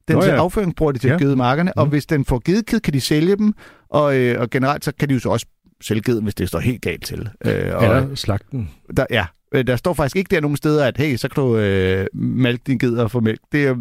Den 0.08 0.16
Nå 0.16 0.22
til 0.22 0.30
ja. 0.30 0.36
afføring 0.36 0.76
bruger 0.76 0.92
de 0.92 0.98
til 0.98 1.08
Ja. 1.08 1.14
at 1.14 1.20
gøde 1.20 1.36
markerne, 1.36 1.78
og 1.78 1.86
Mm. 1.86 1.90
hvis 1.90 2.06
den 2.06 2.24
får 2.24 2.42
gedekid, 2.44 2.80
kan 2.80 2.92
de 2.94 3.00
sælge 3.00 3.36
dem, 3.36 3.54
og, 3.88 4.16
øh, 4.18 4.40
og 4.40 4.50
generelt 4.50 4.84
så 4.84 4.92
kan 4.98 5.08
de 5.08 5.14
jo 5.14 5.20
så 5.20 5.28
også 5.28 5.46
sælge 5.82 6.02
geden, 6.02 6.22
hvis 6.22 6.34
det 6.34 6.48
står 6.48 6.58
helt 6.58 6.82
galt 6.82 7.04
til. 7.04 7.28
Øh, 7.46 7.52
og 7.76 7.84
Eller 7.84 8.14
slagten. 8.14 8.70
der, 8.96 9.06
ja, 9.10 9.26
øh, 9.54 9.66
der 9.66 9.76
står 9.76 9.94
faktisk 9.94 10.16
ikke 10.16 10.34
der 10.34 10.40
nogen 10.40 10.56
steder, 10.56 10.86
at 10.86 10.96
hey, 10.98 11.16
så 11.16 11.28
kan 11.28 11.42
du 11.44 11.56
øh, 11.56 12.06
mælke 12.14 12.62
din 12.66 12.78
ged 12.78 12.96
og 12.96 13.10
få 13.10 13.20
mælk. 13.20 13.40
Det 13.52 13.66
er, 13.66 13.74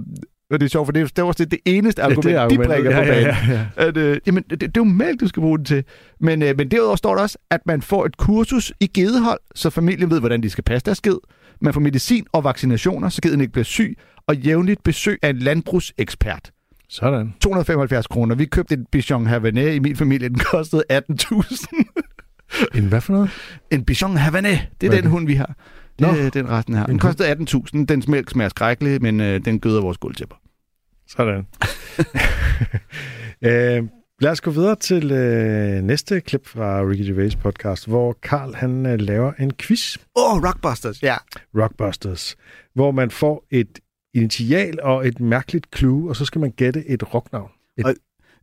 og 0.51 0.59
det 0.59 0.65
er 0.65 0.69
sjovt, 0.69 0.87
for 0.87 0.91
det 0.91 1.19
er, 1.19 1.23
også 1.23 1.45
det 1.45 1.59
eneste 1.65 2.01
argument, 2.03 2.23
det 2.23 2.33
er 2.33 2.47
de 2.47 2.55
brækker 2.57 2.91
Ja, 2.91 2.97
på 2.97 3.03
ja, 3.05 3.11
banen. 3.13 3.25
ja, 3.49 3.53
ja. 3.53 3.87
At, 3.87 3.97
øh, 3.97 4.17
jamen, 4.27 4.43
det, 4.49 4.61
det 4.61 4.67
er 4.67 4.71
jo 4.77 4.83
mælk, 4.83 5.19
du 5.19 5.27
skal 5.27 5.41
bruge 5.41 5.57
den 5.57 5.65
til. 5.65 5.83
Men, 6.19 6.41
øh, 6.43 6.57
men 6.57 6.71
derudover 6.71 6.95
står 6.95 7.15
der 7.15 7.21
også, 7.21 7.37
at 7.51 7.61
man 7.65 7.81
får 7.81 8.05
et 8.05 8.17
kursus 8.17 8.73
i 8.79 8.87
gedehold, 8.87 9.39
så 9.55 9.69
familien 9.69 10.09
ved, 10.11 10.19
hvordan 10.19 10.43
de 10.43 10.49
skal 10.49 10.63
passe 10.63 10.85
deres 10.85 11.01
ged. 11.01 11.17
Man 11.61 11.73
får 11.73 11.81
medicin 11.81 12.25
og 12.31 12.43
vaccinationer, 12.43 13.09
så 13.09 13.21
geden 13.21 13.41
ikke 13.41 13.53
bliver 13.53 13.63
syg, 13.65 13.97
og 14.27 14.35
jævnligt 14.35 14.83
besøg 14.83 15.19
af 15.21 15.29
en 15.29 15.37
landbrugsekspert. 15.37 16.51
Sådan. 16.91 17.33
275 17.41 18.07
kroner. 18.07 18.35
Vi 18.35 18.45
købte 18.45 18.75
en 18.75 18.85
Bichon 18.91 19.25
Havanais 19.25 19.75
i 19.75 19.79
min 19.79 19.95
familie. 19.95 20.29
Den 20.29 20.39
kostede 20.39 20.83
18.000. 20.91 22.77
En 22.77 22.87
hvad 22.87 23.01
for 23.01 23.13
noget? 23.13 23.29
en 23.71 23.85
Bichon 23.85 24.17
Havanais. 24.17 24.59
Det 24.81 24.87
er 24.87 24.91
Hvad 24.91 25.01
den 25.01 25.11
hund, 25.11 25.27
vi 25.27 25.33
har. 25.33 25.55
Det 25.99 26.07
Nå. 26.07 26.07
er 26.07 26.29
den 26.29 26.49
resten 26.49 26.75
her. 26.75 26.85
Den 26.85 26.95
En 26.95 26.99
kostede 26.99 27.31
18.000. 27.31 27.85
Dens 27.85 28.07
mælk 28.07 28.29
smager 28.29 28.49
skrækkeligt, 28.49 29.01
men 29.01 29.19
øh, 29.19 29.45
den 29.45 29.59
gøder 29.59 29.81
vores 29.81 29.97
gulvtæpper. 29.97 30.35
Sådan. 31.07 31.37
øh, 33.49 33.83
lad 34.21 34.31
os 34.31 34.41
gå 34.41 34.51
videre 34.51 34.75
til 34.75 35.11
øh, 35.11 35.83
næste 35.83 36.21
klip 36.21 36.47
fra 36.47 36.81
Ricky 36.81 37.07
Gervais 37.07 37.35
podcast, 37.35 37.87
hvor 37.87 38.17
Karl 38.23 38.55
han 38.55 38.85
øh, 38.85 38.99
laver 38.99 39.33
en 39.39 39.51
quiz, 39.53 39.97
Åh, 40.15 40.35
oh, 40.35 40.43
Rockbusters. 40.43 41.03
Ja. 41.03 41.15
Rockbusters, 41.55 42.35
hvor 42.73 42.91
man 42.91 43.11
får 43.11 43.45
et 43.51 43.79
initial 44.13 44.79
og 44.81 45.07
et 45.07 45.19
mærkeligt 45.19 45.67
clue, 45.75 46.09
og 46.09 46.15
så 46.15 46.25
skal 46.25 46.41
man 46.41 46.51
gætte 46.51 46.89
et 46.89 47.13
rocknavn. 47.13 47.51
Et, 47.77 47.85
Og 47.85 47.95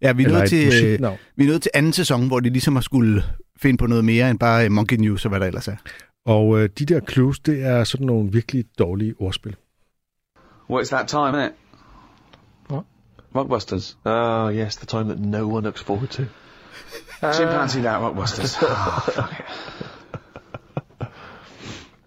Ja, 0.03 0.13
vi 0.13 0.25
er, 0.25 0.29
nødt 0.29 0.43
et 0.43 0.49
til, 0.49 1.01
øh, 1.03 1.11
vi 1.37 1.45
er 1.45 1.49
nødt 1.49 1.63
til 1.63 1.71
anden 1.75 1.93
sæson, 1.93 2.27
hvor 2.27 2.41
de 2.41 2.51
ligesom 2.51 2.77
har 2.77 2.81
skulle 2.81 3.25
finde 3.57 3.77
på 3.79 3.87
noget 3.87 4.05
mere 4.05 4.31
end 4.31 4.39
bare 4.39 4.65
øh, 4.65 4.71
Monkey 4.71 4.97
News 4.97 5.25
og 5.25 5.29
hvad 5.29 5.41
der 5.41 5.47
ellers 5.47 5.69
er. 5.69 5.77
Og 6.27 6.61
øh, 6.61 6.69
de 6.79 6.85
der 6.85 7.01
clues, 7.11 7.39
det 7.39 7.63
er 7.63 7.85
sådan 7.85 8.07
nogle 8.07 8.33
virkelig 8.33 8.65
dårlige 8.79 9.15
ordspil. 9.19 9.57
It's 10.71 10.89
that 10.89 11.09
time, 11.09 11.31
isn't 11.31 11.47
it? 11.47 11.53
What? 12.71 12.85
Rockbusters. 13.35 13.99
Ah, 14.05 14.57
yes, 14.57 14.77
the 14.77 14.87
time 14.87 15.05
that 15.05 15.21
no 15.21 15.47
one 15.47 15.65
looks 15.65 15.83
forward 15.83 16.09
to. 16.09 16.23
Chimpanzee 17.33 17.83
that 17.83 18.01
Rockbusters. 18.01 18.63
oh, 18.63 19.11
fuck 19.15 19.33
it. 19.41 19.47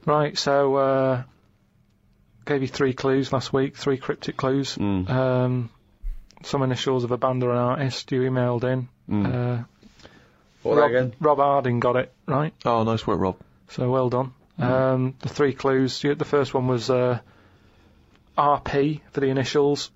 Right, 0.07 0.37
so 0.37 0.75
uh, 0.75 1.21
gave 2.45 2.61
you 2.61 2.67
three 2.67 2.93
clues 2.93 3.31
last 3.31 3.53
week, 3.53 3.75
three 3.77 3.97
cryptic 3.97 4.37
clues. 4.37 4.75
Mm. 4.77 5.09
Um, 5.09 5.69
some 6.43 6.63
initials 6.63 7.03
of 7.03 7.11
a 7.11 7.17
band 7.17 7.43
or 7.43 7.51
an 7.51 7.57
artist 7.57 8.11
you 8.11 8.21
emailed 8.21 8.63
in. 8.63 8.89
Mm. 9.09 9.25
Uh, 9.59 9.63
What 10.63 10.77
Rob, 10.77 10.89
again? 10.89 11.13
Rob 11.19 11.37
Harding 11.37 11.79
got 11.79 11.95
it 11.95 12.13
right, 12.25 12.53
Oh, 12.65 12.83
nice 12.83 13.05
work, 13.05 13.19
Rob. 13.19 13.37
so 13.69 13.89
well 13.91 14.09
done. 14.09 14.33
Um, 14.57 15.15
the 15.19 15.29
three 15.29 15.53
clues. 15.53 16.01
The 16.01 16.15
first 16.25 16.53
one 16.53 16.67
was 16.67 16.89
uh, 16.89 17.19
RP 18.37 19.01
for 19.11 19.19
the 19.19 19.27
initials, 19.27 19.89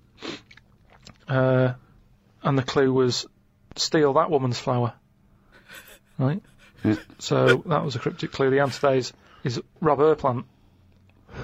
uh, 1.28 1.72
and 2.42 2.58
the 2.58 2.62
clue 2.64 2.92
was 2.92 3.26
steal 3.76 4.14
that 4.14 4.30
woman's 4.30 4.58
flower. 4.58 4.92
Right. 6.18 6.42
So 7.18 7.64
that 7.66 7.84
was 7.84 7.96
a 7.96 7.98
cryptic 7.98 8.30
clue. 8.30 8.50
The 8.50 8.60
answer 8.60 8.92
is, 8.94 9.12
is 9.42 9.60
Rob 9.80 9.98
Erplant. 9.98 10.44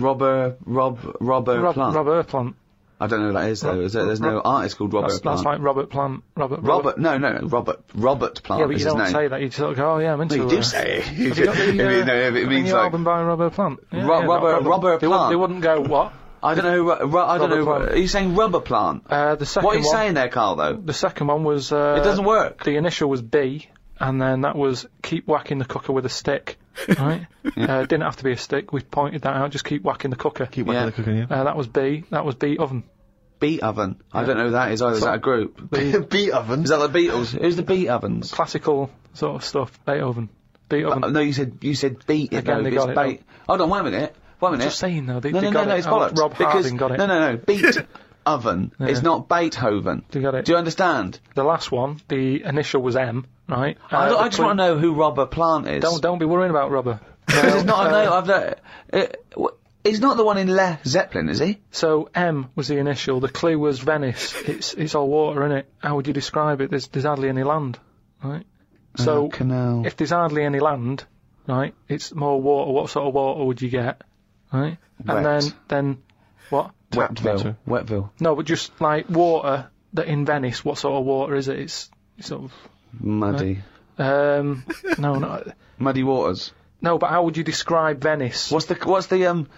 Robber, 0.00 0.56
Rob, 0.64 0.98
Robber 1.20 1.60
Rob, 1.60 1.74
Plant. 1.74 1.94
Rob 1.96 2.06
Erplant. 2.08 2.54
I 3.00 3.08
don't 3.08 3.20
know 3.20 3.26
who 3.28 3.32
that 3.32 3.48
is 3.50 3.60
though. 3.62 3.80
Is 3.80 3.94
there, 3.94 4.04
there's 4.06 4.20
no 4.20 4.34
Rob- 4.34 4.46
artist 4.46 4.78
called 4.78 4.92
Robert 4.92 5.08
That's, 5.08 5.20
Plant. 5.20 5.38
that's 5.38 5.44
like 5.44 5.60
Robert 5.60 5.90
Plant. 5.90 6.22
Robert. 6.36 6.60
Robert, 6.62 6.98
no, 6.98 7.18
no, 7.18 7.32
no, 7.32 7.48
Robert, 7.48 7.80
Robert 7.94 8.42
Plant 8.44 8.60
Yeah, 8.60 8.66
but 8.66 8.76
is 8.76 8.80
you 8.82 8.86
his 8.86 8.94
don't 8.94 9.02
name. 9.02 9.12
say 9.12 9.28
that. 9.28 9.40
You 9.40 9.50
sort 9.50 9.70
of 9.72 9.76
go, 9.76 9.94
"Oh 9.94 9.98
yeah, 9.98 10.12
I'm 10.12 10.20
into 10.20 10.36
No, 10.36 10.42
you 10.44 10.48
uh, 10.48 10.50
do 10.52 10.62
say 10.62 10.98
it. 10.98 11.04
Have 11.04 11.18
you 11.38 11.44
got 11.46 11.56
the, 11.56 11.62
uh, 11.64 11.64
I 11.64 11.72
mean, 11.72 12.06
no, 12.06 12.14
it 12.14 12.30
the 12.32 12.46
means 12.46 12.66
new 12.68 12.74
like 12.74 12.84
album 12.84 13.02
by 13.02 13.22
Robert 13.22 13.52
Plant? 13.54 13.80
Yeah, 13.92 14.06
Ro- 14.06 14.20
yeah, 14.20 14.26
Robert- 14.26 14.28
no 14.28 14.50
problem. 14.50 14.66
Robert 14.68 15.00
they 15.00 15.06
Wouldn't, 15.08 15.18
Plant. 15.18 15.30
they 15.32 15.36
wouldn't 15.36 15.60
go 15.62 15.80
what? 15.80 16.12
I 16.44 16.54
don't 16.54 16.64
know. 16.64 16.74
Who, 16.76 16.82
ru- 16.92 17.06
ru- 17.06 17.18
I 17.20 17.38
don't 17.38 17.50
know. 17.50 17.64
plant. 17.64 17.90
Are 17.92 17.96
you 17.98 18.08
saying 18.08 18.34
rubber 18.36 18.60
plant? 18.60 19.04
Uh, 19.08 19.34
the 19.36 19.46
second 19.46 19.64
What 19.66 19.76
are 19.76 19.78
you 19.80 19.86
one, 19.86 19.92
saying 19.96 20.14
there, 20.14 20.28
Carl? 20.28 20.56
Though 20.56 20.74
The 20.74 20.92
second 20.92 21.26
one 21.28 21.42
was. 21.44 21.72
Uh, 21.72 21.96
it 22.00 22.04
doesn't 22.04 22.24
work. 22.24 22.62
The 22.64 22.76
initial 22.76 23.08
was 23.10 23.20
B, 23.22 23.68
and 23.98 24.20
then 24.22 24.40
that 24.42 24.54
was 24.56 24.86
keep 25.02 25.26
whacking 25.26 25.58
the 25.58 25.64
cooker 25.64 25.92
with 25.92 26.06
a 26.06 26.08
stick. 26.08 26.56
Right? 26.98 27.26
uh, 27.56 27.80
didn't 27.82 28.02
have 28.02 28.16
to 28.16 28.24
be 28.24 28.32
a 28.32 28.36
stick. 28.36 28.72
We 28.72 28.80
pointed 28.80 29.22
that 29.22 29.34
out. 29.36 29.50
Just 29.50 29.64
keep 29.64 29.82
whacking 29.82 30.10
the 30.10 30.16
cooker. 30.16 30.46
Keep 30.46 30.66
Yeah. 30.66 30.72
whacking 30.72 30.86
the 30.86 30.92
cooking, 30.92 31.16
yeah. 31.18 31.26
Uh, 31.40 31.44
that 31.44 31.56
was 31.56 31.66
B. 31.68 32.04
That 32.10 32.24
was 32.24 32.34
B 32.34 32.56
oven. 32.58 32.84
Beat 33.40 33.60
oven. 33.62 33.96
I 34.12 34.24
don't 34.24 34.36
know 34.38 34.44
who 34.44 34.50
that 34.52 34.70
is 34.70 34.80
either. 34.82 34.94
Is 34.96 35.02
that 35.02 35.14
a 35.16 35.18
group? 35.18 35.70
The 35.70 36.00
Beat 36.10 36.30
oven. 36.30 36.62
Is 36.62 36.70
that 36.70 36.76
the 36.78 36.88
Beatles? 36.88 37.38
Who's 37.40 37.56
the 37.56 37.62
Beat 37.64 37.88
ovens? 37.88 38.30
classical 38.30 38.90
sort 39.14 39.34
of 39.36 39.44
stuff. 39.44 39.84
Beethoven. 39.84 40.28
Beethoven. 40.68 41.02
Uh, 41.04 41.08
no, 41.10 41.20
you 41.20 41.32
said 41.32 41.58
you 41.60 41.74
said 41.74 42.06
beat 42.06 42.32
it. 42.32 42.36
Again, 42.38 42.58
though, 42.58 42.62
they 42.62 42.68
it's 42.76 42.78
got 42.78 42.90
it, 42.90 42.94
bait. 42.96 43.22
Hold 43.48 43.60
on, 43.62 43.68
wait 43.70 43.80
a 43.80 43.82
minute. 43.82 44.16
Wait 44.40 44.48
a 44.48 44.52
minute. 44.52 44.64
Just 44.64 44.78
saying 44.78 45.06
though. 45.06 45.18
They, 45.20 45.32
no, 45.32 45.40
they 45.40 45.48
no, 45.48 45.52
got 45.52 45.62
no, 45.66 45.68
no, 45.70 45.74
it. 45.74 45.78
it's 45.78 45.86
Oh, 45.88 45.90
bollocks. 45.90 46.18
Rob 46.18 46.30
because 46.38 46.52
Harding 46.52 46.76
got 46.76 46.92
it. 46.92 46.98
no, 46.98 47.06
no, 47.06 47.32
no. 47.32 47.36
Beat 47.36 47.64
oven. 48.26 48.72
Yeah. 48.78 48.88
It's 48.88 49.02
not 49.02 49.28
Beethoven. 49.28 50.04
Do 50.10 50.18
you 50.18 50.24
get 50.24 50.34
it? 50.34 50.44
Do 50.44 50.52
you 50.52 50.58
understand? 50.58 51.18
The 51.34 51.44
last 51.44 51.70
one, 51.72 52.00
the 52.08 52.42
initial 52.44 52.82
was 52.82 52.96
M, 52.96 53.26
right? 53.48 53.76
I, 53.90 53.96
Uh, 53.96 54.08
don't- 54.08 54.20
I 54.22 54.28
just 54.28 54.38
want 54.40 54.58
to 54.58 54.64
know 54.66 54.78
who 54.78 54.94
Robert 54.94 55.30
Plant 55.30 55.68
is. 55.68 55.82
Don't 55.82 56.02
don't 56.02 56.18
be 56.18 56.26
worrying 56.26 56.50
about 56.50 56.70
rubber. 56.70 57.00
It's 57.28 57.64
not. 57.72 57.86
Uh, 57.86 57.90
no, 57.90 58.12
I've. 58.14 58.30
Uh, 58.30 59.06
wh- 59.38 59.54
he's 59.84 60.00
not 60.00 60.16
the 60.16 60.24
one 60.24 60.38
in 60.38 60.54
Le 60.54 60.78
Zeppelin, 60.84 61.28
is 61.28 61.38
he? 61.38 61.58
So 61.70 62.08
M 62.14 62.48
was 62.54 62.68
the 62.68 62.78
initial. 62.78 63.20
The 63.20 63.28
clue 63.28 63.58
was 63.58 63.78
Venice. 63.80 64.34
It's 64.46 64.74
it's 64.74 64.94
all 64.94 65.08
water 65.08 65.44
in 65.46 65.52
it. 65.52 65.72
How 65.78 65.96
would 65.96 66.06
you 66.06 66.12
describe 66.12 66.60
it? 66.60 66.70
There's 66.70 66.88
there's 66.88 67.04
hardly 67.04 67.28
any 67.28 67.42
land, 67.44 67.78
right? 68.22 68.44
So 68.96 69.28
canal. 69.28 69.86
if 69.86 69.96
there's 69.96 70.10
hardly 70.10 70.44
any 70.44 70.60
land, 70.60 71.04
right, 71.46 71.74
it's 71.88 72.14
more 72.14 72.38
water. 72.40 72.70
What 72.72 72.90
sort 72.90 73.06
of 73.08 73.14
water 73.14 73.42
would 73.44 73.62
you 73.62 73.70
get, 73.70 74.02
right? 74.52 74.76
And 75.08 75.24
then 75.26 75.42
then 75.68 76.02
what? 76.50 76.72
Wetville. 76.92 77.56
Wetville. 77.66 78.10
No, 78.20 78.36
but 78.36 78.46
just 78.46 78.80
like 78.80 79.08
water 79.08 79.68
that 79.94 80.06
in 80.06 80.24
Venice. 80.24 80.64
What 80.64 80.78
sort 80.78 80.98
of 81.00 81.04
water 81.04 81.34
is 81.34 81.48
it? 81.48 81.58
It's, 81.58 81.90
it's 82.18 82.28
sort 82.28 82.44
of 82.44 82.52
Muddy. 83.00 83.60
um 83.98 84.64
no 84.98 85.14
no 85.16 85.42
Muddy 85.78 86.02
waters. 86.02 86.52
no. 86.80 86.98
But 86.98 87.10
how 87.10 87.24
would 87.24 87.36
you 87.36 87.44
describe 87.44 88.00
Venice? 88.00 88.50
What's 88.50 88.66
the 88.66 88.74
what's 88.74 89.06
the 89.08 89.26
um? 89.26 89.48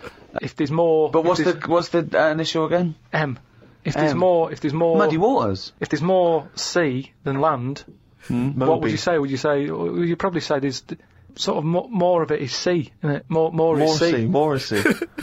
if 0.42 0.56
there's 0.56 0.70
more? 0.70 1.10
But 1.10 1.24
what's 1.24 1.42
the 1.42 1.60
what's 1.66 1.88
the 1.90 2.08
uh, 2.14 2.30
initial 2.30 2.66
again? 2.66 2.94
M? 3.12 3.38
If 3.84 3.94
there's 3.94 4.12
M. 4.12 4.18
more, 4.18 4.50
if 4.50 4.60
there's 4.60 4.72
more, 4.72 4.96
Muddy 4.96 5.18
waters. 5.18 5.72
if 5.78 5.90
there's 5.90 6.02
more 6.02 6.48
sea 6.54 7.12
than 7.22 7.40
land, 7.40 7.84
what 8.28 8.80
would 8.80 8.90
you 8.90 8.96
say? 8.96 9.18
Would 9.18 9.30
you 9.30 9.36
say? 9.36 9.64
You 9.64 10.16
probably 10.16 10.40
say 10.40 10.58
there's 10.58 10.80
th- 10.80 11.00
sort 11.36 11.58
of 11.58 11.64
more, 11.64 11.88
more 11.90 12.22
of 12.22 12.30
it 12.30 12.40
is 12.42 12.52
C, 12.52 12.92
isn't 13.02 13.16
it? 13.16 13.24
More, 13.28 13.52
more 13.52 13.80
is 13.80 13.98
sea. 13.98 14.26
Morrissey. 14.26 14.82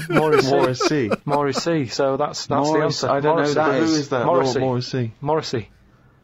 More 0.10 0.34
is 0.36 0.48
sea. 0.48 1.10
Morrissey. 1.10 1.12
More 1.26 1.48
is 1.48 1.58
sea. 1.64 1.88
So 1.88 2.18
that's 2.18 2.48
that's 2.48 2.68
Morris- 2.68 3.02
the 3.02 3.08
answer. 3.08 3.10
I 3.10 3.20
don't 3.20 3.38
know 3.38 3.54
that 3.54 3.76
who 3.78 3.84
is. 3.84 3.92
is 3.98 4.10
that? 4.10 4.26
Morrissey. 4.26 4.60
Lord 4.60 4.70
Morrissey. 4.70 5.14
Morrissey. 5.22 5.70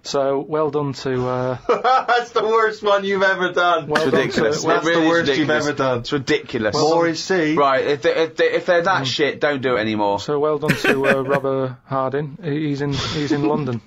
So 0.03 0.39
well 0.39 0.69
done 0.69 0.93
to 0.93 1.27
uh, 1.27 1.57
That's 2.07 2.31
the 2.31 2.43
worst 2.43 2.81
one 2.81 3.03
you've 3.03 3.23
ever 3.23 3.51
done. 3.51 3.87
well 3.87 4.01
It's 4.03 4.11
done 4.11 4.21
ridiculous. 4.21 4.61
to 4.61 4.67
That's 4.67 4.85
really 4.85 5.01
the 5.01 5.07
is 5.07 5.09
worst 5.27 5.39
you've 5.39 5.49
ever 5.49 5.73
done. 5.73 5.99
It's 5.99 6.13
ridiculous. 6.13 6.75
Morrissey. 6.77 7.57
Right, 7.57 7.85
if 7.85 8.03
they, 8.03 8.15
if 8.15 8.35
they, 8.37 8.51
if 8.53 8.65
they're 8.67 8.83
that 8.83 9.05
shit, 9.05 9.41
don't 9.41 9.61
do 9.61 9.75
it 9.75 9.79
anymore. 9.79 10.21
so 10.21 10.39
well 10.39 10.59
done 10.59 10.75
to 10.77 11.07
uh, 11.07 11.21
Robert 11.23 11.75
Harding. 11.87 12.37
He's 12.41 12.79
in 12.81 12.93
he's 12.93 13.33
in 13.33 13.47
London. 13.49 13.81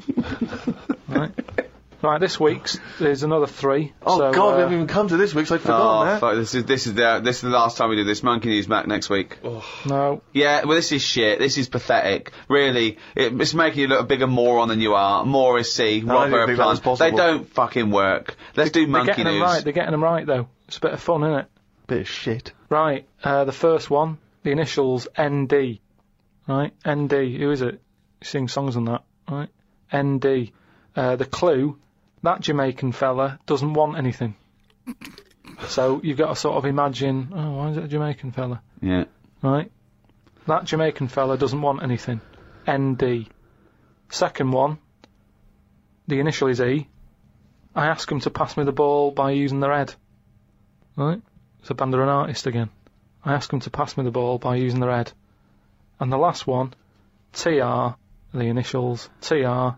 Right. 2.02 2.10
Right. 2.10 2.20
This 2.20 2.38
week's 2.40 2.78
there's 2.98 3.22
another 3.22 3.46
three. 3.46 3.92
Oh 4.02 4.18
so, 4.18 4.32
God, 4.32 4.48
we 4.48 4.52
uh, 4.54 4.58
haven't 4.60 4.74
even 4.74 4.86
come 4.86 5.08
to 5.08 5.16
this 5.16 5.34
week, 5.34 5.46
so 5.46 5.54
I've 5.54 5.60
Oh, 5.62 5.64
forgotten 5.64 6.08
that. 6.08 6.20
fuck, 6.20 6.34
this 6.36 6.54
is 6.54 6.64
this 6.64 6.86
is 6.86 6.94
the 6.94 7.20
this 7.22 7.36
is 7.36 7.42
the 7.42 7.48
last 7.50 7.76
time 7.76 7.90
we 7.90 7.96
do 7.96 8.04
this. 8.04 8.22
Monkey 8.22 8.48
News 8.48 8.66
back 8.66 8.86
next 8.86 9.10
week. 9.10 9.38
Oh. 9.44 9.64
no. 9.86 10.22
Yeah, 10.32 10.64
well, 10.64 10.76
this 10.76 10.92
is 10.92 11.02
shit. 11.02 11.38
This 11.38 11.58
is 11.58 11.68
pathetic. 11.68 12.32
Really, 12.48 12.98
it, 13.14 13.38
it's 13.40 13.54
making 13.54 13.80
you 13.80 13.88
look 13.88 14.00
a 14.00 14.04
bigger 14.04 14.26
moron 14.26 14.68
than 14.68 14.80
you 14.80 14.94
are. 14.94 15.24
Morrissey, 15.24 16.00
No, 16.00 16.18
I 16.18 16.24
didn't 16.24 16.38
Robert 16.38 16.46
think 16.46 16.58
that 16.58 16.66
was 16.66 16.80
Plant. 16.80 16.98
They 16.98 17.10
don't 17.10 17.48
fucking 17.48 17.90
work. 17.90 18.36
Let's 18.56 18.70
do 18.70 18.80
They're 18.80 18.88
Monkey 18.88 19.06
getting 19.08 19.24
them 19.24 19.42
right. 19.42 19.62
They're 19.62 19.72
getting 19.72 19.92
them 19.92 20.02
right 20.04 20.26
though. 20.26 20.48
It's 20.68 20.76
a 20.76 20.80
bit 20.80 20.92
of 20.92 21.00
fun, 21.00 21.22
isn't 21.24 21.38
it? 21.40 21.46
Bit 21.86 22.00
of 22.02 22.08
shit. 22.08 22.52
Right, 22.68 23.06
uh, 23.24 23.44
the 23.44 23.52
first 23.52 23.90
one, 23.90 24.18
the 24.44 24.50
initials 24.52 25.08
ND. 25.20 25.80
Right, 26.46 26.72
ND. 26.88 27.12
Who 27.12 27.50
is 27.50 27.62
it? 27.62 27.80
He 28.20 28.26
sings 28.26 28.52
songs 28.52 28.76
on 28.76 28.84
that. 28.86 29.02
Right, 29.28 29.48
ND. 29.94 30.52
Uh, 30.96 31.16
the 31.16 31.24
clue, 31.24 31.78
that 32.22 32.40
Jamaican 32.40 32.92
fella 32.92 33.38
doesn't 33.46 33.72
want 33.72 33.96
anything. 33.98 34.34
So 35.68 36.00
you've 36.02 36.18
got 36.18 36.28
to 36.28 36.36
sort 36.36 36.56
of 36.56 36.64
imagine, 36.64 37.32
oh, 37.34 37.52
why 37.52 37.70
is 37.70 37.76
it 37.76 37.84
a 37.84 37.88
Jamaican 37.88 38.32
fella? 38.32 38.62
Yeah. 38.80 39.04
Right, 39.42 39.70
that 40.46 40.64
Jamaican 40.64 41.08
fella 41.08 41.38
doesn't 41.38 41.60
want 41.60 41.82
anything. 41.82 42.20
ND. 42.68 43.28
Second 44.10 44.50
one, 44.50 44.78
the 46.06 46.20
initial 46.20 46.48
is 46.48 46.60
E. 46.60 46.88
I 47.74 47.86
ask 47.86 48.10
him 48.10 48.20
to 48.20 48.30
pass 48.30 48.56
me 48.56 48.64
the 48.64 48.72
ball 48.72 49.12
by 49.12 49.30
using 49.30 49.60
their 49.60 49.74
head. 49.74 49.94
Right? 50.96 51.22
It's 51.60 51.70
a 51.70 51.74
band 51.74 51.94
an 51.94 52.00
artist 52.00 52.46
again. 52.46 52.70
I 53.24 53.34
ask 53.34 53.52
him 53.52 53.60
to 53.60 53.70
pass 53.70 53.96
me 53.96 54.04
the 54.04 54.10
ball 54.10 54.38
by 54.38 54.56
using 54.56 54.80
their 54.80 54.90
head. 54.90 55.12
And 56.00 56.10
the 56.10 56.18
last 56.18 56.46
one, 56.46 56.74
TR, 57.32 57.94
the 58.32 58.44
initials, 58.44 59.08
TR. 59.20 59.76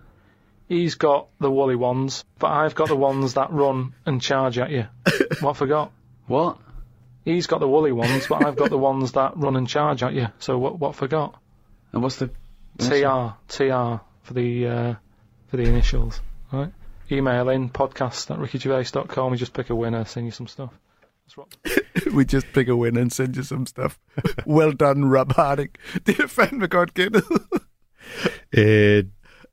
He's 0.69 0.95
got 0.95 1.29
the 1.39 1.51
woolly 1.51 1.77
ones, 1.77 2.25
but 2.39 2.51
I've 2.51 2.75
got 2.75 2.89
the 2.89 2.97
ones 2.97 3.35
that 3.35 3.53
run 3.53 3.95
and 4.07 4.21
charge 4.21 4.59
at 4.59 4.71
you. 4.71 4.87
what 5.41 5.51
I 5.51 5.53
forgot? 5.53 5.93
What? 6.27 6.59
He's 7.25 7.47
got 7.47 7.61
the 7.61 7.69
woolly 7.69 7.93
ones, 7.93 8.27
but 8.27 8.45
I've 8.45 8.57
got 8.57 8.71
the 8.71 8.79
ones 8.79 9.13
that 9.13 9.37
run 9.37 9.57
and 9.57 9.69
charge 9.69 10.03
at 10.03 10.13
you. 10.15 10.29
So 10.39 10.59
what? 10.59 10.79
What 10.79 10.91
I 10.91 10.93
forgot? 10.93 11.41
And 11.93 12.03
what's 12.03 12.17
the? 12.17 12.31
TR, 12.79 13.35
TR 13.49 14.01
for 14.23 14.35
the 14.35 14.67
uh, 14.67 14.95
for 15.49 15.57
the 15.57 15.65
initials. 15.65 16.21
Right. 16.51 16.73
Email 17.11 17.51
in 17.51 17.69
podcast 17.69 18.31
at 18.31 18.39
rickygervais.com. 18.39 19.31
We 19.31 19.37
just 19.37 19.53
pick 19.53 19.71
a 19.71 19.75
winner, 19.75 20.05
send 20.05 20.27
you 20.27 20.33
some 20.33 20.47
stuff. 20.47 20.73
That's 21.27 21.37
what. 21.37 22.15
we 22.15 22.25
just 22.25 22.47
pick 22.53 22.69
a 22.69 22.77
winner 22.77 23.01
and 23.01 23.13
send 23.13 23.37
you 23.37 23.43
some 23.43 23.67
stuff. 23.67 23.99
well 24.47 24.73
done, 24.73 25.05
Rob 25.05 25.33
Harding. 25.33 25.71
Det 26.07 26.21
er 26.21 26.27
fandme 26.27 26.67
godt 26.67 26.95
gættet. 26.95 27.25
Øh, 28.53 29.05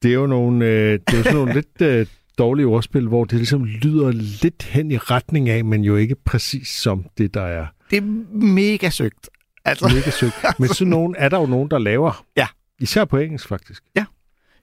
det 0.04 0.10
er 0.10 0.16
jo 0.16 0.28
nogle, 0.28 0.66
øh, 0.66 0.92
det 0.92 1.14
er 1.14 1.18
jo 1.18 1.24
sådan 1.24 1.36
nogle 1.36 1.54
lidt 1.54 1.82
øh, 1.82 2.06
dårlige 2.38 2.66
ordspil, 2.66 3.08
hvor 3.08 3.26
det 3.26 3.38
ligesom 3.38 3.66
lyder 3.66 4.12
lidt 4.42 4.64
hen 4.64 4.92
i 4.92 4.98
retning 4.98 5.50
af, 5.50 5.66
men 5.66 5.84
jo 5.84 5.96
ikke 5.96 6.16
præcis 6.16 6.68
som 6.68 7.06
det, 7.18 7.34
der 7.34 7.42
er 7.42 7.66
Det 7.92 7.98
er 7.98 8.36
mega 8.36 8.90
søgt. 8.90 9.30
Altså, 9.66 9.88
mega 9.88 10.10
søgt. 10.10 10.36
Men 10.60 10.70
sådan 10.70 10.90
nogen 10.90 11.16
er 11.18 11.30
der 11.30 11.40
jo 11.40 11.46
nogen, 11.46 11.72
der 11.72 11.78
laver. 11.78 12.26
Ja. 12.38 12.48
Især 12.80 13.06
på 13.06 13.18
engelsk, 13.18 13.48
faktisk. 13.48 13.84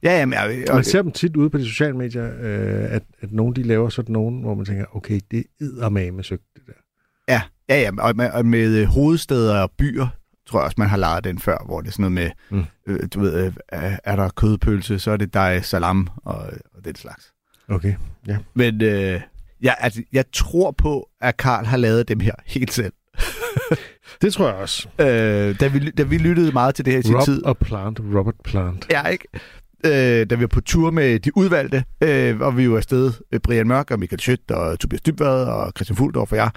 ja, 0.03 0.19
jamen, 0.19 0.33
jeg, 0.33 0.65
Man 0.75 0.85
ser 0.85 1.03
dem 1.03 1.13
tit 1.13 1.37
ude 1.37 1.51
på 1.51 1.59
de 1.59 1.67
sociale 1.67 1.97
medier, 1.97 2.27
øh, 2.27 2.95
at, 2.95 3.03
at 3.21 3.33
nogen 3.33 3.57
de 3.57 3.63
laver 3.63 3.89
sådan 3.89 4.13
nogen, 4.13 4.41
hvor 4.41 4.55
man 4.55 4.65
tænker, 4.67 4.85
okay, 4.97 5.21
det 5.31 5.45
er 5.61 5.89
med 5.89 6.23
søgt, 6.25 6.43
det 6.55 6.63
der. 6.67 6.73
Ja, 7.29 7.43
ja, 7.69 7.81
ja 7.81 7.91
og 7.99 8.17
med, 8.17 8.31
og 8.31 8.47
med 8.47 8.81
øh, 8.81 8.87
hovedsteder 8.87 9.61
og 9.61 9.71
byer, 9.79 10.07
tror 10.47 10.59
jeg 10.59 10.65
også, 10.65 10.75
man 10.79 10.89
har 10.89 10.97
lejet 10.97 11.25
den 11.25 11.39
før, 11.39 11.59
hvor 11.67 11.81
det 11.81 11.89
er 11.89 11.93
sådan 11.93 12.13
noget 12.13 12.31
med, 12.51 12.59
Mm. 12.59 12.65
øh, 12.87 13.01
du 13.15 13.21
ved, 13.21 13.47
øh, 13.47 13.53
er 13.69 13.97
er 14.05 14.17
der 14.17 14.29
kødpølse, 14.29 14.99
så 14.99 15.11
er 15.11 15.17
det 15.17 15.35
dig 15.35 15.65
salam 15.65 16.09
og, 16.25 16.37
og 16.75 16.85
den 16.85 16.95
slags. 16.95 17.33
Okay, 17.69 17.95
ja. 18.27 18.39
Men 18.55 18.83
øh, 18.83 19.21
ja, 19.63 19.73
altså, 19.79 20.03
jeg 20.13 20.25
tror 20.33 20.71
på, 20.71 21.09
at 21.21 21.37
Karl 21.37 21.65
har 21.65 21.77
lavet 21.77 22.09
dem 22.09 22.21
her 22.21 22.33
helt 22.47 22.73
selv. 22.73 22.93
Det 24.23 24.33
tror 24.33 24.47
jeg 24.47 24.55
også. 24.57 24.89
Øh, 25.01 25.61
da, 25.61 25.69
vi, 25.69 25.91
da 25.91 26.03
vi 26.03 26.19
lyttede 26.19 26.53
meget 26.53 26.75
til 26.75 26.85
det 26.85 26.93
her 26.93 27.01
i 27.01 27.03
sin 27.03 27.17
Rob 27.17 27.25
tid. 27.25 27.43
og 27.45 27.59
Plant, 27.59 28.01
Robert 28.01 28.35
Plant. 28.45 28.87
Ja, 28.91 29.07
ikke? 29.07 29.29
Øh, 29.87 30.27
da 30.31 30.35
vi 30.35 30.41
var 30.41 30.47
på 30.47 30.61
tur 30.61 30.91
med 30.91 31.19
de 31.21 31.37
udvalgte, 31.37 31.85
øh, 32.01 32.41
og 32.41 32.57
vi 32.57 32.71
var 32.71 32.77
afsted, 32.77 33.13
øh, 33.33 33.41
Brian 33.41 33.69
Mørk 33.69 33.91
og 33.91 33.99
Michael 33.99 34.21
Schødt 34.21 34.51
og 34.51 34.79
Tobias 34.81 35.01
Dybvad 35.01 35.45
og 35.45 35.73
Christian 35.77 35.97
Fuldorf 35.97 36.33
og 36.33 36.39
jeg. 36.39 36.51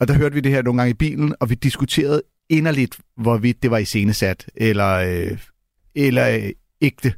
Og 0.00 0.08
der 0.08 0.14
hørte 0.14 0.34
vi 0.34 0.40
det 0.40 0.52
her 0.52 0.62
nogle 0.62 0.78
gange 0.80 0.90
i 0.90 0.94
bilen, 0.94 1.34
og 1.40 1.50
vi 1.50 1.54
diskuterede 1.54 2.22
inderligt, 2.50 2.98
hvorvidt 3.16 3.62
det 3.62 3.70
var 3.70 3.78
iscenesat, 3.78 4.46
eller, 4.54 4.88
øh, 4.88 5.38
eller 5.94 6.28
øh, 6.28 6.50
ægte. 6.80 7.14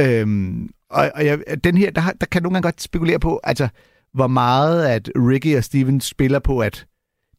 Øhm, 0.00 0.68
og 0.90 1.10
og 1.14 1.26
jeg, 1.26 1.38
den 1.64 1.76
her, 1.78 1.90
der, 1.90 2.02
der 2.20 2.26
kan 2.26 2.42
nogle 2.42 2.54
gange 2.54 2.66
godt 2.66 2.82
spekulere 2.82 3.18
på, 3.18 3.40
altså, 3.44 3.68
hvor 4.14 4.26
meget 4.26 4.86
at 4.86 5.10
Ricky 5.16 5.56
og 5.56 5.64
Steven 5.64 6.00
spiller 6.00 6.38
på, 6.38 6.58
at 6.58 6.86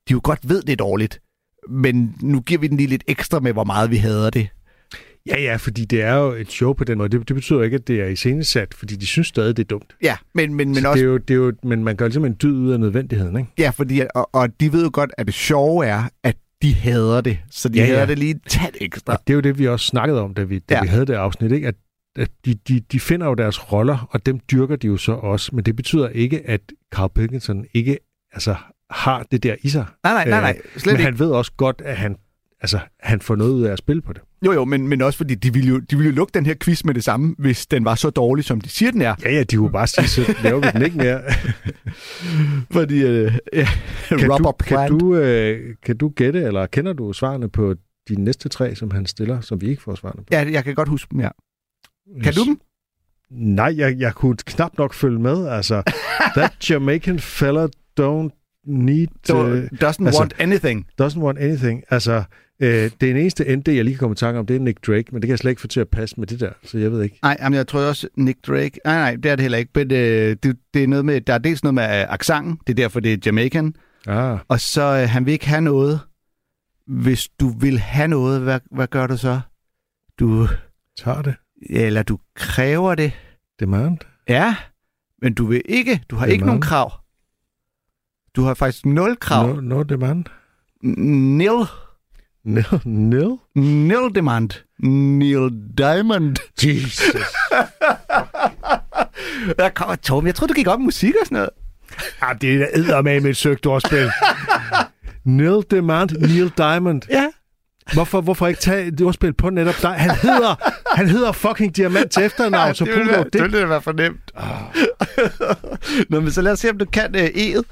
de 0.08 0.12
jo 0.12 0.22
godt 0.24 0.50
ved, 0.50 0.62
det 0.62 0.72
er 0.72 0.78
dårligt, 0.78 1.22
men 1.70 2.16
nu 2.22 2.42
giver 2.42 2.60
vi 2.60 2.68
den 2.68 2.78
lige 2.78 2.88
lidt 2.88 3.04
ekstra 3.08 3.40
med, 3.40 3.54
hvor 3.54 3.64
meget 3.64 3.92
vi 3.92 3.98
hader 3.98 4.30
det. 4.30 4.48
Ja, 5.26 5.42
ja, 5.42 5.56
fordi 5.56 5.86
det 5.86 6.02
er 6.02 6.14
jo 6.14 6.32
et 6.32 6.52
show 6.52 6.74
på 6.74 6.84
den 6.84 6.98
måde. 6.98 7.10
Det, 7.10 7.28
det 7.28 7.36
betyder 7.36 7.62
ikke, 7.62 7.76
at 7.76 7.88
det 7.88 8.02
er 8.02 8.06
iscenesat, 8.06 8.74
fordi 8.74 8.96
de 8.96 9.08
synes 9.08 9.28
stadig, 9.28 9.58
det 9.58 9.64
er 9.64 9.68
dumt. 9.68 9.96
Ja, 10.04 10.18
men, 10.34 10.54
men, 10.54 10.68
men 10.68 10.76
Så 10.76 10.90
også... 10.90 11.00
det 11.00 11.08
er 11.08 11.12
jo, 11.12 11.18
det 11.18 11.34
er 11.34 11.38
jo, 11.38 11.54
men 11.64 11.84
man 11.84 11.96
gør 11.96 12.10
simpelthen 12.10 12.32
en 12.32 12.38
dyd 12.42 12.60
ud 12.60 12.72
af 12.72 12.80
nødvendigheden, 12.80 13.38
ikke? 13.38 13.52
Ja, 13.58 13.70
fordi, 13.70 14.02
og, 14.16 14.30
og 14.36 14.60
de 14.60 14.74
ved 14.74 14.84
jo 14.84 14.90
godt, 14.94 15.12
at 15.18 15.26
det 15.26 15.34
sjove 15.34 15.86
er, 15.86 16.04
at 16.24 16.36
de 16.62 16.74
hader 16.74 17.22
det. 17.22 17.40
Så 17.52 17.70
de 17.70 17.78
Ja, 17.80 17.84
ja, 17.86 17.88
ja. 17.90 17.94
hader 17.96 18.06
det 18.06 18.20
lige 18.20 18.40
tæt 18.48 18.78
ekstra. 18.82 19.14
Og 19.14 19.20
det 19.28 19.34
er 19.34 19.36
jo 19.36 19.42
det, 19.42 19.60
vi 19.60 19.68
også 19.68 19.86
snakkede 19.86 20.22
om, 20.22 20.34
da 20.34 20.44
vi, 20.44 20.60
da 20.60 20.76
Ja. 20.76 20.82
vi 20.82 20.88
havde 20.88 21.06
det 21.06 21.14
afsnit, 21.14 21.52
ikke? 21.52 21.68
At, 21.68 21.76
at 22.16 22.30
de, 22.46 22.54
de, 22.54 22.80
de 22.80 23.00
finder 23.00 23.28
jo 23.28 23.34
deres 23.34 23.72
roller, 23.72 24.08
og 24.12 24.26
dem 24.26 24.40
dyrker 24.52 24.76
de 24.76 24.88
jo 24.88 24.98
så 24.98 25.12
også. 25.12 25.56
Men 25.56 25.66
det 25.66 25.76
betyder 25.76 26.10
ikke, 26.10 26.50
at 26.50 26.62
Carl 26.94 27.10
Pilkington 27.16 27.66
ikke 27.74 27.98
altså, 28.34 28.56
har 28.92 29.24
det 29.32 29.44
der 29.44 29.56
i 29.62 29.70
sig. 29.70 29.86
Nej, 30.04 30.14
nej, 30.14 30.30
nej, 30.30 30.42
nej. 30.42 30.62
Øh, 30.76 30.82
Slet 30.82 30.86
men 30.86 30.94
ikke. 31.00 31.04
han 31.04 31.20
ved 31.20 31.32
også 31.32 31.52
godt, 31.58 31.82
at 31.86 31.98
han 31.98 32.16
altså, 32.62 32.80
han 33.00 33.22
får 33.22 33.36
noget 33.36 33.52
ud 33.52 33.64
af 33.64 33.72
at 33.72 33.78
spille 33.78 34.02
på 34.02 34.14
det. 34.14 34.22
Jo, 34.46 34.52
jo, 34.54 34.66
men, 34.66 34.88
men 34.88 35.02
også 35.02 35.18
fordi 35.18 35.36
de 35.36 35.54
ville, 35.54 35.70
jo, 35.70 35.80
de 35.80 35.96
ville 35.96 36.10
jo 36.10 36.16
lukke 36.16 36.32
den 36.34 36.46
her 36.46 36.56
quiz 36.64 36.84
med 36.84 36.94
det 36.94 37.04
samme, 37.04 37.36
hvis 37.38 37.68
den 37.68 37.86
var 37.86 37.96
så 37.96 38.10
dårlig, 38.10 38.46
som 38.46 38.62
de 38.62 38.70
siger, 38.70 38.92
den 38.92 39.02
er. 39.02 39.16
Ja, 39.24 39.32
ja, 39.32 39.44
de 39.44 39.56
kunne 39.56 39.72
bare 39.72 39.88
sige, 39.88 40.08
så 40.08 40.36
laver 40.44 40.60
vi 40.60 40.68
den 40.74 40.82
ikke 40.82 40.98
mere. 40.98 41.22
Fordi, 42.78 43.02
øh, 43.06 43.38
ja, 43.54 43.68
Kan 44.08 44.32
Robert 44.32 44.56
du, 44.60 44.64
kan, 44.66 44.90
du, 45.00 45.16
øh, 45.16 45.76
kan 45.86 45.98
du 45.98 46.10
gætte, 46.10 46.42
eller 46.42 46.66
kender 46.66 46.94
du 46.94 47.14
svarene 47.14 47.50
på 47.50 47.76
de 48.10 48.22
næste 48.24 48.50
tre, 48.50 48.76
som 48.76 48.92
han 48.92 49.06
stiller, 49.06 49.42
som 49.42 49.62
vi 49.62 49.70
ikke 49.70 49.82
får 49.82 49.96
svarene 49.96 50.24
på? 50.24 50.28
Ja, 50.32 50.46
jeg 50.52 50.64
kan 50.64 50.76
godt 50.76 50.90
huske 50.90 51.12
dem, 51.12 51.20
ja. 51.20 51.30
Kan 52.24 52.34
du 52.34 52.46
dem? 52.46 52.60
Nej, 53.32 53.74
jeg, 53.78 54.00
jeg 54.00 54.14
kunne 54.14 54.36
knap 54.46 54.78
nok 54.78 54.94
følge 54.94 55.20
med. 55.20 55.48
Altså, 55.48 55.84
that 56.38 56.70
Jamaican 56.70 57.20
fella 57.20 57.68
don't 58.02 58.64
need... 58.68 59.08
Uh, 59.34 59.38
doesn't 59.38 60.06
altså- 60.06 60.20
want 60.20 60.34
anything. 60.40 60.86
doesn't 61.02 61.20
want 61.20 61.38
anything. 61.40 61.84
Altså, 61.90 62.24
øh, 62.62 62.92
det 63.02 63.10
eneste 63.10 63.56
ND, 63.56 63.70
jeg 63.70 63.84
lige 63.86 63.94
kan 63.96 64.00
komme 64.00 64.14
i 64.14 64.16
tanke 64.16 64.40
om, 64.40 64.46
det 64.46 64.56
er 64.56 64.60
Nick 64.60 64.88
Drake, 64.88 65.06
men 65.12 65.22
det 65.22 65.28
kan 65.28 65.30
jeg 65.30 65.40
slet 65.40 65.52
ikke 65.52 65.62
få 65.62 65.68
til 65.68 65.80
at 65.80 65.90
passe 65.90 66.16
med 66.20 66.28
det 66.28 66.40
der, 66.40 66.52
så 66.64 66.78
jeg 66.78 66.92
ved 66.92 67.04
ikke. 67.04 67.20
Nej, 67.24 67.38
jamen, 67.40 67.58
jeg 67.58 67.68
tror 67.68 67.80
også, 67.80 68.08
Nick 68.16 68.40
Drake... 68.48 68.80
Nej, 68.86 68.96
nej, 68.96 69.16
det 69.16 69.26
er 69.32 69.36
det 69.36 69.44
heller 69.44 69.58
ikke. 69.58 69.72
Men, 69.76 69.92
øh, 69.92 70.36
det, 70.44 70.58
det 70.74 70.84
er 70.84 70.88
noget 70.88 71.06
med... 71.06 71.22
Der 71.22 71.34
er 71.34 71.38
dels 71.38 71.64
noget 71.64 71.74
med 71.74 71.84
øh, 71.84 72.14
accenten. 72.14 72.60
Det 72.68 72.74
er 72.74 72.84
derfor, 72.84 73.00
det 73.00 73.14
er 73.14 73.18
Jamaican. 73.26 73.74
Ah, 74.08 74.40
Og 74.48 74.60
så, 74.60 74.82
øh, 74.82 75.10
han 75.10 75.26
vil 75.26 75.32
ikke 75.32 75.48
have 75.48 75.62
noget. 75.62 76.00
Hvis 76.88 77.30
du 77.40 77.50
vil 77.60 77.80
have 77.80 78.08
noget, 78.08 78.42
hvad, 78.42 78.60
hvad 78.72 78.88
gør 78.88 79.08
du 79.08 79.18
så? 79.18 79.40
Du... 80.20 80.48
tager 81.00 81.22
det. 81.22 81.36
Eller 81.70 82.04
du 82.04 82.20
kræver 82.36 82.96
det. 82.96 83.12
Demand. 83.60 83.98
Ja, 84.30 84.56
men 85.22 85.34
du 85.34 85.46
vil 85.46 85.62
ikke. 85.66 86.04
Du 86.10 86.16
har 86.16 86.26
Demand. 86.26 86.34
ikke 86.34 86.46
nogen 86.46 86.62
krav. 86.62 86.92
Du 88.36 88.44
har 88.44 88.54
faktisk 88.54 88.86
nul 88.86 89.16
krav. 89.18 89.48
No, 89.48 89.62
no 89.62 89.84
demand. 89.84 90.26
Nil. 90.84 91.50
No, 92.44 92.62
nil. 92.86 93.38
Nil 93.56 94.16
demand. 94.16 94.50
Neil 94.80 95.50
Diamond. 95.78 96.36
Jesus. 96.64 97.16
Der 99.60 99.70
kommer 99.70 99.96
Tom. 99.96 100.26
Jeg 100.26 100.36
tror 100.36 100.48
du 100.48 100.54
gik 100.54 100.68
op 100.68 100.80
i 100.80 100.84
musik 100.84 101.14
og 101.22 101.26
sådan 101.28 101.36
noget. 101.36 101.50
ah, 102.22 102.42
det 102.42 102.62
er 102.62 102.68
eddermame 102.74 103.30
et 103.30 103.38
søgt 103.38 103.66
ordspil. 103.66 104.12
Neil 105.26 105.64
Demand, 105.72 106.10
Neil 106.10 106.52
Diamond. 106.58 107.02
Ja. 107.10 107.28
Hvorfor, 107.94 108.22
hvorfor 108.22 108.48
ikke 108.48 108.60
tage 108.60 108.86
et 108.88 109.02
ordspil 109.02 109.34
på 109.34 109.50
netop 109.50 109.76
dig? 109.82 109.94
Han 109.94 110.16
hedder, 110.16 110.56
han 110.96 111.10
hedder 111.10 111.32
fucking 111.32 111.76
Diamant 111.76 112.12
til 112.12 112.24
efternavn, 112.24 112.76
så 112.76 112.86
det 112.86 112.94
brug 112.94 113.00
ville, 113.00 113.14
dog 113.14 113.18
være, 113.18 113.24
det. 113.24 113.34
det 113.34 113.52
ville 113.52 113.70
være 113.70 113.82
for 113.82 113.92
nemt. 113.92 114.32
Nå, 116.10 116.20
men 116.20 116.32
så 116.32 116.42
lad 116.42 116.52
os 116.52 116.60
se, 116.60 116.70
om 116.70 116.78
du 116.78 116.86
kan 116.86 117.16
uh, 117.16 117.22
E'et. 117.22 117.64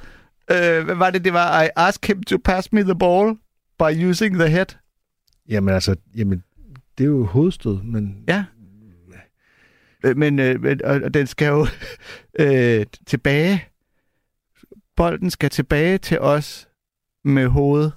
Uh, 0.53 0.85
hvad 0.85 0.95
var 0.95 1.09
det, 1.09 1.23
det 1.23 1.33
var? 1.33 1.63
I 1.63 1.67
ask 1.75 2.07
him 2.07 2.23
to 2.23 2.37
pass 2.45 2.73
me 2.73 2.83
the 2.83 2.95
ball 2.99 3.35
by 3.79 4.09
using 4.09 4.35
the 4.35 4.49
head. 4.49 4.65
Jamen 5.49 5.73
altså, 5.73 5.95
jamen, 6.15 6.43
det 6.97 7.03
er 7.03 7.07
jo 7.07 7.25
hovedstød, 7.25 7.81
men... 7.83 8.23
Ja. 8.27 8.45
Øh, 10.05 10.17
Men, 10.17 10.39
øh, 10.39 10.61
men 10.61 10.85
og, 10.85 11.13
den 11.13 11.27
skal 11.27 11.47
jo 11.47 11.67
øh, 12.39 12.85
tilbage. 13.07 13.65
Bolden 14.95 15.31
skal 15.31 15.49
tilbage 15.49 15.97
til 15.97 16.19
os 16.19 16.69
med 17.23 17.47
hovedet. 17.47 17.93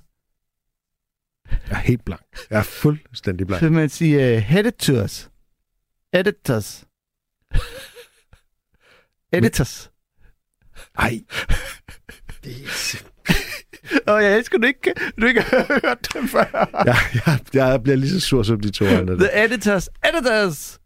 Jeg 1.50 1.58
er 1.70 1.74
helt 1.76 2.04
blank. 2.04 2.22
Jeg 2.50 2.58
er 2.58 2.62
fuldstændig 2.62 3.46
blank. 3.46 3.60
Så 3.60 3.70
man 3.70 3.88
siger, 3.88 4.36
uh, 4.36 4.42
headed 4.42 4.72
to 4.72 5.04
us. 5.04 5.30
Editors. 6.12 6.84
Editors. 9.32 9.90
Ej. 10.98 11.20
Og 14.06 14.22
jeg 14.22 14.36
elsker, 14.38 14.58
du 14.58 14.66
ikke, 14.66 14.92
du 15.20 15.26
ikke 15.26 15.40
har 15.40 15.66
hørt 15.84 16.08
det 16.14 16.30
før. 16.30 16.68
Jeg, 16.86 16.96
jeg, 17.14 17.38
jeg 17.54 17.82
bliver 17.82 17.96
lige 17.96 18.10
så 18.10 18.20
sur 18.20 18.42
som 18.42 18.60
de 18.60 18.70
to 18.70 18.84
andre. 18.84 19.16
The 19.16 19.44
editors. 19.44 19.88
Editors! 20.14 20.78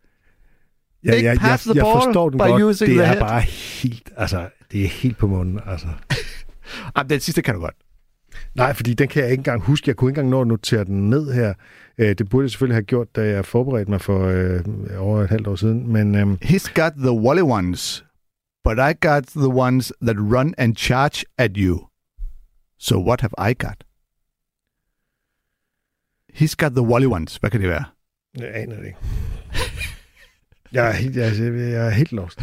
Ja, 1.04 1.12
Ikke 1.12 1.28
jeg, 1.28 1.38
jeg, 1.42 1.58
jeg 1.74 1.82
forstår 1.82 2.30
den 2.30 2.38
godt. 2.38 2.78
Det 2.80 2.96
er 2.96 3.04
head. 3.06 3.18
bare 3.20 3.40
helt, 3.82 4.10
altså, 4.16 4.48
det 4.72 4.84
er 4.84 4.88
helt 4.88 5.18
på 5.18 5.26
munden, 5.26 5.60
altså. 5.66 5.86
Ah, 6.96 7.08
den 7.10 7.20
sidste 7.20 7.42
kan 7.42 7.54
du 7.54 7.60
godt. 7.60 7.74
Nej, 8.54 8.72
fordi 8.74 8.94
den 8.94 9.08
kan 9.08 9.22
jeg 9.22 9.30
ikke 9.30 9.40
engang 9.40 9.60
huske. 9.62 9.88
Jeg 9.88 9.96
kunne 9.96 10.10
ikke 10.10 10.18
engang 10.20 10.30
nå 10.30 10.40
at 10.40 10.46
notere 10.46 10.84
den 10.84 11.10
ned 11.10 11.32
her. 11.32 11.54
Øh, 11.98 12.08
Det 12.18 12.28
burde 12.28 12.44
jeg 12.44 12.50
selvfølgelig 12.50 12.74
have 12.74 12.82
gjort, 12.84 13.16
da 13.16 13.22
jeg 13.26 13.44
forberedte 13.44 13.90
mig 13.90 14.00
for 14.00 14.24
øh, 14.26 14.60
over 14.98 15.22
et 15.22 15.28
halvt 15.30 15.46
år 15.46 15.56
siden. 15.56 15.92
Men 15.92 16.14
øh, 16.14 16.36
He's 16.44 16.72
got 16.74 16.92
the 16.98 17.12
wally 17.12 17.42
ones, 17.42 18.04
but 18.64 18.78
I 18.78 19.06
got 19.06 19.22
the 19.26 19.48
ones 19.48 19.92
that 20.02 20.16
run 20.18 20.54
and 20.58 20.76
charge 20.76 21.24
at 21.38 21.50
you. 21.56 21.85
So 22.78 22.98
what 23.06 23.20
have 23.20 23.50
I 23.50 23.54
got? 23.54 23.84
He's 26.34 26.54
got 26.56 26.70
the 26.72 26.82
wally 26.82 27.06
ones. 27.06 27.36
Hvad 27.36 27.50
kan 27.50 27.60
det 27.60 27.68
være? 27.68 27.84
jeg 28.38 28.54
aner 28.56 28.76
det 28.76 28.86
ikke. 28.86 28.98
Jeg 30.72 30.88
er 30.88 30.92
helt, 30.92 31.16
jeg, 31.16 31.26
er- 31.28 31.52
jeg 31.52 31.86
er 31.86 31.90
helt 31.90 32.12
lost. 32.12 32.38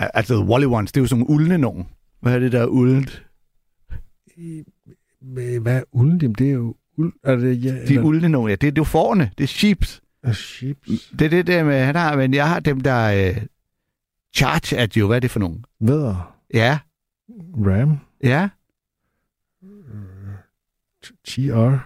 Ja, 0.00 0.06
altså, 0.14 0.34
the 0.36 0.44
wally 0.44 0.66
ones, 0.66 0.92
det 0.92 1.00
er 1.00 1.02
jo 1.02 1.06
sådan 1.08 1.24
uldne 1.28 1.58
nogen. 1.58 1.88
Hvad 2.20 2.34
er 2.34 2.38
det, 2.38 2.52
der 2.52 2.60
er 2.60 2.66
uldent? 2.66 3.22
Hvad 5.20 5.76
er 5.76 5.82
ulden? 5.92 6.18
Jamen, 6.20 6.34
det 6.34 6.48
er 6.48 6.52
jo 6.52 6.74
uld. 6.96 7.12
Er 7.24 7.36
det, 7.36 7.64
ja, 7.64 7.72
De 7.72 7.76
eller- 7.82 8.02
uldne 8.02 8.28
nogen, 8.28 8.48
ja. 8.48 8.54
Det, 8.54 8.60
det 8.62 8.68
er 8.68 8.72
jo 8.76 8.84
forne. 8.84 9.30
Det 9.38 9.44
er 9.44 9.48
sheeps. 9.48 10.02
er 10.22 10.32
sheeps. 10.32 11.12
Det 11.18 11.24
er 11.24 11.28
det 11.30 11.46
der 11.46 11.64
med, 11.64 11.84
han 11.84 11.94
har, 11.94 12.16
men 12.16 12.34
jeg 12.34 12.48
har 12.48 12.60
dem, 12.60 12.80
der 12.80 13.28
øh, 13.28 13.42
charge 14.36 14.78
at 14.78 14.94
you. 14.94 15.06
Hvad 15.06 15.16
er 15.16 15.20
det 15.20 15.30
for 15.30 15.40
nogen? 15.40 15.64
Vædder. 15.80 16.36
Ja, 16.54 16.78
Ram. 17.66 17.98
ja. 18.22 18.48
GR. 21.26 21.76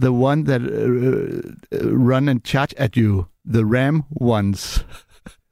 The 0.00 0.12
one 0.12 0.44
that 0.44 0.60
uh, 0.60 1.76
uh, 1.76 1.90
run 1.90 2.28
and 2.28 2.44
charge 2.44 2.74
at 2.76 2.96
you. 2.96 3.26
The 3.52 3.64
ram 3.64 4.04
ones. 4.10 4.84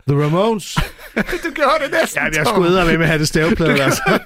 The 0.07 0.15
Ramones. 0.15 0.77
du 1.45 1.51
gjorde 1.55 1.85
det 1.85 1.91
næsten, 1.93 2.23
Ja, 2.23 2.39
jeg 2.39 2.47
skulle 2.47 2.71
med 2.71 2.85
med 2.85 2.93
at 2.93 3.07
have 3.07 3.19
det 3.19 3.29
staveplade, 3.29 3.83
altså. 3.83 4.19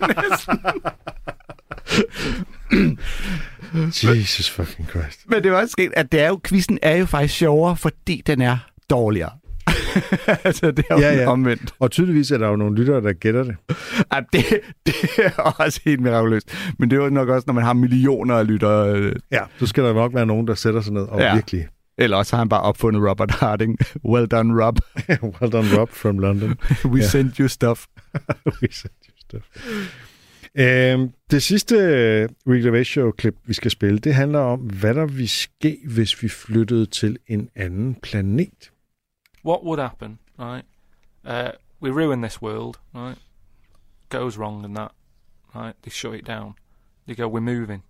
Jesus 4.17 4.51
fucking 4.51 4.89
Christ. 4.89 5.21
Men 5.27 5.43
det 5.43 5.53
var 5.53 5.61
også 5.61 5.73
sket, 5.73 5.93
at 5.97 6.13
det 6.13 6.21
er 6.21 6.29
jo, 6.29 6.41
quizzen 6.45 6.79
er 6.83 6.97
jo 6.97 7.07
faktisk 7.07 7.35
sjovere, 7.35 7.77
fordi 7.77 8.23
den 8.27 8.41
er 8.43 8.59
dårligere. 8.91 9.31
altså, 10.45 10.71
det 10.71 10.85
er 10.91 10.95
jo 10.95 11.01
Ja, 11.01 11.15
ja, 11.15 11.27
omvendt. 11.31 11.75
Og 11.79 11.91
tydeligvis 11.91 12.31
er 12.31 12.39
der 12.39 12.49
jo 12.49 12.57
nogle 12.57 12.77
lyttere, 12.77 13.01
der 13.03 13.13
gætter 13.13 13.43
det. 13.45 13.57
Ja, 14.15 14.21
det, 14.33 14.45
det 14.87 14.95
er 15.19 15.31
også 15.43 15.81
helt 15.85 16.01
mirakuløst. 16.01 16.55
Men 16.79 16.91
det 16.91 16.99
er 16.99 17.05
jo 17.05 17.11
nok 17.11 17.29
også, 17.29 17.45
når 17.47 17.55
man 17.55 17.65
har 17.65 17.73
millioner 17.73 18.35
af 18.35 18.47
lyttere. 18.47 18.97
øh, 18.99 19.13
Ja, 19.33 19.43
så 19.59 19.67
skal 19.67 19.85
der 19.85 19.93
nok 19.93 20.15
være 20.15 20.27
nogen, 20.27 20.47
der 20.49 20.55
sætter 20.55 20.81
sig 20.81 20.93
ned 20.93 21.03
og 21.03 21.21
ja. 21.21 21.35
Virkelig... 21.35 21.67
Eller 22.01 22.17
også 22.17 22.37
har 22.37 22.39
han 22.39 22.49
bare 22.49 22.63
opfundet 22.63 23.03
Robert 23.11 23.31
Harding. 23.31 23.79
well 24.13 24.27
done, 24.27 24.65
Rob. 24.65 24.79
well 25.41 25.53
done, 25.53 25.79
Rob 25.79 25.91
from 25.91 26.19
London. 26.19 26.55
We 26.85 27.01
Ja. 27.01 27.07
sent 27.07 27.37
you 27.37 27.49
stuff. 27.49 27.85
We 28.63 28.69
sent 28.71 28.93
you 29.09 29.15
stuff. 29.21 29.45
Øhm, 30.59 31.09
det 31.31 31.43
sidste 31.43 31.75
øh, 31.77 32.29
Rick 32.49 32.65
Gervais 32.65 32.87
Show-klip, 32.89 33.35
vi 33.47 33.55
skal 33.55 33.71
spille, 33.71 33.99
det 33.99 34.15
handler 34.15 34.39
om, 34.39 34.61
hvad 34.61 34.95
der 34.95 35.07
ville 35.07 35.29
ske, 35.29 35.79
hvis 35.85 36.23
vi 36.23 36.29
flyttede 36.29 36.87
til 36.87 37.19
en 37.27 37.49
anden 37.57 37.97
planet. 38.03 38.71
What 39.43 39.65
would 39.65 39.79
happen, 39.79 40.19
right? 40.39 40.65
Uh, 41.25 41.53
we 41.81 41.91
ruin 41.91 42.21
this 42.21 42.41
world, 42.43 42.79
right? 42.95 43.17
Goes 44.09 44.37
wrong 44.37 44.65
and 44.65 44.77
that, 44.77 44.93
right? 45.55 45.75
They 45.83 45.91
shut 45.91 46.15
it 46.15 46.25
down. 46.25 46.55
They 47.07 47.15
go, 47.15 47.29
we're 47.29 47.41
moving. 47.41 47.83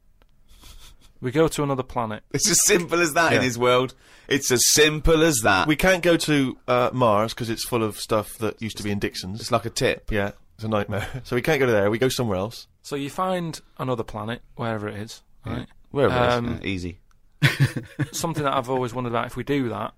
We 1.21 1.33
go 1.33 1.49
to 1.49 1.63
another 1.65 1.83
planet. 1.83 2.23
It's 2.33 2.49
as 2.49 2.65
simple 2.65 3.01
as 3.01 3.15
that 3.15 3.33
in 3.33 3.43
his 3.43 3.59
world. 3.59 3.95
It's 4.29 4.53
as 4.53 4.63
simple 4.73 5.23
as 5.25 5.39
that. 5.43 5.67
We 5.67 5.75
can't 5.75 6.03
go 6.03 6.17
to 6.17 6.59
uh, 6.69 6.91
Mars 6.93 7.35
because 7.35 7.51
it's 7.51 7.65
full 7.67 7.83
of 7.83 7.99
stuff 7.99 8.39
that 8.39 8.63
used 8.63 8.77
to 8.77 8.85
be 8.85 8.93
in 8.93 9.01
Dixon's. 9.01 9.41
it's 9.41 9.51
like 9.51 9.65
a 9.65 9.71
tip. 9.71 10.13
Yeah, 10.13 10.33
it's 10.55 10.63
a 10.65 10.69
nightmare. 10.69 11.09
so 11.25 11.35
we 11.35 11.43
can't 11.43 11.59
go 11.59 11.67
there. 11.67 11.91
We 11.91 11.99
go 11.99 12.09
somewhere 12.09 12.39
else. 12.39 12.69
So 12.83 12.95
you 12.95 13.11
find 13.11 13.61
another 13.79 14.05
planet, 14.05 14.43
wherever 14.55 14.87
it 14.89 14.95
is, 14.97 15.23
right? 15.45 15.67
Wherever 15.91 16.15
it 16.15 16.29
is, 16.29 16.35
Um, 16.35 16.61
yeah, 16.63 16.69
easy. 16.69 17.01
Something 18.13 18.45
that 18.45 18.55
I've 18.55 18.71
always 18.71 18.95
wondered 18.95 19.11
about 19.11 19.27
if 19.27 19.35
we 19.37 19.43
do 19.43 19.69
that, 19.71 19.95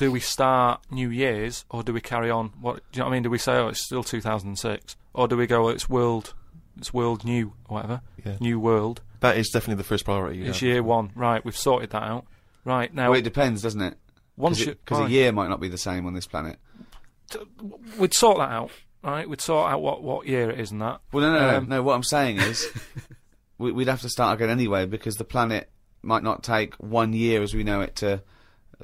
do 0.00 0.10
we 0.10 0.18
start 0.18 0.80
New 0.90 1.10
Year's 1.10 1.66
or 1.68 1.82
do 1.82 1.92
we 1.92 2.00
carry 2.00 2.30
on? 2.30 2.52
What 2.58 2.76
do 2.90 2.96
you 2.96 2.98
know 3.00 3.04
what 3.04 3.10
I 3.10 3.14
mean? 3.16 3.22
Do 3.22 3.28
we 3.28 3.36
say, 3.36 3.52
oh, 3.52 3.68
it's 3.68 3.84
still 3.84 4.02
2006, 4.02 4.96
or 5.12 5.28
do 5.28 5.36
we 5.36 5.46
go, 5.46 5.66
oh, 5.66 5.68
it's 5.68 5.90
world, 5.90 6.32
it's 6.78 6.94
world 6.94 7.22
new, 7.22 7.52
or 7.68 7.74
whatever, 7.74 8.00
Yeah. 8.24 8.36
new 8.40 8.58
world? 8.58 9.02
That 9.20 9.36
is 9.36 9.50
definitely 9.50 9.82
the 9.82 9.84
first 9.88 10.06
priority. 10.06 10.40
It's 10.42 10.60
have. 10.60 10.68
year 10.68 10.82
one, 10.82 11.10
right? 11.14 11.44
We've 11.44 11.54
sorted 11.56 11.90
that 11.90 12.02
out. 12.02 12.24
Right 12.64 12.94
now, 12.94 13.10
well, 13.10 13.18
it 13.18 13.22
depends, 13.24 13.60
doesn't 13.60 13.82
it? 13.82 13.98
once 14.38 14.60
you 14.60 14.68
Because 14.74 15.00
a 15.06 15.10
year 15.10 15.32
might 15.32 15.48
not 15.50 15.60
be 15.60 15.68
the 15.68 15.76
same 15.76 16.06
on 16.06 16.14
this 16.14 16.26
planet. 16.26 16.58
we'd 17.98 18.14
sort 18.14 18.38
that 18.38 18.50
out, 18.50 18.70
right? 19.04 19.28
We'd 19.28 19.42
sort 19.42 19.70
out 19.70 19.82
what, 19.82 20.02
what 20.02 20.26
year 20.26 20.50
it 20.50 20.58
is 20.58 20.70
and 20.70 20.80
that. 20.80 21.02
Well, 21.12 21.30
no, 21.30 21.38
no, 21.38 21.56
Um, 21.58 21.68
no, 21.68 21.76
no. 21.76 21.82
What 21.82 21.94
I'm 21.94 22.02
saying 22.02 22.38
is, 22.38 22.66
we, 23.58 23.70
we'd 23.70 23.88
have 23.88 24.00
to 24.00 24.08
start 24.08 24.40
again 24.40 24.48
anyway 24.48 24.86
because 24.86 25.16
the 25.16 25.24
planet 25.24 25.70
might 26.02 26.22
not 26.22 26.42
take 26.42 26.74
one 26.76 27.12
year 27.12 27.42
as 27.42 27.52
we 27.54 27.64
know 27.64 27.82
it 27.82 27.96
to 27.96 28.22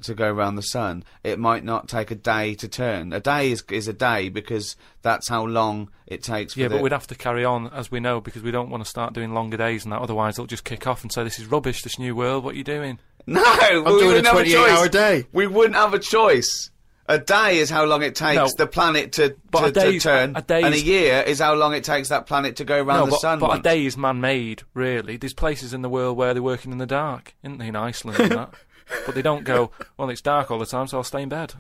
to 0.03 0.15
go 0.15 0.31
around 0.31 0.57
the 0.57 0.63
sun, 0.63 1.05
it 1.25 1.39
might 1.39 1.65
not 1.65 1.89
take 1.89 2.11
a 2.11 2.15
day 2.15 2.55
to 2.55 2.69
turn. 2.69 3.13
A 3.13 3.21
day 3.21 3.51
is 3.51 3.63
is 3.71 3.89
a 3.89 3.93
day 3.93 4.29
because 4.29 4.77
that's 5.03 5.29
how 5.29 5.45
long 5.45 5.91
it 6.07 6.23
takes. 6.23 6.55
For 6.55 6.61
Yeah, 6.61 6.69
the, 6.69 6.77
but 6.77 6.83
we'd 6.83 6.93
have 6.93 7.07
to 7.09 7.15
carry 7.15 7.45
on 7.45 7.69
as 7.69 7.91
we 7.91 8.01
know 8.01 8.21
because 8.21 8.43
we 8.43 8.51
don't 8.51 8.71
want 8.71 8.85
to 8.85 8.89
start 8.89 9.13
doing 9.15 9.33
longer 9.35 9.57
days 9.57 9.85
and 9.85 9.93
that. 9.93 10.01
Otherwise, 10.01 10.35
it'll 10.35 10.47
just 10.47 10.65
kick 10.65 10.87
off 10.87 11.03
and 11.03 11.13
say, 11.13 11.25
"This 11.25 11.39
is 11.39 11.47
rubbish. 11.47 11.83
This 11.83 11.99
new 11.99 12.15
world. 12.15 12.45
What 12.45 12.55
are 12.55 12.59
you 12.59 12.65
doing?" 12.65 12.99
no, 13.27 13.43
we 13.43 13.83
doing 13.83 13.85
a 13.85 14.07
wouldn't 14.07 14.27
have 14.27 14.37
a 14.37 14.45
28 14.45 14.71
hour 14.71 14.89
day. 14.89 15.27
We 15.33 15.47
wouldn't 15.47 15.75
have 15.75 15.95
a 15.95 15.99
choice. 15.99 16.71
A 17.09 17.19
day 17.19 17.59
is 17.59 17.71
how 17.71 17.85
long 17.85 18.03
it 18.03 18.15
takes 18.15 18.37
No. 18.37 18.49
the 18.57 18.67
planet 18.67 19.13
to, 19.13 19.29
to, 19.53 19.59
a 19.65 19.71
day's- 19.71 20.03
to 20.03 20.09
turn, 20.09 20.37
a 20.37 20.43
day's- 20.43 20.65
and 20.65 20.75
a 20.75 20.81
year 20.81 21.23
is 21.27 21.39
how 21.39 21.55
long 21.55 21.73
it 21.75 21.85
takes 21.85 22.09
that 22.09 22.27
planet 22.27 22.57
to 22.57 22.65
go 22.65 22.77
around 22.83 22.99
no, 22.99 23.05
the 23.07 23.11
but, 23.13 23.21
sun. 23.21 23.39
but 23.39 23.59
a 23.59 23.63
day 23.63 23.87
is 23.87 23.97
man-made. 23.97 24.63
Really, 24.75 25.17
there's 25.17 25.33
places 25.35 25.73
in 25.73 25.83
the 25.83 25.89
world 25.89 26.17
where 26.17 26.35
they're 26.35 26.43
working 26.43 26.73
in 26.73 26.79
the 26.79 26.87
dark, 26.87 27.35
isn't 27.45 27.59
there? 27.59 27.69
In 27.69 27.77
Iceland 27.77 28.19
and 28.21 28.33
that. 28.33 28.55
But 29.05 29.17
they 29.17 29.23
don't 29.23 29.43
go. 29.43 29.73
Well, 29.97 30.11
it's 30.11 30.21
dark 30.21 30.49
all 30.53 30.61
the 30.61 30.67
time, 30.67 30.87
so 30.87 30.99
I'll 30.99 31.03
stay 31.03 31.21
in 31.23 31.29
bed. 31.29 31.55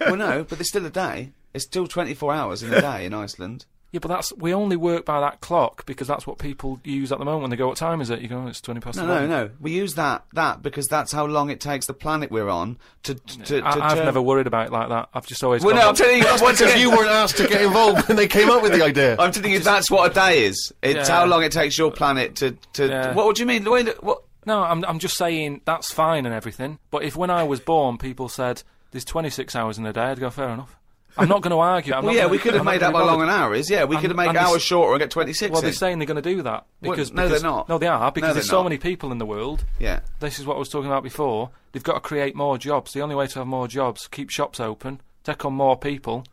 well, 0.00 0.16
no, 0.16 0.42
but 0.42 0.58
there's 0.58 0.68
still 0.68 0.84
a 0.86 0.90
day. 0.90 1.30
It's 1.54 1.64
still 1.64 1.86
24 1.86 2.32
hours 2.34 2.64
in 2.64 2.74
a 2.74 2.80
day 2.90 3.06
in 3.06 3.14
Iceland. 3.14 3.64
Yeah, 3.90 4.00
but 4.00 4.08
that's 4.08 4.34
we 4.36 4.52
only 4.52 4.76
work 4.76 5.06
by 5.06 5.18
that 5.20 5.40
clock 5.40 5.86
because 5.86 6.06
that's 6.06 6.26
what 6.26 6.36
people 6.38 6.78
use 6.84 7.10
at 7.10 7.18
the 7.18 7.24
moment 7.24 7.40
when 7.42 7.50
they 7.50 7.56
go. 7.56 7.68
What 7.68 7.78
time 7.78 8.02
is 8.02 8.10
it? 8.10 8.20
You 8.20 8.28
go. 8.28 8.46
It's 8.46 8.60
twenty 8.60 8.80
past. 8.80 8.98
No, 8.98 9.06
no, 9.06 9.12
11." 9.14 9.30
no. 9.30 9.50
We 9.60 9.70
use 9.72 9.94
that 9.94 10.24
that 10.34 10.62
because 10.62 10.86
that's 10.88 11.10
how 11.10 11.24
long 11.24 11.48
it 11.48 11.58
takes 11.58 11.86
the 11.86 11.94
planet 11.94 12.30
we're 12.30 12.50
on 12.50 12.76
to 13.04 13.14
to. 13.14 13.42
to 13.44 13.60
I, 13.60 13.86
I've 13.86 13.94
turn- 13.94 14.04
never 14.04 14.20
worried 14.20 14.46
about 14.46 14.66
it 14.66 14.72
like 14.72 14.90
that. 14.90 15.08
I've 15.14 15.26
just 15.26 15.42
always. 15.42 15.64
Well, 15.64 15.72
gone, 15.74 15.82
no, 15.84 15.88
I'm 15.88 15.94
telling 15.94 16.18
you, 16.18 16.24
once 16.24 16.40
Because 16.40 16.60
again, 16.60 16.80
you 16.80 16.90
weren't 16.90 17.08
asked 17.08 17.38
to 17.38 17.48
get 17.48 17.62
involved 17.62 18.08
when 18.08 18.18
they 18.18 18.28
came 18.28 18.50
up 18.50 18.62
with 18.62 18.72
the 18.72 18.84
idea. 18.84 19.16
I'm 19.18 19.32
telling 19.32 19.52
you 19.52 19.58
that's 19.60 19.90
what 19.90 20.10
a 20.10 20.14
day 20.14 20.44
is. 20.44 20.70
It's 20.82 21.08
Yeah. 21.08 21.14
how 21.20 21.24
long 21.24 21.42
it 21.42 21.52
takes 21.52 21.78
your 21.78 21.90
planet 21.90 22.36
to 22.36 22.58
to. 22.74 22.88
Yeah. 22.88 23.14
What 23.14 23.24
would 23.24 23.38
you 23.38 23.46
mean? 23.46 23.64
The 23.64 23.70
way 23.70 23.84
that 23.84 24.04
what? 24.04 24.22
No, 24.44 24.62
I'm 24.62 24.84
I'm 24.84 24.98
just 24.98 25.16
saying 25.16 25.62
that's 25.64 25.92
fine 25.94 26.26
and 26.26 26.34
everything. 26.34 26.78
But 26.90 27.04
if 27.04 27.16
when 27.16 27.30
I 27.30 27.44
was 27.44 27.60
born, 27.60 27.96
people 27.96 28.28
said 28.28 28.62
there's 28.90 29.04
26 29.04 29.54
hours 29.56 29.76
in 29.78 29.84
a 29.86 29.92
day, 29.92 30.02
I'd 30.02 30.20
go 30.20 30.30
fair 30.30 30.48
enough. 30.50 30.77
I'm 31.18 31.28
not 31.28 31.42
going 31.42 31.50
to 31.50 31.58
argue. 31.58 31.92
I'm 31.94 32.04
Well, 32.04 32.14
yeah, 32.14 32.22
gonna- 32.22 32.30
we 32.32 32.38
could 32.42 32.52
have 32.54 32.60
I'm 32.60 32.66
made 32.66 32.80
that 32.82 32.92
by 32.92 33.02
long 33.02 33.20
an 33.22 33.28
hour. 33.28 33.54
Is 33.54 33.68
yeah, 33.68 33.84
we 33.84 33.96
And- 33.96 34.00
could 34.02 34.10
have 34.10 34.16
made 34.16 34.36
hours 34.36 34.62
shorter 34.62 34.92
and 34.94 35.00
get 35.00 35.10
26. 35.10 35.50
Well, 35.52 35.60
they're 35.60 35.70
in. 35.70 35.74
saying 35.76 35.98
they're 35.98 36.06
going 36.06 36.22
to 36.22 36.34
do 36.34 36.42
that 36.42 36.66
Well, 36.80 36.92
because 36.92 37.12
no, 37.12 37.28
they're 37.28 37.40
not. 37.40 37.68
No, 37.68 37.78
they 37.78 37.86
are 37.88 38.10
because 38.12 38.28
No, 38.28 38.34
there's 38.34 38.48
so 38.48 38.58
not. 38.58 38.64
many 38.64 38.78
people 38.78 39.12
in 39.12 39.18
the 39.18 39.26
world. 39.26 39.64
yeah. 39.78 40.00
This 40.20 40.38
is 40.38 40.46
what 40.46 40.56
I 40.56 40.58
was 40.58 40.68
talking 40.68 40.90
about 40.90 41.02
before. 41.02 41.50
They've 41.72 41.82
got 41.82 41.94
to 41.94 42.00
create 42.00 42.34
more 42.34 42.56
jobs. 42.58 42.92
The 42.92 43.00
only 43.02 43.14
way 43.14 43.26
to 43.26 43.38
have 43.40 43.46
more 43.46 43.68
jobs, 43.68 44.06
keep 44.08 44.30
shops 44.30 44.60
open, 44.60 45.00
take 45.24 45.44
on 45.44 45.52
more 45.54 45.76
people. 45.78 46.24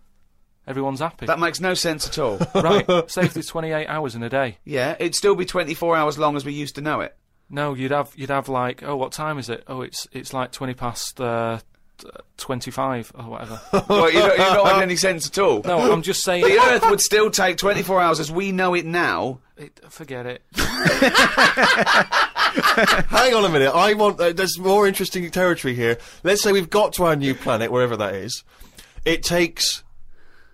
Everyone's 0.67 0.99
happy. 0.99 1.27
That 1.27 1.39
makes 1.39 1.59
no 1.59 1.73
sense 1.75 2.07
at 2.07 2.17
all. 2.17 2.39
right? 2.55 2.85
Save 3.11 3.33
the 3.35 3.43
28 3.43 3.87
hours 3.87 4.15
in 4.15 4.23
a 4.23 4.29
day. 4.29 4.57
yeah, 4.65 4.95
it'd 4.99 5.13
still 5.15 5.35
be 5.35 5.45
24 5.45 5.95
hours 5.95 6.17
long 6.17 6.35
as 6.35 6.43
we 6.45 6.53
used 6.53 6.75
to 6.75 6.81
know 6.81 7.01
it. 7.01 7.15
No, 7.51 7.75
you'd 7.75 7.91
have 7.91 8.11
you'd 8.15 8.31
have 8.31 8.49
like 8.49 8.81
oh 8.81 8.95
what 8.95 9.11
time 9.11 9.37
is 9.37 9.49
it? 9.49 9.63
Oh 9.67 9.81
it's 9.83 10.07
it's 10.11 10.33
like 10.33 10.51
20 10.51 10.73
past 10.73 11.21
uh, 11.21 11.59
25 12.37 13.11
or 13.15 13.23
whatever. 13.23 13.61
well, 13.89 14.11
you're 14.11 14.27
not, 14.27 14.37
you're 14.37 14.53
not 14.53 14.65
making 14.65 14.81
any 14.81 14.95
sense 14.95 15.27
at 15.27 15.37
all. 15.37 15.61
No, 15.63 15.91
I'm 15.91 16.01
just 16.01 16.23
saying. 16.23 16.43
The 16.43 16.59
Earth 16.59 16.89
would 16.89 17.01
still 17.01 17.29
take 17.29 17.57
24 17.57 18.01
hours 18.01 18.19
as 18.19 18.31
we 18.31 18.51
know 18.51 18.73
it 18.73 18.85
now. 18.85 19.39
It, 19.57 19.79
forget 19.89 20.25
it. 20.25 20.41
Hang 23.07 23.33
on 23.33 23.45
a 23.45 23.49
minute. 23.49 23.71
I 23.73 23.93
want. 23.93 24.19
Uh, 24.19 24.33
there's 24.33 24.59
more 24.59 24.87
interesting 24.87 25.29
territory 25.31 25.75
here. 25.75 25.97
Let's 26.23 26.41
say 26.41 26.51
we've 26.51 26.69
got 26.69 26.93
to 26.93 27.05
our 27.05 27.15
new 27.15 27.33
planet, 27.33 27.71
wherever 27.71 27.95
that 27.97 28.15
is. 28.15 28.43
It 29.05 29.23
takes 29.23 29.83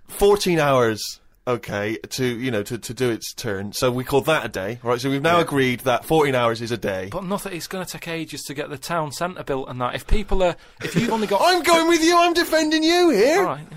14 0.07 0.59
hours. 0.59 1.20
Okay, 1.51 1.97
to 1.97 2.25
you 2.25 2.49
know 2.49 2.63
to, 2.63 2.77
to 2.77 2.93
do 2.93 3.09
its 3.09 3.33
turn, 3.33 3.73
so 3.73 3.91
we 3.91 4.03
call 4.03 4.21
that 4.21 4.45
a 4.45 4.49
day, 4.49 4.79
right? 4.83 5.01
So 5.01 5.09
we've 5.09 5.21
now 5.21 5.39
agreed 5.41 5.81
that 5.81 6.05
14 6.05 6.33
hours 6.33 6.61
is 6.61 6.71
a 6.71 6.77
day. 6.77 7.09
But 7.11 7.25
nothing. 7.25 7.53
It's 7.53 7.67
going 7.67 7.85
to 7.85 7.91
take 7.91 8.07
ages 8.07 8.43
to 8.43 8.53
get 8.53 8.69
the 8.69 8.77
town 8.77 9.11
centre 9.11 9.43
built 9.43 9.67
and 9.69 9.81
that. 9.81 9.93
If 9.95 10.07
people 10.07 10.41
are, 10.43 10.55
if 10.81 10.95
you've 10.95 11.09
only 11.11 11.27
got, 11.27 11.41
I'm 11.43 11.61
going 11.61 11.89
with 11.89 12.01
you. 12.01 12.17
I'm 12.17 12.33
defending 12.33 12.83
you 12.83 13.09
here. 13.09 13.39
all 13.39 13.43
right. 13.45 13.67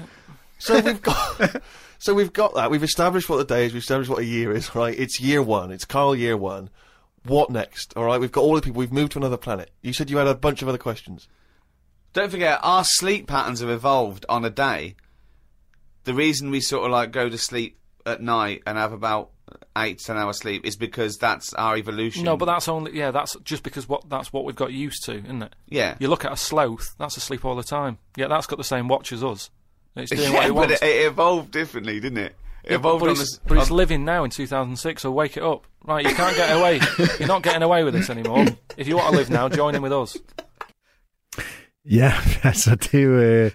So 0.59 0.81
we've 0.81 1.03
got. 1.03 1.63
So 2.01 2.13
we've 2.13 2.35
got 2.35 2.55
that. 2.57 2.71
We've 2.71 2.83
established 2.83 3.31
what 3.31 3.39
the 3.39 3.47
day 3.47 3.65
is. 3.65 3.73
We've 3.73 3.81
established 3.81 4.11
what 4.11 4.19
a 4.19 4.25
year 4.27 4.53
is. 4.53 4.69
Right? 4.75 4.95
It's 4.99 5.21
year 5.21 5.41
one. 5.41 5.71
It's 5.71 5.87
Carl 5.87 6.15
year 6.15 6.37
one. 6.37 6.69
What 7.25 7.49
next? 7.49 7.95
All 7.97 8.05
right. 8.05 8.21
We've 8.21 8.31
got 8.31 8.43
all 8.43 8.55
the 8.55 8.61
people. 8.61 8.79
We've 8.79 8.93
moved 8.93 9.13
to 9.13 9.19
another 9.19 9.39
planet. 9.39 9.71
You 9.81 9.95
said 9.95 10.11
you 10.11 10.19
had 10.19 10.27
a 10.27 10.35
bunch 10.35 10.61
of 10.61 10.69
other 10.69 10.77
questions. 10.77 11.29
Don't 12.13 12.31
forget, 12.31 12.61
our 12.63 12.85
sleep 12.85 13.27
patterns 13.27 13.61
have 13.61 13.71
evolved 13.71 14.27
on 14.29 14.45
a 14.45 14.51
day. 14.51 14.97
The 16.05 16.15
reason 16.15 16.51
we 16.51 16.61
sort 16.61 16.85
of 16.87 16.91
like 16.93 17.11
go 17.13 17.29
to 17.29 17.39
sleep 17.39 17.79
at 18.07 18.21
night 18.21 18.63
and 18.67 18.77
have 18.79 18.93
about 18.93 19.31
eight 19.77 19.99
ten 20.07 20.17
hours 20.17 20.39
sleep 20.39 20.65
is 20.67 20.77
because 20.77 21.17
that's 21.19 21.53
our 21.55 21.77
evolution. 21.77 22.25
No, 22.25 22.37
but 22.37 22.47
that's 22.47 22.69
only 22.69 22.97
yeah. 22.97 23.11
That's 23.11 23.37
just 23.45 23.63
because 23.63 23.89
what 23.89 24.09
that's 24.11 24.33
what 24.33 24.45
we've 24.45 24.57
got 24.57 24.73
used 24.73 25.05
to, 25.05 25.13
isn't 25.19 25.43
it? 25.43 25.55
yeah, 25.69 25.97
You 25.99 26.09
look 26.09 26.25
at 26.25 26.33
a 26.33 26.37
sloth. 26.37 26.95
That's 26.99 27.17
asleep 27.17 27.45
all 27.45 27.57
the 27.57 27.63
time. 27.63 27.99
Yeah, 28.17 28.29
that's 28.29 28.47
got 28.47 28.57
the 28.59 28.65
same 28.65 28.89
watch 28.89 29.13
as 29.13 29.23
us. 29.25 29.51
It's 29.97 30.11
doing 30.11 30.33
what 30.33 30.43
yeah, 30.43 30.47
it 30.47 30.49
but 30.49 30.55
wants. 30.55 30.83
it, 30.83 30.87
it 30.89 31.07
evolved 31.07 31.51
differently, 31.53 32.01
didn't 32.01 32.19
it? 32.19 32.35
It 32.65 32.71
Yeah, 32.71 32.77
evolved 32.77 33.01
but, 33.01 33.07
on 33.07 33.13
it's, 33.13 33.21
this. 33.21 33.41
but 33.47 33.59
it's 33.59 33.71
living 33.71 34.05
now 34.05 34.25
in 34.25 34.31
2006, 34.31 35.03
so 35.03 35.11
wake 35.13 35.37
it 35.37 35.43
up. 35.43 35.67
Right, 35.85 36.05
you 36.05 36.15
can't 36.15 36.35
get 36.37 36.51
away. 36.57 36.81
You're 37.19 37.29
not 37.29 37.43
getting 37.43 37.63
away 37.63 37.85
with 37.85 37.95
this 37.95 38.11
anymore. 38.11 38.47
If 38.77 38.89
you 38.89 38.97
want 38.97 39.11
to 39.13 39.17
live 39.17 39.31
now, 39.31 39.49
join 39.49 39.75
in 39.75 39.83
with 39.83 39.93
us. 39.93 40.17
Yeah, 41.85 42.15
altså, 42.43 42.75
det 42.75 42.95
er 42.95 43.03
jo... 43.03 43.15
Øh, 43.15 43.51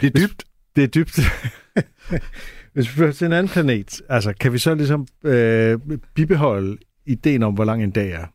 det 0.00 0.06
er 0.06 0.10
dybt. 0.20 0.44
Det 0.76 0.84
er 0.84 0.88
dybt. 0.88 1.18
Hvis 2.72 2.88
vi 2.88 2.92
flytter 2.92 3.12
til 3.12 3.24
en 3.26 3.32
anden 3.32 3.52
planet, 3.52 4.02
altså, 4.08 4.32
kan 4.40 4.52
vi 4.52 4.58
så 4.58 4.74
ligesom 4.74 5.06
øh, 5.24 5.78
bibeholde 6.14 6.78
ideen 7.06 7.42
om, 7.42 7.54
hvor 7.54 7.64
lang 7.64 7.82
en 7.84 7.90
dag 7.90 8.10
er? 8.10 8.26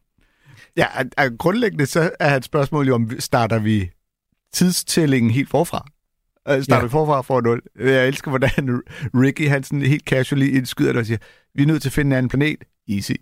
Ja, 0.77 0.87
at 1.17 1.37
grundlæggende 1.37 1.85
så 1.85 2.11
er 2.19 2.29
hans 2.29 2.45
spørgsmål 2.45 2.87
jo, 2.87 2.95
om 2.95 3.19
starter 3.19 3.59
vi 3.59 3.91
tidstællingen 4.53 5.31
helt 5.31 5.49
forfra? 5.49 5.85
Øh, 6.49 6.63
Starter 6.63 6.81
Ja. 6.81 6.85
vi 6.87 6.91
forfra 6.91 7.21
for 7.21 7.41
nul? 7.41 7.61
Jeg 7.79 8.07
elsker, 8.07 8.31
hvordan 8.31 8.81
Ricky 9.13 9.47
han 9.49 9.63
sådan 9.63 9.81
helt 9.81 10.03
casually 10.03 10.55
indskyder 10.57 10.91
det 10.91 10.99
og 10.99 11.05
siger, 11.05 11.17
vi 11.55 11.63
er 11.63 11.67
nødt 11.67 11.81
til 11.81 11.89
at 11.89 11.93
finde 11.93 12.09
en 12.09 12.17
anden 12.17 12.29
planet. 12.29 12.63
Easy. 12.89 13.11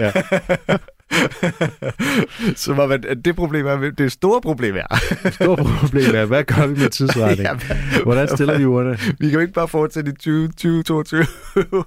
Ja. 0.00 0.12
Så 2.56 2.74
var 2.74 2.86
man, 2.86 3.02
det 3.24 3.36
problem 3.36 3.66
er, 3.66 3.90
det 3.90 4.12
store 4.12 4.40
problem 4.40 4.76
er, 4.76 4.96
Store 5.30 5.56
problem 5.56 6.14
er, 6.14 6.24
hvad 6.24 6.44
gør 6.44 6.66
vi 6.66 6.80
med 6.80 6.90
tidsretning? 6.90 7.40
Ja, 7.48 8.02
Hvordan 8.02 8.28
stiller 8.28 8.58
vi 8.58 8.64
urene? 8.64 8.98
vi 9.20 9.26
kan 9.26 9.30
jo 9.30 9.40
ikke 9.40 9.52
bare 9.52 9.68
fortsætte 9.68 10.12
i 10.12 10.14
20, 10.14 10.48
2022. 10.48 11.24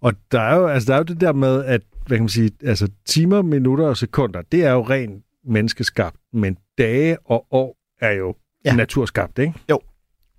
Og 0.00 0.12
der 0.32 0.40
er 0.40 0.56
jo, 0.56 0.66
altså, 0.66 0.86
der 0.86 0.94
er 0.94 0.98
jo 0.98 1.04
det 1.04 1.20
der 1.20 1.32
med, 1.32 1.64
at 1.64 1.80
hvad 2.06 2.16
kan 2.16 2.22
man 2.22 2.28
sige, 2.28 2.50
altså, 2.64 2.88
timer, 3.06 3.42
minutter 3.42 3.84
og 3.86 3.96
sekunder, 3.96 4.42
det 4.52 4.64
er 4.64 4.70
jo 4.72 4.82
rent 4.82 5.24
menneskeskabt, 5.46 6.16
men 6.32 6.56
dage 6.78 7.16
og 7.24 7.46
år 7.50 7.76
er 8.00 8.12
jo 8.12 8.34
ja. 8.64 8.74
Naturskabt, 8.74 9.38
ikke? 9.38 9.54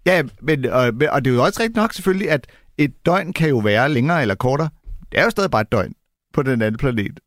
Ja, 0.05 0.23
men, 0.41 0.65
og, 0.65 0.93
og 1.11 1.25
det 1.25 1.31
er 1.31 1.35
jo 1.35 1.43
også 1.43 1.59
rigtigt 1.59 1.75
nok 1.75 1.93
selvfølgelig, 1.93 2.29
at 2.29 2.47
et 2.77 3.05
døgn 3.05 3.33
kan 3.33 3.49
jo 3.49 3.57
være 3.57 3.89
længere 3.89 4.21
eller 4.21 4.35
kortere. 4.35 4.69
Det 5.11 5.19
er 5.19 5.23
jo 5.23 5.29
stadig 5.29 5.51
bare 5.51 5.61
et 5.61 5.71
døgn 5.71 5.93
på 6.33 6.43
den 6.43 6.61
anden 6.61 6.77
planet. 6.77 7.19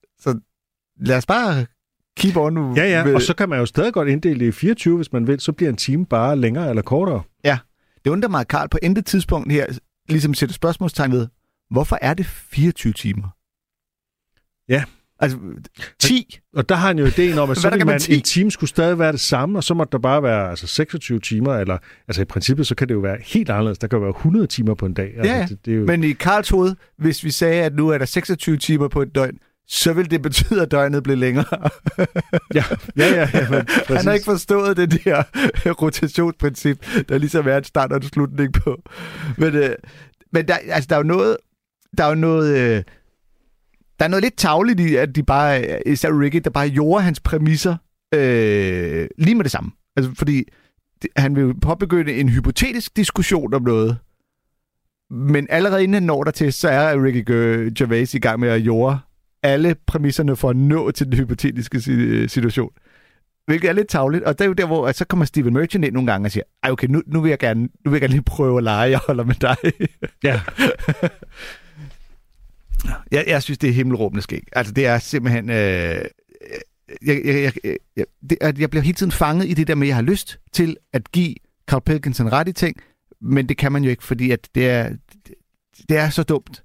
Lad 1.00 1.16
os 1.16 1.26
bare 1.26 1.66
keep 2.16 2.36
on 2.36 2.52
nu. 2.52 2.74
Ja, 2.76 2.84
ja, 2.84 3.04
med- 3.04 3.14
og 3.14 3.22
så 3.22 3.34
kan 3.34 3.48
man 3.48 3.58
jo 3.58 3.66
stadig 3.66 3.92
godt 3.92 4.08
inddele 4.08 4.46
i 4.46 4.52
24, 4.52 4.96
hvis 4.96 5.12
man 5.12 5.26
vil, 5.26 5.40
så 5.40 5.52
bliver 5.52 5.70
en 5.70 5.76
time 5.76 6.06
bare 6.06 6.36
længere 6.36 6.68
eller 6.68 6.82
kortere. 6.82 7.22
Det 8.04 8.10
undrer 8.12 8.28
mig, 8.30 8.40
at 8.40 8.48
Karl 8.48 8.68
på 8.68 8.78
intet 8.82 9.06
tidspunkt 9.06 9.52
her 9.52 9.66
ligesom 10.08 10.34
sætter 10.34 10.52
spørgsmålstegn 10.54 11.12
ved, 11.12 11.26
hvorfor 11.70 11.98
er 12.02 12.14
det 12.14 12.26
24 12.26 12.92
timer? 12.92 13.28
Ja. 14.68 14.84
Altså, 15.18 15.38
10? 15.98 16.38
Og 16.56 16.68
der 16.68 16.74
har 16.74 16.86
han 16.86 16.98
jo 16.98 17.04
ideen 17.06 17.38
om, 17.38 17.50
at 17.50 17.56
så 17.62 17.82
man 17.86 18.00
en 18.10 18.20
time 18.22 18.50
skulle 18.50 18.70
stadig 18.70 18.98
være 18.98 19.12
det 19.12 19.20
samme, 19.20 19.58
og 19.58 19.64
så 19.64 19.74
måtte 19.74 19.92
der 19.92 19.98
bare 19.98 20.22
være 20.22 20.50
altså, 20.50 20.66
26 20.66 21.20
timer, 21.20 21.54
eller 21.54 21.78
altså 22.08 22.22
i 22.22 22.24
princippet, 22.24 22.66
så 22.66 22.74
kan 22.74 22.88
det 22.88 22.94
jo 22.94 22.98
være 23.00 23.16
helt 23.24 23.50
anderledes. 23.50 23.78
Der 23.78 23.86
kan 23.86 23.96
jo 23.96 24.00
være 24.04 24.14
100 24.16 24.46
timer 24.46 24.74
på 24.74 24.86
en 24.86 24.94
dag. 24.94 25.12
Altså, 25.16 25.32
Ja, 25.32 25.38
ja. 25.38 25.46
det, 25.46 25.64
det 25.64 25.72
er 25.74 25.76
jo, 25.78 25.86
Men 25.86 26.04
i 26.04 26.12
Karls 26.12 26.48
hoved, 26.48 26.74
hvis 26.98 27.24
vi 27.24 27.30
sagde, 27.30 27.62
at 27.62 27.74
nu 27.74 27.88
er 27.88 27.98
der 27.98 28.04
26 28.04 28.56
timer 28.56 28.88
på 28.88 29.02
et 29.02 29.14
døgn, 29.14 29.38
så 29.68 29.92
vil 29.92 30.10
det 30.10 30.22
betyde, 30.22 30.62
at 30.62 30.70
døgnet 30.70 31.02
bliver 31.02 31.16
længere. 31.16 31.44
ja, 32.54 32.64
ja, 32.96 33.14
ja, 33.14 33.28
ja 33.34 33.50
men, 33.50 33.66
Han 33.96 34.06
har 34.06 34.12
ikke 34.12 34.24
forstået 34.24 34.76
det 34.76 35.04
der 35.04 35.22
rotationsprincip, 35.82 36.86
der 37.08 37.18
ligesom 37.18 37.48
er 37.48 37.56
en 37.56 37.64
start 37.64 37.92
og 37.92 37.96
en 37.96 38.02
slutning 38.02 38.52
på. 38.52 38.82
Men, 39.38 39.54
øh, 39.54 39.74
men 40.32 40.48
der, 40.48 40.54
altså, 40.54 40.86
der 40.88 40.94
er 40.96 41.00
jo 41.00 41.06
noget, 41.06 41.36
der 41.98 42.04
er 42.04 42.08
jo 42.08 42.14
noget, 42.14 42.58
øh, 42.58 42.82
der 43.98 44.04
er 44.04 44.08
noget 44.08 44.22
lidt 44.22 44.36
tavligt 44.36 44.80
i, 44.80 44.96
at 44.96 45.16
de 45.16 45.22
bare, 45.22 45.82
især 45.88 46.20
Ricky, 46.20 46.40
der 46.44 46.50
bare 46.50 46.70
gjorde 46.70 47.02
hans 47.02 47.20
præmisser 47.20 47.76
øh, 48.14 49.08
lige 49.18 49.34
med 49.34 49.44
det 49.44 49.52
samme. 49.52 49.70
Altså, 49.96 50.12
fordi 50.14 50.44
det, 51.02 51.10
han 51.16 51.36
vil 51.36 51.60
påbegynde 51.60 52.12
en 52.12 52.28
hypotetisk 52.28 52.96
diskussion 52.96 53.54
om 53.54 53.62
noget, 53.62 53.98
men 55.10 55.46
allerede 55.50 55.82
inden 55.82 55.94
han 55.94 56.02
når 56.02 56.24
der 56.24 56.30
til, 56.30 56.52
så 56.52 56.68
er 56.68 57.04
Ricky 57.04 57.30
Ger- 57.30 57.74
Gervais 57.74 58.14
i 58.14 58.18
gang 58.18 58.40
med 58.40 58.48
at 58.48 58.60
jorde 58.60 58.98
alle 59.46 59.76
præmisserne 59.86 60.36
for 60.36 60.50
at 60.50 60.56
nå 60.56 60.90
til 60.90 61.06
den 61.06 61.14
hypotetiske 61.14 61.80
si- 61.80 62.28
situation. 62.28 62.70
Hvilket 63.46 63.68
er 63.68 63.72
lidt 63.72 63.88
tavligt, 63.88 64.24
og 64.24 64.38
det 64.38 64.44
er 64.44 64.48
jo 64.48 64.52
der, 64.52 64.66
hvor 64.66 64.92
så 64.92 65.04
kommer 65.04 65.24
Steven 65.24 65.54
Merchant 65.54 65.84
ind 65.84 65.94
nogle 65.94 66.12
gange 66.12 66.26
og 66.26 66.30
siger, 66.30 66.44
Ej, 66.62 66.70
okay, 66.70 66.86
nu, 66.86 67.02
nu, 67.06 67.20
vil 67.20 67.28
jeg 67.28 67.38
gerne, 67.38 67.62
nu 67.62 67.90
vil 67.90 67.92
jeg 67.92 68.00
gerne 68.00 68.12
lige 68.12 68.22
prøve 68.22 68.58
at 68.58 68.64
lege, 68.64 68.90
jeg 68.90 68.98
holder 69.06 69.24
med 69.24 69.34
dig. 69.34 69.56
ja, 70.24 70.40
jeg, 73.12 73.24
jeg 73.26 73.42
synes, 73.42 73.58
det 73.58 73.70
er 73.70 73.74
himmelråbende 73.74 74.22
skæg. 74.22 74.42
Altså, 74.52 74.72
det 74.72 74.86
er 74.86 74.98
simpelthen... 74.98 75.50
Øh, 75.50 76.04
jeg, 77.06 77.20
jeg, 77.24 77.52
jeg, 77.64 77.76
jeg, 77.96 78.04
det, 78.30 78.38
at 78.40 78.58
jeg 78.58 78.70
bliver 78.70 78.82
hele 78.82 78.94
tiden 78.94 79.12
fanget 79.12 79.48
i 79.48 79.54
det 79.54 79.68
der 79.68 79.74
med, 79.74 79.86
at 79.86 79.88
jeg 79.88 79.96
har 79.96 80.02
lyst 80.02 80.38
til 80.52 80.76
at 80.92 81.12
give 81.12 81.34
Carl 81.66 81.82
Pilkington 81.86 82.32
ret 82.32 82.48
i 82.48 82.52
ting, 82.52 82.76
men 83.20 83.48
det 83.48 83.56
kan 83.56 83.72
man 83.72 83.84
jo 83.84 83.90
ikke, 83.90 84.04
fordi 84.04 84.30
at 84.30 84.48
det 84.54 84.70
er, 84.70 84.90
det 85.88 85.96
er 85.96 86.10
så 86.10 86.22
dumt. 86.22 86.62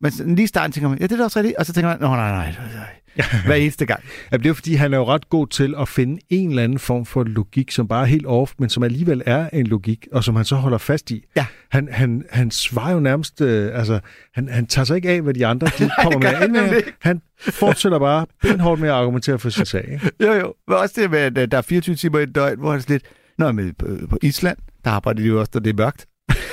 Men 0.00 0.34
lige 0.34 0.44
i 0.44 0.46
starten 0.46 0.72
tænker 0.72 0.88
man, 0.88 0.98
ja, 0.98 1.04
det 1.04 1.12
er 1.12 1.16
da 1.16 1.24
også 1.24 1.38
rigtigt, 1.38 1.56
og 1.56 1.66
så 1.66 1.72
tænker 1.72 1.88
man, 1.88 2.00
nej, 2.00 2.30
nej, 2.30 2.52
nej, 2.52 2.74
nej. 2.74 3.00
Hver 3.46 3.54
eneste 3.54 3.86
gang. 3.86 4.02
Ja, 4.32 4.36
det 4.36 4.46
er 4.46 4.50
jo 4.50 4.54
fordi, 4.54 4.74
han 4.74 4.94
er 4.94 4.98
jo 4.98 5.04
ret 5.04 5.28
god 5.28 5.46
til 5.46 5.74
at 5.78 5.88
finde 5.88 6.20
en 6.30 6.48
eller 6.48 6.62
anden 6.62 6.78
form 6.78 7.06
for 7.06 7.24
logik, 7.24 7.70
som 7.70 7.88
bare 7.88 8.02
er 8.02 8.06
helt 8.06 8.26
off, 8.26 8.52
men 8.58 8.68
som 8.68 8.82
alligevel 8.82 9.22
er 9.26 9.48
en 9.52 9.66
logik, 9.66 10.08
og 10.12 10.24
som 10.24 10.36
han 10.36 10.44
så 10.44 10.56
holder 10.56 10.78
fast 10.78 11.10
i. 11.10 11.24
Ja. 11.36 11.46
Han, 11.70 11.88
han, 11.92 12.24
han 12.30 12.50
svarer 12.50 12.92
jo 12.92 13.00
nærmest, 13.00 13.40
øh, 13.40 13.78
altså, 13.78 14.00
han, 14.34 14.48
han 14.48 14.66
tager 14.66 14.84
sig 14.84 14.96
ikke 14.96 15.10
af, 15.10 15.22
hvad 15.22 15.34
de 15.34 15.46
andre 15.46 15.66
de 15.78 15.90
kommer 16.02 16.18
med. 16.18 16.28
han 16.28 16.42
Ind 16.42 16.52
med. 16.52 16.82
Han 17.00 17.22
fortsætter 17.40 17.98
bare 17.98 18.26
benhårdt 18.42 18.80
med 18.80 18.88
at 18.88 18.94
argumentere 18.94 19.38
for 19.38 19.50
sin 19.50 19.66
sag. 19.66 19.88
Ikke? 19.92 20.10
Jo, 20.20 20.32
jo. 20.32 20.54
Men 20.68 20.76
også 20.76 21.00
det 21.00 21.10
med, 21.10 21.18
at 21.18 21.38
øh, 21.38 21.48
der 21.50 21.58
er 21.58 21.62
24 21.62 21.96
timer 21.96 22.18
i 22.18 22.22
et 22.22 22.34
døgn, 22.34 22.58
hvor 22.58 22.70
han 22.70 22.80
er 22.80 22.84
lidt, 22.88 23.02
Nå, 23.38 23.52
men 23.52 23.74
på, 23.78 23.86
på 24.10 24.18
Island, 24.22 24.56
der 24.84 24.90
arbejder 24.90 25.22
de 25.22 25.28
jo 25.28 25.40
også, 25.40 25.50
når 25.54 25.60
det 25.60 25.70
er 25.70 25.74
mørkt. 25.74 26.06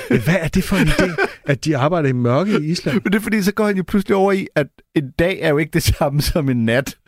Hvad 0.08 0.36
er 0.40 0.48
det 0.48 0.64
for 0.64 0.76
en 0.76 0.88
idé, 0.88 1.26
at 1.46 1.64
de 1.64 1.76
arbejder 1.76 2.08
i 2.08 2.12
mørke 2.12 2.60
i 2.60 2.64
Island? 2.70 3.00
Men 3.04 3.12
det 3.12 3.18
er 3.18 3.22
fordi, 3.22 3.42
så 3.42 3.54
går 3.54 3.66
han 3.66 3.76
jo 3.76 3.82
pludselig 3.86 4.16
over 4.16 4.32
i, 4.32 4.46
at 4.54 4.66
en 4.94 5.10
dag 5.10 5.38
er 5.40 5.48
jo 5.48 5.58
ikke 5.58 5.70
det 5.70 5.82
samme 5.82 6.20
som 6.22 6.48
en 6.48 6.64
nat. 6.64 6.98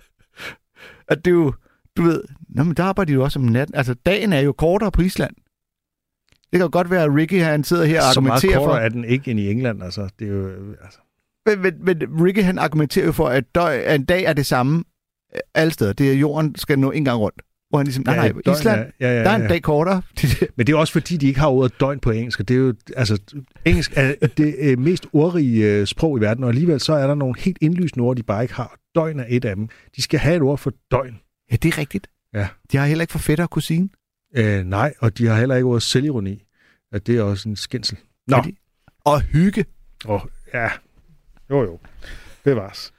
At 1.09 1.25
det 1.25 1.31
er 1.31 1.35
jo, 1.35 1.55
du 1.97 2.03
ved, 2.03 2.23
Nå, 2.55 2.65
men 2.65 2.75
der 2.75 2.85
arbejder 2.85 3.07
de 3.07 3.13
jo 3.13 3.23
også 3.23 3.39
om 3.39 3.45
natten. 3.45 3.77
Altså, 3.77 3.95
dagen 3.95 4.33
er 4.33 4.41
jo 4.41 4.53
kortere 4.53 4.91
på 4.91 5.03
Island. 5.03 5.35
Det 6.29 6.59
kan 6.59 6.61
jo 6.61 6.69
godt 6.73 6.91
være, 6.91 7.03
at 7.03 7.11
Ricky 7.15 7.43
han 7.43 7.65
sidder 7.65 7.85
her 7.85 8.03
og 8.07 8.15
Så 8.15 8.21
meget 8.21 8.33
argumenterer 8.33 8.61
for... 8.61 8.67
kortere 8.67 8.85
er 8.85 8.89
den 8.89 9.05
ikke 9.05 9.31
end 9.31 9.41
i 9.41 9.51
England. 9.51 9.83
Altså, 9.83 10.09
det 10.19 10.29
er 10.29 10.33
jo, 10.33 10.49
altså. 10.83 10.99
Men, 11.47 11.63
men, 11.63 11.85
men 11.85 12.25
Ricky 12.25 12.43
han 12.43 12.59
argumenterer 12.59 13.07
jo 13.07 13.13
for, 13.13 13.29
at, 13.29 13.55
døg, 13.55 13.95
en 13.95 14.05
dag 14.05 14.25
er 14.25 14.33
det 14.33 14.47
samme 14.47 14.85
alle 15.55 15.73
steder. 15.73 15.93
Det 15.93 16.11
er 16.11 16.15
jorden 16.15 16.55
skal 16.55 16.79
nå 16.79 16.91
en 16.91 17.05
gang 17.05 17.19
rundt. 17.19 17.43
Hvor 17.71 17.79
han 17.79 17.87
ligesom, 17.87 18.05
nej, 18.07 18.17
nej, 18.17 18.29
døgn 18.45 18.57
Island, 18.59 18.81
er- 18.81 18.91
ja, 19.01 19.09
ja, 19.19 19.25
der 19.25 19.31
er 19.31 19.35
en 19.37 19.43
ja. 19.43 19.49
dag 19.49 19.63
kortere. 19.63 20.03
Men 20.57 20.67
det 20.67 20.73
er 20.73 20.77
også 20.77 20.93
fordi, 20.93 21.17
de 21.17 21.27
ikke 21.27 21.41
har 21.41 21.49
ordet 21.49 21.81
døgn 21.81 22.01
på 22.01 22.11
engelsk, 22.11 22.41
og 22.41 22.49
det 22.49 22.55
er 22.55 22.59
jo, 22.59 22.75
altså, 22.97 23.19
engelsk 23.65 23.93
er 23.97 24.15
det 24.37 24.55
øh, 24.59 24.79
mest 24.79 25.07
ordrige 25.13 25.67
øh, 25.67 25.87
sprog 25.87 26.19
i 26.19 26.21
verden, 26.21 26.45
og 26.45 26.51
alligevel 26.51 26.81
så 26.81 26.93
er 26.93 27.07
der 27.07 27.15
nogle 27.15 27.35
helt 27.41 27.59
indlysende 27.61 28.03
ord, 28.05 28.17
de 28.17 28.23
bare 28.23 28.43
ikke 28.43 28.55
har. 28.55 28.77
Døgn 28.95 29.21
er 29.21 29.25
et 29.29 29.45
af 29.45 29.57
dem. 29.57 29.69
De 29.97 30.03
skal 30.03 30.19
have 30.21 30.37
et 30.37 30.43
ord 30.43 30.59
for 30.59 30.73
døgn. 30.91 31.21
ja, 31.51 31.57
det 31.57 31.69
er 31.75 31.79
rigtigt. 31.79 32.07
Ja. 32.35 32.49
De 32.73 32.77
har 32.77 32.87
heller 32.87 33.03
ikke 33.03 33.13
for 33.13 33.19
fætter 33.19 33.45
og 33.45 33.51
kusine. 33.51 33.89
Øh, 34.37 34.65
nej, 34.65 34.93
og 35.01 35.19
de 35.19 35.27
har 35.27 35.39
heller 35.39 35.55
ikke 35.57 35.67
ordet 35.67 35.83
selvironi. 35.83 36.45
At 36.93 37.07
det 37.07 37.17
er 37.19 37.23
også 37.23 37.49
en 37.49 37.57
skændsel. 37.57 37.99
Nå, 38.29 38.37
de- 38.45 38.53
Og 39.05 39.21
hygge. 39.21 39.65
oh, 40.05 40.21
ja. 40.55 40.69
Jo, 41.51 41.63
jo. 41.63 41.79
Det 42.45 42.57
var's. 42.57 42.93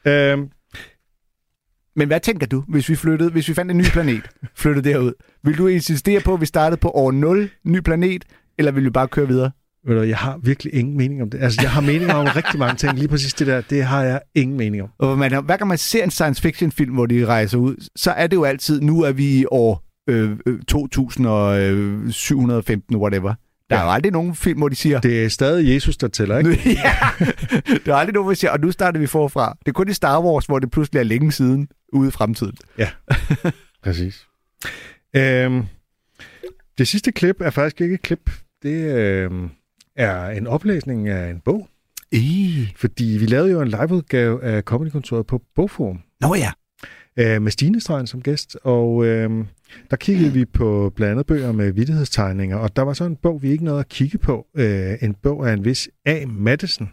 Men 1.95 2.07
hvad 2.07 2.19
tænker 2.19 2.47
du, 2.47 2.63
hvis 2.67 2.89
vi 2.89 2.95
flyttede, 2.95 3.31
hvis 3.31 3.47
vi 3.47 3.53
fandt 3.53 3.71
en 3.71 3.77
ny 3.77 3.83
planet, 3.83 4.29
flyttede 4.55 4.89
derud? 4.89 5.13
Vil 5.43 5.57
du 5.57 5.67
insistere 5.67 6.21
på, 6.21 6.33
at 6.33 6.41
vi 6.41 6.45
startede 6.45 6.79
på 6.79 6.89
år 6.89 7.11
0, 7.11 7.49
ny 7.65 7.79
planet, 7.79 8.25
eller 8.57 8.71
vil 8.71 8.83
vi 8.83 8.89
bare 8.89 9.07
køre 9.07 9.27
videre? 9.27 9.51
ved 9.87 9.95
du, 9.95 10.01
jeg 10.01 10.17
har 10.17 10.39
virkelig 10.43 10.73
ingen 10.73 10.97
mening 10.97 11.21
om 11.21 11.29
det. 11.29 11.43
Altså, 11.43 11.61
jeg 11.61 11.71
har 11.71 11.81
meninger 11.81 12.13
om 12.13 12.27
rigtig 12.35 12.59
mange 12.59 12.75
ting. 12.75 12.93
Lige 12.93 13.07
præcis 13.07 13.33
det 13.33 13.47
der, 13.47 13.61
det 13.61 13.83
har 13.83 14.03
jeg 14.03 14.21
ingen 14.35 14.57
mening 14.57 14.83
om. 14.83 14.89
Og 14.99 15.17
man, 15.17 15.45
hver 15.45 15.57
gang 15.57 15.67
man 15.67 15.77
ser 15.77 16.03
en 16.03 16.11
science 16.11 16.41
fiction 16.41 16.71
film, 16.71 16.93
hvor 16.93 17.05
de 17.05 17.25
rejser 17.25 17.57
ud, 17.57 17.75
så 17.95 18.11
er 18.11 18.27
det 18.27 18.37
jo 18.37 18.43
altid, 18.43 18.81
nu 18.81 19.01
er 19.01 19.11
vi 19.11 19.39
i 19.39 19.45
år 19.51 19.83
øh, 20.09 20.31
øh, 20.45 20.59
2715, 20.67 22.95
whatever. 22.95 23.33
Der 23.71 23.77
er 23.77 23.81
Ja. 23.81 23.85
jo 23.87 23.91
aldrig 23.93 24.11
nogen 24.11 24.35
film, 24.35 24.57
hvor 24.59 24.69
de 24.69 24.75
siger... 24.75 24.99
Det 24.99 25.23
er 25.25 25.29
stadig 25.29 25.73
Jesus, 25.73 25.97
der 25.97 26.07
tæller, 26.07 26.37
ikke? 26.37 26.49
ja, 26.85 26.93
der 27.85 27.91
er 27.93 27.95
aldrig 27.97 28.13
nogen, 28.13 28.25
hvor 28.25 28.31
de 28.31 28.35
siger, 28.35 28.51
og 28.51 28.59
nu 28.59 28.71
starter 28.71 28.99
vi 28.99 29.07
forfra. 29.07 29.57
Det 29.59 29.67
er 29.67 29.71
kun 29.73 29.89
i 29.89 29.93
Star 29.93 30.21
Wars, 30.21 30.45
hvor 30.45 30.59
det 30.59 30.71
pludselig 30.71 30.99
er 30.99 31.03
længe 31.03 31.31
siden 31.31 31.67
ude 31.93 32.07
i 32.07 32.11
fremtiden. 32.11 32.57
Præcis. 33.83 34.25
Øhm, 35.15 35.63
det 36.77 36.87
sidste 36.87 37.11
klip 37.11 37.41
er 37.41 37.49
faktisk 37.49 37.81
ikke 37.81 37.93
et 37.95 38.01
klip. 38.01 38.29
Det 38.63 38.95
øhm, 38.95 39.49
er 39.95 40.29
en 40.29 40.47
oplæsning 40.47 41.09
af 41.09 41.29
en 41.29 41.39
bog. 41.45 41.67
I. 42.11 42.67
Fordi 42.75 43.03
vi 43.19 43.25
lavede 43.25 43.51
jo 43.51 43.61
en 43.61 43.67
liveudgave 43.67 44.43
af 44.43 44.63
Comedykontoret 44.63 45.27
på 45.27 45.41
Bogforum. 45.55 45.99
Nå 46.21 46.35
ja. 46.35 46.51
øh, 47.17 47.41
med 47.41 47.51
Stine 47.51 47.81
Strand 47.81 48.07
som 48.07 48.21
gæst, 48.21 48.57
og 48.63 49.05
øh, 49.05 49.45
der 49.89 49.95
kiggede 49.95 50.33
vi 50.33 50.45
på 50.45 50.93
blandt 50.95 51.11
andet 51.11 51.25
bøger 51.25 51.51
med 51.51 51.71
vittighedstegninger, 51.71 52.57
og 52.57 52.75
der 52.75 52.81
var 52.81 52.93
så 52.93 53.03
en 53.03 53.15
bog, 53.15 53.41
vi 53.41 53.51
ikke 53.51 53.63
nåede 53.63 53.79
at 53.79 53.89
kigge 53.89 54.17
på. 54.17 54.47
Øh, 54.55 54.93
en 55.01 55.13
bog 55.13 55.49
af 55.49 55.53
en 55.53 55.65
vis 55.65 55.89
A. 56.05 56.25
Madison, 56.25 56.89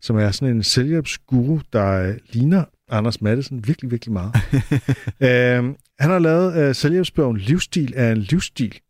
som 0.00 0.16
er 0.16 0.30
sådan 0.30 0.56
en 0.56 0.62
selvhjælpsguru, 0.62 1.60
der 1.72 2.08
øh, 2.08 2.14
ligner 2.32 2.64
Anders 2.90 3.20
Madsen 3.20 3.66
virkelig, 3.66 3.90
virkelig 3.90 4.12
meget. 4.12 4.34
øh, 5.28 5.74
han 5.98 6.10
har 6.10 6.18
lavet 6.18 6.56
øh, 6.56 6.74
selvhjælpsbogen 6.74 7.36
Livsstil 7.36 7.92
er 7.96 8.12
en 8.12 8.18
livsstil, 8.18 8.80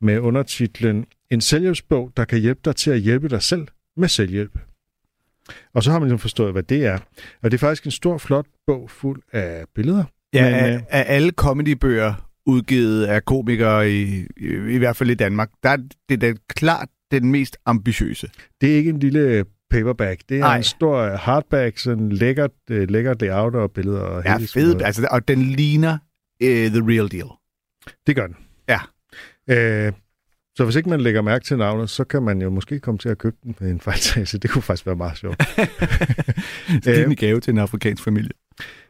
med 0.00 0.18
undertitlen 0.18 1.06
En 1.30 1.40
selvhjælpsbog, 1.40 2.12
der 2.16 2.24
kan 2.24 2.40
hjælpe 2.40 2.60
dig 2.64 2.76
til 2.76 2.90
at 2.90 3.00
hjælpe 3.00 3.28
dig 3.28 3.42
selv 3.42 3.66
med 3.96 4.08
selvhjælp. 4.08 4.58
Og 5.74 5.82
så 5.82 5.90
har 5.90 5.98
man 5.98 6.08
ligesom 6.08 6.18
forstået, 6.18 6.52
hvad 6.52 6.62
det 6.62 6.86
er. 6.86 6.98
Og 7.42 7.50
det 7.50 7.54
er 7.54 7.58
faktisk 7.58 7.84
en 7.84 7.90
stor, 7.90 8.18
flot 8.18 8.46
bog 8.66 8.90
fuld 8.90 9.22
af 9.32 9.64
billeder. 9.74 10.04
Ja, 10.32 10.44
Men, 10.44 10.54
af, 10.54 10.74
øh, 10.74 10.82
af 10.90 11.04
alle 11.08 11.30
comedybøger 11.30 12.23
udgivet 12.46 13.04
af 13.04 13.24
komikere, 13.24 13.90
i, 13.90 14.26
i, 14.36 14.46
i 14.46 14.78
hvert 14.78 14.96
fald 14.96 15.10
i 15.10 15.14
Danmark, 15.14 15.50
der 15.62 15.68
er 15.68 15.76
det 16.08 16.20
da 16.20 16.34
klart 16.48 16.88
den 17.10 17.30
mest 17.30 17.56
ambitiøse. 17.66 18.30
Det 18.60 18.72
er 18.72 18.76
ikke 18.76 18.90
en 18.90 18.98
lille 18.98 19.44
paperback. 19.70 20.22
Det 20.28 20.36
er 20.36 20.40
Nej. 20.40 20.56
en 20.56 20.62
stor 20.62 21.16
hardback, 21.16 21.78
sådan 21.78 22.12
lækkert, 22.12 22.50
øh, 22.70 22.90
lækkert 22.90 23.20
layout 23.20 23.54
og 23.54 23.70
billeder. 23.70 24.00
Og 24.00 24.24
Ja, 24.24 24.38
noget. 24.56 24.82
Altså, 24.82 25.08
og 25.10 25.28
den 25.28 25.42
ligner 25.42 25.98
uh, 26.44 26.48
the 26.48 26.82
real 26.88 27.10
deal. 27.12 27.28
Det 28.06 28.16
gør 28.16 28.26
den. 28.26 28.36
Ja. 28.68 28.80
Øh, 29.50 29.92
så 30.56 30.64
hvis 30.64 30.76
ikke 30.76 30.88
man 30.88 31.00
lægger 31.00 31.22
mærke 31.22 31.44
til 31.44 31.58
navnet, 31.58 31.90
så 31.90 32.04
kan 32.04 32.22
man 32.22 32.42
jo 32.42 32.50
måske 32.50 32.80
komme 32.80 32.98
til 32.98 33.08
at 33.08 33.18
købe 33.18 33.36
den 33.42 33.56
med 33.60 33.70
en 33.70 33.80
fejltagelse. 33.80 34.38
Det 34.38 34.50
kunne 34.50 34.62
faktisk 34.62 34.86
være 34.86 34.96
meget 34.96 35.18
sjovt. 35.18 35.38
Det 36.84 37.00
er 37.00 37.06
en 37.06 37.16
gave 37.16 37.40
til 37.40 37.50
en 37.50 37.58
afrikansk 37.58 38.04
familie. 38.04 38.30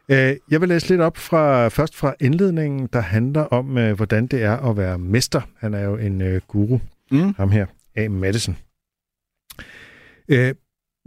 Øh, 0.09 0.35
jeg 0.51 0.61
vil 0.61 0.69
læse 0.69 0.89
lidt 0.89 1.01
op 1.01 1.17
fra 1.17 1.67
først 1.67 1.95
fra 1.95 2.13
indledningen, 2.21 2.89
der 2.93 2.99
handler 2.99 3.41
om, 3.41 3.77
øh, 3.77 3.95
hvordan 3.95 4.27
det 4.27 4.43
er 4.43 4.57
at 4.57 4.77
være 4.77 4.99
mester. 4.99 5.41
Han 5.57 5.73
er 5.73 5.81
jo 5.81 5.97
en 5.97 6.21
øh, 6.21 6.41
guru, 6.47 6.79
Mm. 7.11 7.33
ham 7.37 7.51
her, 7.51 7.65
A. 7.95 8.07
Madison. 8.09 8.57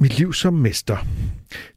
Mit 0.00 0.18
liv 0.18 0.32
som 0.32 0.54
mester. 0.54 0.96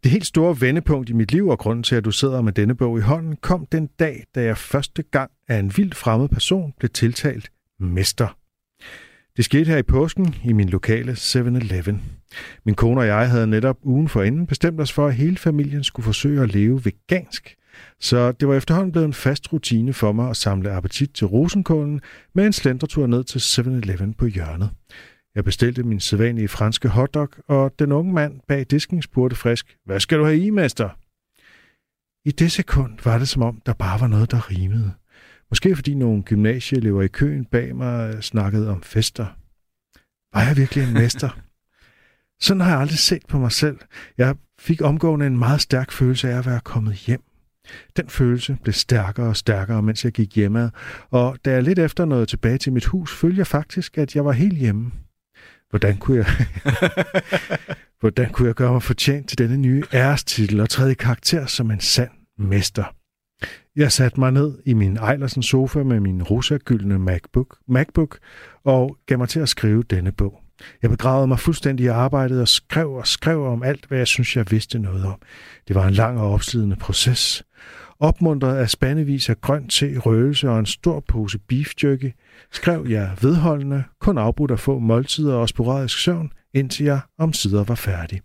Det 0.03 0.11
helt 0.11 0.25
store 0.25 0.61
vendepunkt 0.61 1.09
i 1.09 1.13
mit 1.13 1.31
liv 1.31 1.47
og 1.47 1.59
grunden 1.59 1.83
til, 1.83 1.95
at 1.95 2.05
du 2.05 2.11
sidder 2.11 2.41
med 2.41 2.53
denne 2.53 2.75
bog 2.75 2.97
i 2.97 3.01
hånden, 3.01 3.35
kom 3.35 3.65
den 3.65 3.87
dag, 3.87 4.23
da 4.35 4.43
jeg 4.43 4.57
første 4.57 5.03
gang 5.03 5.31
af 5.47 5.59
en 5.59 5.73
vildt 5.77 5.95
fremmed 5.95 6.29
person 6.29 6.73
blev 6.79 6.89
tiltalt 6.89 7.51
mester. 7.79 8.37
Det 9.37 9.45
skete 9.45 9.65
her 9.65 9.77
i 9.77 9.83
påsken 9.83 10.35
i 10.43 10.53
min 10.53 10.69
lokale 10.69 11.11
7-Eleven. 11.11 12.01
Min 12.65 12.75
kone 12.75 13.01
og 13.01 13.07
jeg 13.07 13.29
havde 13.29 13.47
netop 13.47 13.77
ugen 13.83 14.09
forinden 14.09 14.47
bestemt 14.47 14.81
os 14.81 14.91
for, 14.91 15.07
at 15.07 15.15
hele 15.15 15.37
familien 15.37 15.83
skulle 15.83 16.03
forsøge 16.03 16.41
at 16.41 16.53
leve 16.53 16.85
vegansk. 16.85 17.55
Så 17.99 18.31
det 18.31 18.47
var 18.47 18.55
efterhånden 18.55 18.91
blevet 18.91 19.05
en 19.05 19.13
fast 19.13 19.53
rutine 19.53 19.93
for 19.93 20.11
mig 20.11 20.29
at 20.29 20.37
samle 20.37 20.71
appetit 20.71 21.13
til 21.13 21.27
rosenkålen 21.27 22.01
med 22.33 22.45
en 22.45 22.53
slendretur 22.53 23.07
ned 23.07 23.23
til 23.23 23.39
7-Eleven 23.39 24.13
på 24.13 24.25
hjørnet. 24.25 24.69
Jeg 25.35 25.43
bestilte 25.43 25.83
min 25.83 25.99
sædvanlige 25.99 26.47
franske 26.47 26.89
hotdog, 26.89 27.29
og 27.47 27.73
den 27.79 27.91
unge 27.91 28.13
mand 28.13 28.39
bag 28.47 28.65
disken 28.71 29.01
spurgte 29.01 29.35
frisk, 29.35 29.77
hvad 29.85 29.99
skal 29.99 30.17
du 30.17 30.23
have 30.23 30.37
i, 30.37 30.49
mester? 30.49 30.89
I 32.25 32.31
det 32.31 32.51
sekund 32.51 32.99
var 33.03 33.17
det 33.17 33.27
som 33.27 33.41
om, 33.41 33.61
der 33.65 33.73
bare 33.73 33.99
var 33.99 34.07
noget, 34.07 34.31
der 34.31 34.51
rimede. 34.51 34.91
Måske 35.51 35.75
fordi 35.75 35.93
nogle 35.93 36.23
gymnasieelever 36.23 37.01
i 37.01 37.07
køen 37.07 37.45
bag 37.45 37.75
mig 37.75 38.23
snakkede 38.23 38.69
om 38.69 38.83
fester. 38.83 39.25
Var 40.33 40.43
jeg 40.43 40.57
virkelig 40.57 40.87
en 40.87 40.93
mester? 40.93 41.29
Sådan 42.41 42.61
har 42.61 42.71
jeg 42.71 42.79
aldrig 42.79 42.99
set 42.99 43.21
på 43.27 43.39
mig 43.39 43.51
selv. 43.51 43.77
Jeg 44.17 44.35
fik 44.59 44.81
omgående 44.81 45.27
en 45.27 45.37
meget 45.37 45.61
stærk 45.61 45.91
følelse 45.91 46.29
af 46.29 46.37
at 46.37 46.45
være 46.45 46.59
kommet 46.59 46.95
hjem. 46.95 47.21
Den 47.97 48.09
følelse 48.09 48.57
blev 48.63 48.73
stærkere 48.73 49.27
og 49.27 49.37
stærkere, 49.37 49.81
mens 49.81 50.05
jeg 50.05 50.11
gik 50.11 50.35
hjemme, 50.35 50.71
og 51.09 51.37
da 51.45 51.51
jeg 51.51 51.63
lidt 51.63 51.79
efter 51.79 52.05
nåede 52.05 52.25
tilbage 52.25 52.57
til 52.57 52.73
mit 52.73 52.85
hus, 52.85 53.15
følte 53.15 53.37
jeg 53.37 53.47
faktisk, 53.47 53.97
at 53.97 54.15
jeg 54.15 54.25
var 54.25 54.31
helt 54.31 54.57
hjemme. 54.57 54.91
Hvordan 55.69 55.97
kunne 55.97 56.17
jeg, 56.17 56.25
Hvordan 57.99 58.29
kunne 58.29 58.47
jeg 58.47 58.55
gøre 58.55 58.71
mig 58.71 58.83
fortjent 58.83 59.29
til 59.29 59.37
denne 59.37 59.57
nye 59.57 59.83
ærestitel 59.93 60.59
og 60.59 60.69
træde 60.69 60.91
i 60.91 60.95
karakter 60.95 61.45
som 61.45 61.71
en 61.71 61.79
sand 61.79 62.11
mester? 62.37 63.00
Jeg 63.75 63.91
satte 63.91 64.19
mig 64.19 64.31
ned 64.31 64.57
i 64.65 64.73
min 64.73 64.97
Eilersen 64.97 65.43
sofa 65.43 65.83
med 65.83 65.99
min 65.99 66.23
rosagyldne 66.23 66.99
MacBook, 66.99 67.57
MacBook 67.67 68.17
og 68.63 68.97
gav 69.05 69.17
mig 69.17 69.29
til 69.29 69.39
at 69.39 69.49
skrive 69.49 69.83
denne 69.83 70.11
bog. 70.11 70.41
Jeg 70.81 70.89
begravede 70.89 71.27
mig 71.27 71.39
fuldstændig 71.39 71.83
i 71.83 71.87
arbejdet 71.87 72.41
og 72.41 72.47
skrev 72.47 72.91
og 72.91 73.07
skrev 73.07 73.45
om 73.45 73.63
alt, 73.63 73.85
hvad 73.85 73.97
jeg 73.97 74.07
synes, 74.07 74.35
jeg 74.35 74.51
vidste 74.51 74.79
noget 74.79 75.05
om. 75.05 75.21
Det 75.67 75.75
var 75.75 75.87
en 75.87 75.93
lang 75.93 76.19
og 76.19 76.31
opslidende 76.31 76.75
proces. 76.75 77.43
Opmuntret 77.99 78.57
af 78.57 78.69
spandevis 78.69 79.29
af 79.29 79.41
grønt 79.41 79.71
te, 79.71 79.97
røgelse 79.97 80.49
og 80.49 80.59
en 80.59 80.65
stor 80.65 80.99
pose 81.07 81.39
beef 81.39 81.71
jerky, 81.83 82.11
skrev 82.51 82.85
jeg 82.89 83.11
vedholdende, 83.21 83.83
kun 83.99 84.17
afbrudt 84.17 84.51
af 84.51 84.59
få 84.59 84.79
måltider 84.79 85.35
og 85.35 85.49
sporadisk 85.49 85.99
søvn, 85.99 86.31
indtil 86.53 86.85
jeg 86.85 86.99
om 87.19 87.33
sider 87.33 87.63
var 87.63 87.75
færdig. 87.75 88.21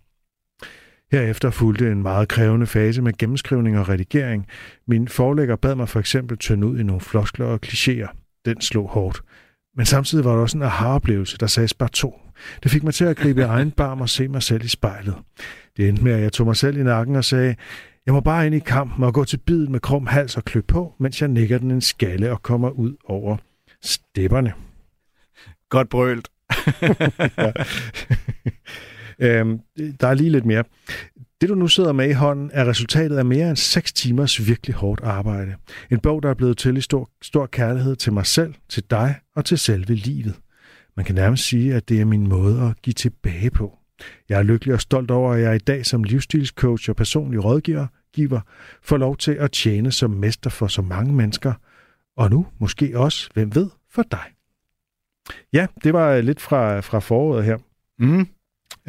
Herefter 1.11 1.49
fulgte 1.49 1.91
en 1.91 2.01
meget 2.01 2.27
krævende 2.27 2.67
fase 2.67 3.01
med 3.01 3.17
gennemskrivning 3.17 3.79
og 3.79 3.89
redigering. 3.89 4.47
Min 4.87 5.07
forlægger 5.07 5.55
bad 5.55 5.75
mig 5.75 5.89
for 5.89 5.99
eksempel 5.99 6.37
tynde 6.37 6.67
ud 6.67 6.79
i 6.79 6.83
nogle 6.83 7.01
floskler 7.01 7.45
og 7.45 7.59
klichéer. 7.65 8.41
Den 8.45 8.61
slog 8.61 8.89
hårdt. 8.89 9.21
Men 9.75 9.85
samtidig 9.85 10.25
var 10.25 10.31
der 10.31 10.41
også 10.41 10.57
en 10.57 10.63
aha-oplevelse, 10.63 11.37
der 11.37 11.47
sagde 11.47 11.69
bare 11.79 11.89
to. 11.89 12.19
Det 12.63 12.71
fik 12.71 12.83
mig 12.83 12.93
til 12.93 13.05
at 13.05 13.17
gribe 13.17 13.41
i 13.41 13.43
egen 13.43 13.71
barm 13.71 14.01
og 14.01 14.09
se 14.09 14.27
mig 14.27 14.43
selv 14.43 14.63
i 14.63 14.67
spejlet. 14.67 15.15
Det 15.77 15.89
endte 15.89 16.03
med, 16.03 16.11
at 16.11 16.21
jeg 16.21 16.33
tog 16.33 16.47
mig 16.47 16.55
selv 16.55 16.77
i 16.77 16.83
nakken 16.83 17.15
og 17.15 17.25
sagde, 17.25 17.55
jeg 18.05 18.13
må 18.13 18.19
bare 18.19 18.45
ind 18.45 18.55
i 18.55 18.59
kampen 18.59 19.03
og 19.03 19.13
gå 19.13 19.23
til 19.23 19.37
biden 19.37 19.71
med 19.71 19.79
krum 19.79 20.07
hals 20.07 20.37
og 20.37 20.45
klø 20.45 20.61
på, 20.61 20.93
mens 20.99 21.21
jeg 21.21 21.29
nikker 21.29 21.57
den 21.57 21.71
en 21.71 21.81
skalle 21.81 22.31
og 22.31 22.43
kommer 22.43 22.69
ud 22.69 22.95
over 23.05 23.37
stepperne. 23.83 24.53
Godt 25.69 25.89
brølt. 25.89 26.29
øhm, 29.19 29.59
der 29.99 30.07
er 30.07 30.13
lige 30.13 30.29
lidt 30.29 30.45
mere. 30.45 30.63
Det, 31.41 31.49
du 31.49 31.55
nu 31.55 31.67
sidder 31.67 31.91
med 31.91 32.09
i 32.09 32.13
hånden, 32.13 32.49
er 32.53 32.65
resultatet 32.65 33.17
af 33.17 33.25
mere 33.25 33.49
end 33.49 33.57
6 33.57 33.93
timers 33.93 34.47
virkelig 34.47 34.75
hårdt 34.75 35.01
arbejde. 35.03 35.55
En 35.91 35.99
bog, 35.99 36.23
der 36.23 36.29
er 36.29 36.33
blevet 36.33 36.57
til 36.57 36.77
i 36.77 36.81
stor, 36.81 37.09
stor 37.21 37.45
kærlighed 37.45 37.95
til 37.95 38.13
mig 38.13 38.25
selv, 38.25 38.53
til 38.69 38.83
dig 38.89 39.15
og 39.35 39.45
til 39.45 39.57
selve 39.57 39.93
livet. 39.93 40.35
Man 40.97 41.05
kan 41.05 41.15
nærmest 41.15 41.43
sige, 41.43 41.75
at 41.75 41.89
det 41.89 42.01
er 42.01 42.05
min 42.05 42.27
måde 42.27 42.61
at 42.61 42.81
give 42.81 42.93
tilbage 42.93 43.49
på. 43.49 43.77
Jeg 44.29 44.39
er 44.39 44.43
lykkelig 44.43 44.73
og 44.73 44.81
stolt 44.81 45.11
over, 45.11 45.33
at 45.33 45.41
jeg 45.41 45.55
i 45.55 45.59
dag 45.59 45.85
som 45.85 46.03
livsstilscoach 46.03 46.89
og 46.89 46.95
personlig 46.95 47.43
rådgiver 47.43 47.87
giver, 48.13 48.39
får 48.81 48.97
lov 48.97 49.17
til 49.17 49.31
at 49.31 49.51
tjene 49.51 49.91
som 49.91 50.11
mester 50.11 50.49
for 50.49 50.67
så 50.67 50.81
mange 50.81 51.13
mennesker, 51.13 51.53
og 52.17 52.29
nu 52.29 52.47
måske 52.59 52.99
også, 52.99 53.29
hvem 53.33 53.55
ved, 53.55 53.69
for 53.91 54.03
dig. 54.11 54.25
Ja, 55.53 55.67
det 55.83 55.93
var 55.93 56.21
lidt 56.21 56.41
fra, 56.41 56.79
fra 56.79 56.99
foråret 56.99 57.45
her. 57.45 57.57
Mm. 57.99 58.27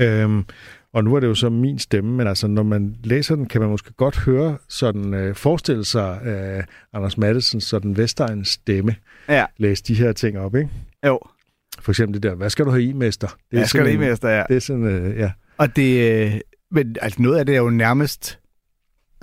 Øhm, 0.00 0.44
og 0.92 1.04
nu 1.04 1.14
er 1.14 1.20
det 1.20 1.26
jo 1.26 1.34
så 1.34 1.48
min 1.50 1.78
stemme, 1.78 2.10
men 2.16 2.26
altså, 2.26 2.46
når 2.46 2.62
man 2.62 2.96
læser 3.04 3.34
den, 3.36 3.46
kan 3.46 3.60
man 3.60 3.70
måske 3.70 3.92
godt 3.92 4.16
høre 4.18 4.58
sådan, 4.68 5.14
øh, 5.14 5.34
forestille 5.34 5.84
sig 5.84 6.20
øh, 6.26 6.64
Anders 6.92 7.18
Mattesens 7.18 7.64
sådan 7.64 7.96
Vestegns 7.96 8.48
stemme 8.48 8.96
Ja. 9.28 9.44
læse 9.56 9.84
de 9.84 9.94
her 9.94 10.12
ting 10.12 10.38
op, 10.38 10.54
ikke? 10.54 10.70
Jo. 11.06 11.18
For 11.80 11.92
eksempel 11.92 12.14
det 12.14 12.22
der, 12.30 12.34
hvad 12.34 12.50
skal 12.50 12.64
du 12.64 12.70
have 12.70 12.82
i, 12.82 12.92
mester? 12.92 13.26
Det 13.26 13.36
Det 13.50 13.58
jeg 13.58 13.68
skal 13.68 13.84
det 13.84 13.92
en- 13.94 14.00
mester, 14.00 14.28
ja. 14.28 14.44
Det 14.48 14.56
er 14.56 14.60
sådan, 14.60 14.84
øh, 14.84 15.18
ja. 15.18 15.30
Og 15.58 15.76
det, 15.76 16.10
øh, 16.26 16.40
men 16.70 16.96
altså 17.00 17.22
noget 17.22 17.38
af 17.38 17.46
det 17.46 17.54
er 17.54 17.58
jo 17.60 17.70
nærmest 17.70 18.38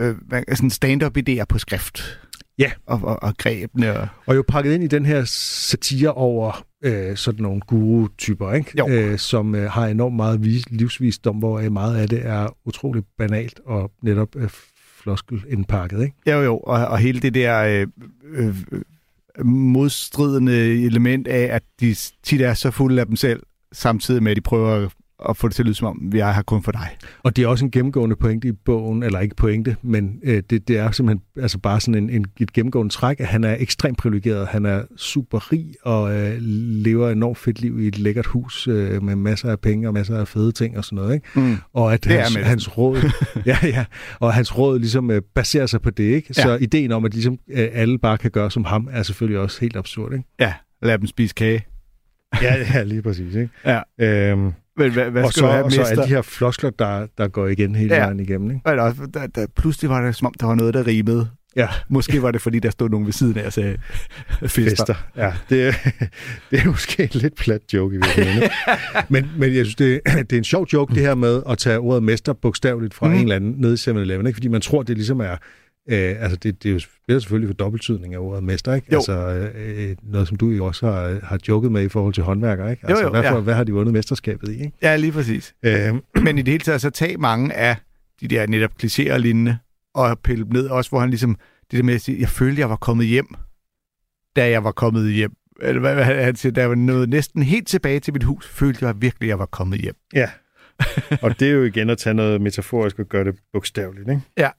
øh, 0.01 0.15
hvad- 0.27 0.43
sådan 0.55 0.69
stand-up-idéer 0.69 1.43
på 1.49 1.57
skrift. 1.59 2.19
Ja. 2.59 2.71
Og, 2.85 2.99
og, 3.03 3.23
og 3.23 3.37
grebene. 3.37 3.99
Og, 3.99 4.07
Og 4.25 4.35
jo 4.35 4.43
pakket 4.47 4.73
ind 4.73 4.83
i 4.83 4.87
den 4.87 5.05
her 5.05 5.23
satire 5.25 6.13
over 6.13 6.65
øh, 6.83 7.17
sådan 7.17 7.41
nogle 7.43 7.61
guru-typer, 7.67 8.53
ikke? 8.53 8.71
Jo. 8.77 8.89
Øh, 8.89 9.19
som 9.19 9.55
øh, 9.55 9.71
har 9.71 9.87
enormt 9.87 10.15
meget 10.15 10.43
vis- 10.43 10.69
livsvisdom, 10.69 11.35
hvor 11.35 11.59
øh, 11.59 11.71
meget 11.71 11.97
af 11.97 12.09
det 12.09 12.25
er 12.25 12.57
utroligt 12.65 13.05
banalt 13.17 13.59
og 13.65 13.91
netop 14.03 14.35
øh, 14.35 14.49
floskel 15.01 15.43
indpakket, 15.49 16.03
ikke? 16.03 16.15
jo, 16.31 16.41
jo. 16.41 16.57
Og, 16.57 16.87
og 16.87 16.97
hele 16.97 17.19
det 17.19 17.33
der 17.33 17.59
øh, 17.63 17.87
øh, 18.33 18.55
øh, 18.71 18.81
modstridende 19.45 20.83
element 20.85 21.27
af, 21.27 21.55
at 21.55 21.63
de 21.79 21.95
tit 22.23 22.41
er 22.41 22.53
så 22.53 22.71
fulde 22.71 23.01
af 23.01 23.07
dem 23.07 23.15
selv, 23.15 23.43
samtidig 23.73 24.23
med, 24.23 24.31
at 24.31 24.35
de 24.35 24.41
prøver 24.41 24.75
at 24.85 24.91
få 25.33 25.47
det 25.47 25.55
til 25.55 25.61
at 25.61 25.65
lyde 25.65 25.75
som 25.75 25.87
om, 25.87 25.99
vi 26.11 26.19
er 26.19 26.31
her 26.31 26.41
kun 26.41 26.63
for 26.63 26.71
dig. 26.71 26.87
Og 27.23 27.35
det 27.35 27.43
er 27.43 27.47
også 27.47 27.65
en 27.65 27.71
gennemgående 27.71 28.15
pointe 28.15 28.47
i 28.47 28.51
bogen, 28.51 29.03
eller 29.03 29.19
ikke 29.19 29.35
pointe, 29.35 29.75
men 29.81 30.19
øh, 30.23 30.43
det, 30.49 30.67
det 30.67 30.77
er 30.77 30.91
simpelthen 30.91 31.21
altså 31.41 31.59
bare 31.59 31.79
sådan 31.79 32.03
en, 32.03 32.09
en, 32.09 32.25
et 32.39 32.53
gennemgående 32.53 32.93
træk, 32.93 33.19
at 33.19 33.27
han 33.27 33.43
er 33.43 33.55
ekstremt 33.59 33.97
privilegeret. 33.97 34.47
Han 34.47 34.65
er 34.65 34.81
super 34.97 35.51
rig 35.51 35.65
og 35.83 36.15
øh, 36.17 36.37
lever 36.41 37.07
et 37.07 37.11
enormt 37.11 37.37
fedt 37.37 37.61
liv 37.61 37.79
i 37.79 37.87
et 37.87 37.97
lækkert 37.99 38.25
hus 38.25 38.67
øh, 38.67 39.03
med 39.03 39.15
masser 39.15 39.51
af 39.51 39.59
penge 39.59 39.87
og 39.87 39.93
masser 39.93 40.17
af 40.17 40.27
fede 40.27 40.51
ting 40.51 40.77
og 40.77 40.85
sådan 40.85 40.95
noget. 40.95 41.13
Ikke? 41.13 41.27
Mm. 41.35 41.55
Og 41.73 41.93
at 41.93 42.03
Det 42.03 42.11
hans, 42.11 42.35
hans 42.35 42.77
råd, 42.77 42.97
ja, 43.45 43.57
ja, 43.63 43.85
og 44.19 44.33
hans 44.33 44.57
råd 44.57 44.79
ligesom 44.79 45.11
øh, 45.11 45.21
baserer 45.35 45.65
sig 45.65 45.81
på 45.81 45.89
det, 45.89 46.03
ikke? 46.03 46.33
Så 46.33 46.49
Ja. 46.49 46.57
ideen 46.61 46.91
om, 46.91 47.05
at 47.05 47.13
ligesom, 47.13 47.37
øh, 47.51 47.67
alle 47.73 47.99
bare 47.99 48.17
kan 48.17 48.31
gøre 48.31 48.51
som 48.51 48.63
ham, 48.65 48.87
er 48.91 49.03
selvfølgelig 49.03 49.39
også 49.39 49.61
helt 49.61 49.75
absurd, 49.75 50.13
ikke? 50.13 50.25
Ja, 50.39 50.53
lad 50.81 50.97
dem 50.97 51.07
spise 51.07 51.33
kage. 51.35 51.65
Ja, 52.41 52.55
ja 52.73 52.83
lige 52.83 53.01
præcis, 53.01 53.35
ikke? 53.35 53.49
Ja. 53.65 53.81
Øhm, 54.31 54.51
Men 54.77 54.91
hvad, 54.91 55.09
hvad 55.11 55.23
og 55.23 55.31
skal 55.31 55.39
så, 55.39 55.45
du 55.47 55.51
have, 55.51 55.63
og 55.65 55.71
så 55.71 55.81
alle 55.81 56.03
de 56.03 56.07
her 56.07 56.21
floskler, 56.21 56.69
der, 56.69 57.07
der 57.17 57.27
går 57.27 57.47
igen 57.47 57.75
hele 57.75 57.95
Ja. 57.95 58.01
vejen 58.03 58.19
igennem, 58.19 58.51
ikke? 58.51 58.61
Og 58.65 58.75
der, 58.77 58.93
der, 59.13 59.27
der, 59.27 59.45
pludselig 59.57 59.89
var 59.89 60.01
det 60.05 60.15
som 60.15 60.25
om, 60.25 60.33
der 60.39 60.45
var 60.45 60.55
noget, 60.55 60.73
der 60.73 60.87
rimede. 60.87 61.27
Ja. 61.55 61.67
Måske 61.89 62.21
var 62.21 62.31
det, 62.31 62.41
fordi 62.41 62.59
der 62.59 62.69
stod 62.69 62.89
nogen 62.89 63.05
ved 63.05 63.13
siden 63.13 63.37
af 63.37 63.45
og 63.45 63.53
sagde 63.53 63.77
fester. 64.41 64.63
fester. 64.69 64.95
Ja, 65.17 65.33
det, 65.49 65.67
er- 65.67 65.89
det 66.51 66.59
er 66.59 66.65
måske 66.65 67.03
en 67.03 67.09
lidt 67.13 67.35
plat 67.35 67.61
joke 67.73 67.95
i 67.95 67.99
virkeligheden. 67.99 68.49
men, 69.09 69.29
men 69.37 69.55
jeg 69.55 69.65
synes, 69.65 69.75
det, 69.75 70.01
det 70.29 70.33
er 70.33 70.37
en 70.37 70.43
sjov 70.43 70.67
joke, 70.73 70.95
det 70.95 71.01
her 71.01 71.15
med 71.15 71.41
at 71.49 71.57
tage 71.57 71.79
ordet 71.79 72.03
mester 72.03 72.33
bogstaveligt 72.33 72.93
fra 72.93 73.07
mm. 73.07 73.13
en 73.13 73.21
eller 73.21 73.35
anden 73.35 73.55
nede 73.57 73.73
i 73.73 73.77
7-Eleven, 73.77 74.27
ikke? 74.27 74.35
fordi 74.35 74.47
man 74.47 74.61
tror, 74.61 74.83
det 74.83 74.97
ligesom 74.97 75.19
er... 75.19 75.35
Øh, 75.89 76.15
altså, 76.19 76.37
det, 76.37 76.63
det 76.63 76.69
er 76.69 76.73
jo 76.73 76.79
spiller 76.79 77.19
selvfølgelig 77.19 77.49
for 77.49 77.53
dobbelttydning 77.53 78.13
af 78.13 78.19
ordet 78.19 78.43
mester, 78.43 78.73
ikke? 78.73 78.87
Jo. 78.91 78.97
Altså, 78.97 79.13
øh, 79.55 79.95
noget, 80.03 80.27
som 80.27 80.37
du 80.37 80.49
jo 80.49 80.65
også 80.65 80.91
har, 80.91 81.19
har 81.23 81.39
joket 81.47 81.71
med 81.71 81.83
i 81.83 81.89
forhold 81.89 82.13
til 82.13 82.23
håndværker, 82.23 82.69
ikke? 82.69 82.87
Altså, 82.87 83.03
jo, 83.03 83.09
hvad, 83.09 83.23
for, 83.23 83.35
ja. 83.35 83.41
hvad 83.41 83.53
har 83.53 83.63
de 83.63 83.71
vundet 83.71 83.93
mesterskabet 83.93 84.49
i, 84.49 84.51
ikke? 84.51 84.71
Ja, 84.81 84.95
lige 84.95 85.11
præcis. 85.11 85.55
Øh, 85.63 85.93
Men 86.23 86.37
i 86.37 86.41
det 86.41 86.51
hele 86.51 86.63
taget, 86.63 86.81
så 86.81 86.89
tag 86.89 87.19
mange 87.19 87.53
af 87.53 87.75
de 88.21 88.27
der 88.27 88.47
netop 88.47 88.71
klichéer 88.83 89.17
lignende, 89.17 89.57
og 89.93 90.19
pille 90.19 90.43
dem 90.43 90.53
ned, 90.53 90.67
også 90.67 90.89
hvor 90.89 90.99
han 90.99 91.09
ligesom, 91.09 91.37
det 91.71 91.77
der 91.77 91.83
med 91.83 91.93
at 91.93 92.01
sige, 92.01 92.19
jeg 92.19 92.29
følte, 92.29 92.59
jeg 92.59 92.69
var 92.69 92.75
kommet 92.75 93.07
hjem, 93.07 93.27
da 94.35 94.49
jeg 94.49 94.63
var 94.63 94.71
kommet 94.71 95.13
hjem. 95.13 95.31
Eller 95.61 95.79
hvad, 95.79 95.93
hvad 95.93 96.05
han 96.05 96.35
siger, 96.35 96.53
da 96.53 96.61
jeg 96.61 96.69
var 96.69 96.75
nået 96.75 97.09
næsten 97.09 97.43
helt 97.43 97.67
tilbage 97.67 97.99
til 97.99 98.13
mit 98.13 98.23
hus, 98.23 98.47
følte 98.47 98.85
jeg 98.87 99.01
virkelig, 99.01 99.27
jeg 99.27 99.39
var 99.39 99.45
kommet 99.45 99.79
hjem. 99.79 99.95
Ja. 100.13 100.29
og 101.23 101.39
det 101.39 101.47
er 101.47 101.51
jo 101.51 101.63
igen 101.63 101.89
at 101.89 101.97
tage 101.97 102.13
noget 102.13 102.41
metaforisk 102.41 102.99
og 102.99 103.05
gøre 103.05 103.23
det 103.23 103.35
bogstaveligt, 103.53 104.09
ikke? 104.09 104.21
Ja. 104.37 104.49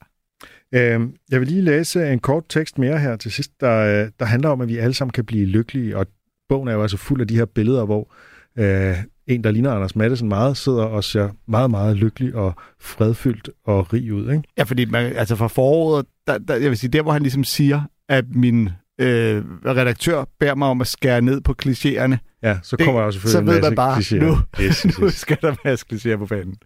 Øhm, 0.77 1.15
jeg 1.31 1.41
vil 1.41 1.49
lige 1.49 1.63
læse 1.63 2.13
en 2.13 2.19
kort 2.19 2.45
tekst 2.49 2.79
mere 2.79 2.99
her 2.99 3.17
til 3.17 3.33
sidst, 3.33 3.51
der, 3.61 4.03
øh, 4.05 4.11
der 4.21 4.25
handler 4.25 4.49
om, 4.49 4.61
at 4.61 4.69
vi 4.69 4.77
alle 4.77 4.95
sammen 4.95 5.13
kan 5.13 5.25
blive 5.25 5.47
lykkelige, 5.47 5.97
og 5.97 6.07
bogen 6.49 6.69
er 6.69 6.73
jo 6.73 6.83
altså 6.83 6.97
fuld 6.97 7.21
af 7.21 7.29
de 7.29 7.37
her 7.37 7.45
billeder, 7.45 7.85
hvor 7.85 8.15
øh, 8.59 8.97
en, 9.27 9.45
der 9.45 9.51
ligner 9.51 9.73
Anders 9.73 9.97
Madsen 9.97 10.29
meget, 10.29 10.57
sidder 10.57 10.83
og 10.85 11.05
ser 11.05 11.29
meget, 11.49 11.71
meget 11.71 11.97
lykkelig 11.97 12.35
og 12.35 12.55
fredfyldt 12.81 13.51
og 13.65 13.93
rig 13.93 14.13
ud, 14.13 14.31
ikke? 14.31 14.43
Ja, 14.59 14.63
fordi 14.63 14.85
man, 14.85 15.13
altså 15.17 15.37
fra 15.37 15.47
foråret, 15.47 16.07
der, 16.27 16.39
der, 16.39 16.55
jeg 16.57 16.71
vil 16.71 16.79
sige, 16.79 16.91
der 16.91 17.03
hvor 17.03 17.13
han 17.13 17.23
ligesom 17.23 17.45
siger, 17.45 17.83
at 18.09 18.25
min 18.35 18.69
øh, 19.01 19.45
redaktør 19.67 20.25
beder 20.41 20.55
mig 20.55 20.69
om 20.69 20.81
at 20.81 20.87
skære 20.87 21.21
ned 21.21 21.41
på 21.41 21.55
klichéerne, 21.63 22.17
Ja, 22.43 22.59
så 22.63 22.77
Det- 22.77 22.85
kommer 22.85 23.01
der 23.01 23.07
jo 23.07 23.13
selvfølgelig 23.13 23.49
så 23.49 23.53
ved 23.55 23.63
man 23.63 23.75
bare, 23.77 23.99
klichéer. 23.99 24.15
nu, 24.25 24.37
Yes, 24.61 24.83
yes, 24.87 24.99
nu 24.99 25.09
skal 25.11 25.39
der 25.43 25.55
være 25.65 25.77
klichéer 25.93 26.17
på 26.19 26.27
banen. 26.27 26.57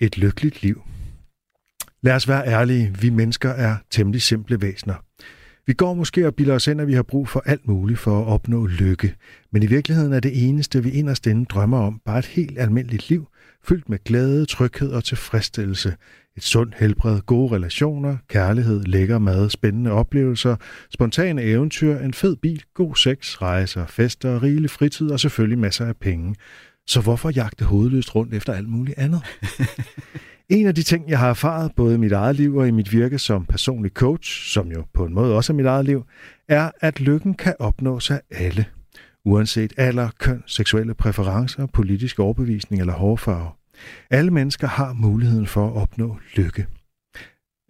Et 0.00 0.18
lykkeligt 0.18 0.62
liv. 0.62 0.82
Lad 2.04 2.14
os 2.14 2.28
være 2.28 2.46
ærlige, 2.46 2.94
vi 3.00 3.10
mennesker 3.10 3.50
er 3.50 3.76
temmelig 3.90 4.22
simple 4.22 4.60
væsener. 4.60 4.94
Vi 5.66 5.72
går 5.72 5.94
måske 5.94 6.26
og 6.26 6.34
bilder 6.34 6.54
os 6.54 6.66
ind, 6.66 6.80
at 6.80 6.86
vi 6.86 6.94
har 6.94 7.02
brug 7.02 7.28
for 7.28 7.42
alt 7.46 7.68
muligt 7.68 7.98
for 7.98 8.20
at 8.20 8.26
opnå 8.26 8.66
lykke. 8.66 9.14
Men 9.52 9.62
i 9.62 9.66
virkeligheden 9.66 10.12
er 10.12 10.20
det 10.20 10.48
eneste, 10.48 10.82
vi 10.82 10.90
inderst 10.90 11.26
inde 11.26 11.44
drømmer 11.44 11.78
om, 11.78 12.00
bare 12.04 12.18
et 12.18 12.26
helt 12.26 12.58
almindeligt 12.58 13.08
liv, 13.08 13.26
fyldt 13.64 13.88
med 13.88 13.98
glæde, 14.04 14.46
tryghed 14.46 14.92
og 14.92 15.04
tilfredsstillelse. 15.04 15.96
Et 16.36 16.42
sundt 16.42 16.74
helbred, 16.78 17.20
gode 17.20 17.54
relationer, 17.54 18.16
kærlighed, 18.28 18.84
lækker 18.84 19.18
mad, 19.18 19.50
spændende 19.50 19.90
oplevelser, 19.90 20.56
spontane 20.90 21.42
eventyr, 21.42 21.98
en 21.98 22.14
fed 22.14 22.36
bil, 22.36 22.62
god 22.74 22.96
sex, 22.96 23.42
rejser, 23.42 23.86
fester, 23.86 24.42
rigelig 24.42 24.70
fritid 24.70 25.10
og 25.10 25.20
selvfølgelig 25.20 25.58
masser 25.58 25.86
af 25.86 25.96
penge. 25.96 26.34
Så 26.86 27.00
hvorfor 27.00 27.30
jagte 27.30 27.64
hovedløst 27.64 28.14
rundt 28.14 28.34
efter 28.34 28.52
alt 28.52 28.68
muligt 28.68 28.98
andet? 28.98 29.22
En 30.52 30.66
af 30.66 30.74
de 30.74 30.82
ting, 30.82 31.08
jeg 31.08 31.18
har 31.18 31.28
erfaret 31.28 31.72
både 31.76 31.94
i 31.94 31.98
mit 31.98 32.12
eget 32.12 32.36
liv 32.36 32.56
og 32.56 32.68
i 32.68 32.70
mit 32.70 32.92
virke 32.92 33.18
som 33.18 33.46
personlig 33.46 33.90
coach, 33.90 34.52
som 34.52 34.72
jo 34.72 34.84
på 34.92 35.04
en 35.04 35.14
måde 35.14 35.36
også 35.36 35.52
er 35.52 35.54
mit 35.54 35.66
eget 35.66 35.84
liv, 35.84 36.04
er, 36.48 36.70
at 36.80 37.00
lykken 37.00 37.34
kan 37.34 37.54
opnås 37.58 38.10
af 38.10 38.20
alle. 38.30 38.64
Uanset 39.24 39.72
alder, 39.76 40.08
køn, 40.18 40.42
seksuelle 40.46 40.94
præferencer, 40.94 41.66
politisk 41.66 42.18
overbevisning 42.18 42.80
eller 42.80 42.92
hårfarve. 42.92 43.50
Alle 44.10 44.30
mennesker 44.30 44.66
har 44.66 44.92
muligheden 44.92 45.46
for 45.46 45.66
at 45.66 45.82
opnå 45.82 46.16
lykke. 46.36 46.66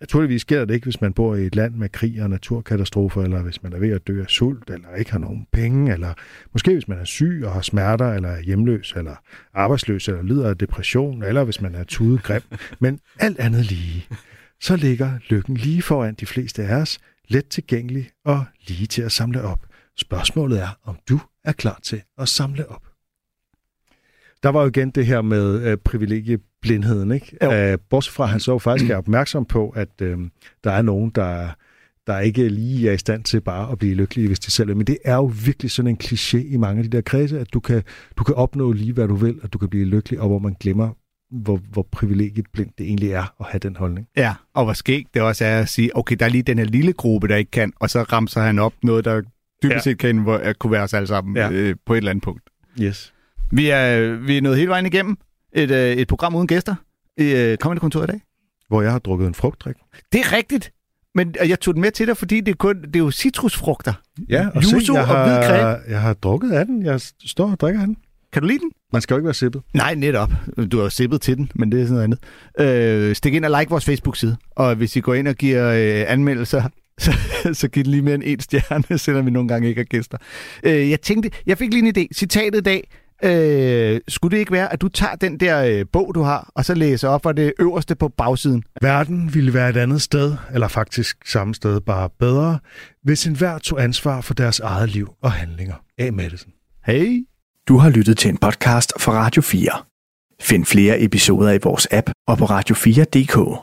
Naturligvis 0.03 0.41
sker 0.41 0.65
det 0.65 0.75
ikke, 0.75 0.85
hvis 0.85 1.01
man 1.01 1.13
bor 1.13 1.35
i 1.35 1.47
et 1.47 1.57
land 1.57 1.75
med 1.75 1.89
krig 1.89 2.23
og 2.23 2.31
naturkatastrofer, 2.31 3.23
eller 3.23 3.43
hvis 3.43 3.63
man 3.63 3.73
er 3.73 3.79
ved 3.79 3.91
at 3.91 4.07
dø 4.07 4.23
af 4.23 4.29
sult, 4.29 4.71
eller 4.71 4.95
ikke 4.95 5.13
har 5.13 5.19
nogen 5.19 5.47
penge, 5.53 5.93
eller 5.93 6.15
måske 6.53 6.73
hvis 6.73 6.89
man 6.89 6.99
er 6.99 7.05
syg 7.05 7.43
og 7.45 7.53
har 7.53 7.61
smerter, 7.61 8.13
eller 8.13 8.29
er 8.29 8.41
hjemløs, 8.41 8.95
eller 8.97 9.17
arbejdsløs, 9.55 10.09
eller 10.09 10.23
lider 10.23 10.49
af 10.49 10.59
depression, 10.59 11.23
eller 11.23 11.45
hvis 11.45 11.61
man 11.61 11.75
er 11.75 11.85
tudegrim. 11.85 12.43
Men 12.81 13.01
alt 13.19 13.39
andet 13.39 13.71
lige, 13.71 14.07
så 14.61 14.77
ligger 14.77 15.19
lykken 15.29 15.57
lige 15.57 15.83
foran 15.83 16.15
de 16.15 16.27
fleste 16.27 16.63
af 16.63 16.77
os, 16.77 16.99
let 17.29 17.49
tilgængelig 17.49 18.11
og 18.25 18.45
lige 18.69 18.87
til 18.87 19.03
at 19.03 19.13
samle 19.13 19.43
op. 19.43 19.67
Spørgsmålet 19.97 20.61
er, 20.61 20.79
om 20.85 20.99
du 21.09 21.21
er 21.45 21.53
klar 21.53 21.81
til 21.83 22.03
at 22.19 22.29
samle 22.29 22.69
op. 22.69 22.92
Der 24.43 24.49
var 24.49 24.63
jo 24.63 24.69
igen 24.69 24.91
det 24.91 25.07
her 25.07 25.23
med 25.23 25.63
øh, 25.67 25.77
privilegieblindheden, 25.85 27.13
ikke? 27.13 27.37
Jo. 27.43 27.53
Øh, 27.53 27.79
bortset 27.91 28.15
fra, 28.15 28.25
at 28.25 28.31
han 28.31 28.41
så 28.41 28.59
faktisk 28.59 28.91
er 28.91 28.97
opmærksom 28.97 29.45
på, 29.45 29.69
at 29.69 29.89
øh, 30.03 30.19
der 30.65 30.71
er 30.71 30.83
nogen, 30.83 31.11
der, 31.15 31.49
der 32.07 32.19
ikke 32.19 32.49
lige 32.49 32.89
er 32.89 32.93
i 32.93 32.99
stand 32.99 33.25
til 33.25 33.41
bare 33.41 33.73
at 33.73 33.79
blive 33.79 33.95
lykkelige, 33.95 34.27
hvis 34.27 34.41
de 34.41 34.51
selv 34.51 34.71
er. 34.71 34.75
Men 34.75 34.87
det 34.87 34.99
er 35.05 35.15
jo 35.15 35.33
virkelig 35.45 35.71
sådan 35.71 35.89
en 35.89 35.99
kliché 36.05 36.37
i 36.37 36.57
mange 36.57 36.79
af 36.79 36.91
de 36.91 36.97
der 36.97 37.03
kredse, 37.03 37.41
at 37.41 37.53
du 37.53 37.61
kan, 37.61 37.83
du 38.19 38.25
kan 38.25 38.35
opnå 38.35 38.73
lige, 38.73 38.93
hvad 38.93 39.09
du 39.09 39.15
vil, 39.15 39.39
og 39.43 39.53
du 39.53 39.59
kan 39.59 39.69
blive 39.69 39.85
lykkelig, 39.85 40.21
og 40.21 40.29
hvor 40.29 40.39
man 40.39 40.57
glemmer 40.61 40.91
hvor, 41.33 41.57
hvor 41.73 41.89
privilegiet 41.93 42.47
blindt 42.53 42.79
det 42.79 42.87
egentlig 42.87 43.11
er 43.13 43.35
at 43.41 43.47
have 43.51 43.59
den 43.59 43.77
holdning. 43.77 44.07
Ja, 44.17 44.35
og 44.55 44.65
hvor 44.65 44.73
skægt 44.73 45.15
det 45.15 45.23
også 45.23 45.45
er 45.45 45.61
at 45.61 45.69
sige, 45.69 45.97
okay, 45.97 46.17
der 46.21 46.25
er 46.25 46.31
lige 46.31 46.43
den 46.43 46.59
her 46.59 46.65
lille 46.65 46.93
gruppe, 46.93 47.29
der 47.29 47.37
ikke 47.37 47.51
kan, 47.51 47.73
og 47.81 47.91
så 47.91 48.03
ramser 48.03 48.41
han 48.41 48.59
op 48.59 48.73
noget, 48.83 49.05
der 49.05 49.23
dybest 49.63 49.75
Ja. 49.75 49.81
set 49.81 49.99
kan 49.99 50.19
hvor, 50.19 50.41
kunne 50.59 50.71
være 50.71 50.83
os 50.83 50.95
alle 50.95 51.07
sammen 51.07 51.37
ja. 51.37 51.51
øh, 51.51 51.77
på 51.87 51.95
et 51.95 51.97
eller 51.97 52.11
andet 52.11 52.25
punkt. 52.25 52.43
Yes. 52.81 53.13
Vi 53.53 53.69
er, 53.69 54.13
vi 54.17 54.37
er 54.37 54.43
nået 54.43 54.57
hele 54.57 54.69
vejen 54.69 54.87
igennem 54.87 55.17
et, 55.55 55.71
øh, 55.71 55.93
et 55.97 56.09
program 56.09 56.35
uden 56.35 56.47
gæster 56.47 56.75
i 57.19 57.33
øh, 57.33 57.57
Comedy-kontoret 57.57 58.09
i 58.09 58.11
dag. 58.11 58.21
Hvor 58.69 58.83
jeg 58.83 58.93
har 58.93 58.99
drukket 58.99 59.27
en 59.27 59.35
frugtdrik. 59.35 59.77
Det 60.13 60.21
er 60.21 60.33
rigtigt. 60.33 60.73
Men 61.15 61.35
og 61.41 61.49
jeg 61.49 61.61
tog 61.61 61.75
den 61.75 61.81
med 61.81 61.91
til 61.91 62.07
dig, 62.07 62.17
fordi 62.17 62.41
det 62.41 62.53
er, 62.53 62.57
kun, 62.57 62.83
det 62.83 62.97
er 62.97 63.01
jo 63.01 63.11
citrusfrugter. 63.11 63.93
Ja, 64.29 64.47
og 64.55 64.63
Yuzu 64.63 64.81
se, 64.81 64.93
jeg 64.93 65.03
og 65.03 65.25
hvid 65.25 65.35
creme. 65.35 65.59
har, 65.59 65.81
jeg 65.89 66.01
har 66.01 66.15
drukket 66.15 66.53
af 66.53 66.67
den. 66.67 66.83
Jeg 66.83 67.01
står 67.27 67.51
og 67.51 67.61
drikker 67.61 67.81
af 67.81 67.87
den. 67.87 67.97
Kan 68.33 68.43
du 68.43 68.49
lide 68.49 68.59
den? 68.59 68.71
Man 68.93 69.03
skal 69.03 69.15
jo 69.15 69.19
ikke 69.19 69.27
være 69.27 69.35
sippet. 69.35 69.63
Nej, 69.75 69.95
netop. 69.95 70.31
Du 70.73 70.77
har 70.77 70.85
jo 70.85 70.91
sippet 70.91 71.21
til 71.21 71.37
den, 71.37 71.51
men 71.55 71.73
det 71.73 71.81
er 71.81 71.87
sådan 71.87 72.15
noget 72.57 72.59
andet. 72.59 73.09
Øh, 73.09 73.15
stik 73.17 73.35
ind 73.35 73.45
og 73.45 73.61
like 73.61 73.71
vores 73.71 73.85
Facebook-side. 73.85 74.37
Og 74.51 74.75
hvis 74.75 74.97
I 74.97 75.01
går 75.01 75.15
ind 75.15 75.29
og 75.29 75.35
giver 75.35 75.69
øh, 75.69 76.13
anmeldelser, 76.13 76.63
så, 76.99 77.13
så 77.53 77.69
giv 77.69 77.85
den 77.85 77.91
lige 77.91 78.03
mere 78.03 78.15
end 78.15 78.23
en 78.27 78.41
stjerne, 78.41 78.99
selvom 79.05 79.27
vi 79.27 79.31
nogle 79.31 79.49
gange 79.49 79.69
ikke 79.69 79.79
har 79.79 79.85
gæster. 79.85 80.19
Øh, 80.63 80.91
jeg 80.91 81.01
tænkte, 81.01 81.31
jeg 81.47 81.59
fik 81.59 81.73
lige 81.73 81.89
en 81.89 81.95
idé. 81.99 82.07
Citatet 82.15 82.59
i 82.59 82.63
dag. 82.63 82.89
Øh, 83.25 84.01
skulle 84.09 84.33
det 84.33 84.39
ikke 84.39 84.53
være, 84.53 84.73
at 84.73 84.81
du 84.81 84.89
tager 84.89 85.15
den 85.15 85.41
der 85.41 85.65
øh, 85.65 85.85
bog, 85.93 86.15
du 86.15 86.23
har, 86.23 86.51
og 86.55 86.65
så 86.65 86.75
læser 86.75 87.09
op 87.09 87.23
fra 87.23 87.33
det 87.33 87.53
øverste 87.61 87.95
på 87.95 88.09
bagsiden? 88.09 88.63
Verden 88.83 89.35
ville 89.35 89.55
være 89.55 89.71
et 89.71 89.77
andet 89.77 90.03
sted, 90.03 90.37
eller 90.55 90.69
faktisk 90.69 91.17
samme 91.27 91.55
sted, 91.55 91.81
bare 91.81 92.09
bedre, 92.19 92.59
hvis 93.03 93.27
enhver 93.27 93.59
tog 93.59 93.83
ansvar 93.83 94.21
for 94.21 94.35
deres 94.35 94.61
eget 94.61 94.89
liv 94.89 95.09
og 95.23 95.33
handlinger. 95.33 95.75
A. 95.99 96.11
Madison. 96.11 96.53
Hey! 96.87 97.27
Du 97.69 97.77
har 97.77 97.91
lyttet 97.91 98.19
til 98.19 98.29
en 98.29 98.39
podcast 98.39 98.93
fra 99.01 99.13
Radio 99.13 99.43
4. 99.43 99.71
Find 100.41 100.65
flere 100.65 101.03
episoder 101.03 101.53
i 101.53 101.59
vores 101.63 101.89
app 101.91 102.11
og 102.29 102.39
på 102.39 102.45
radio4.dk. 102.45 103.63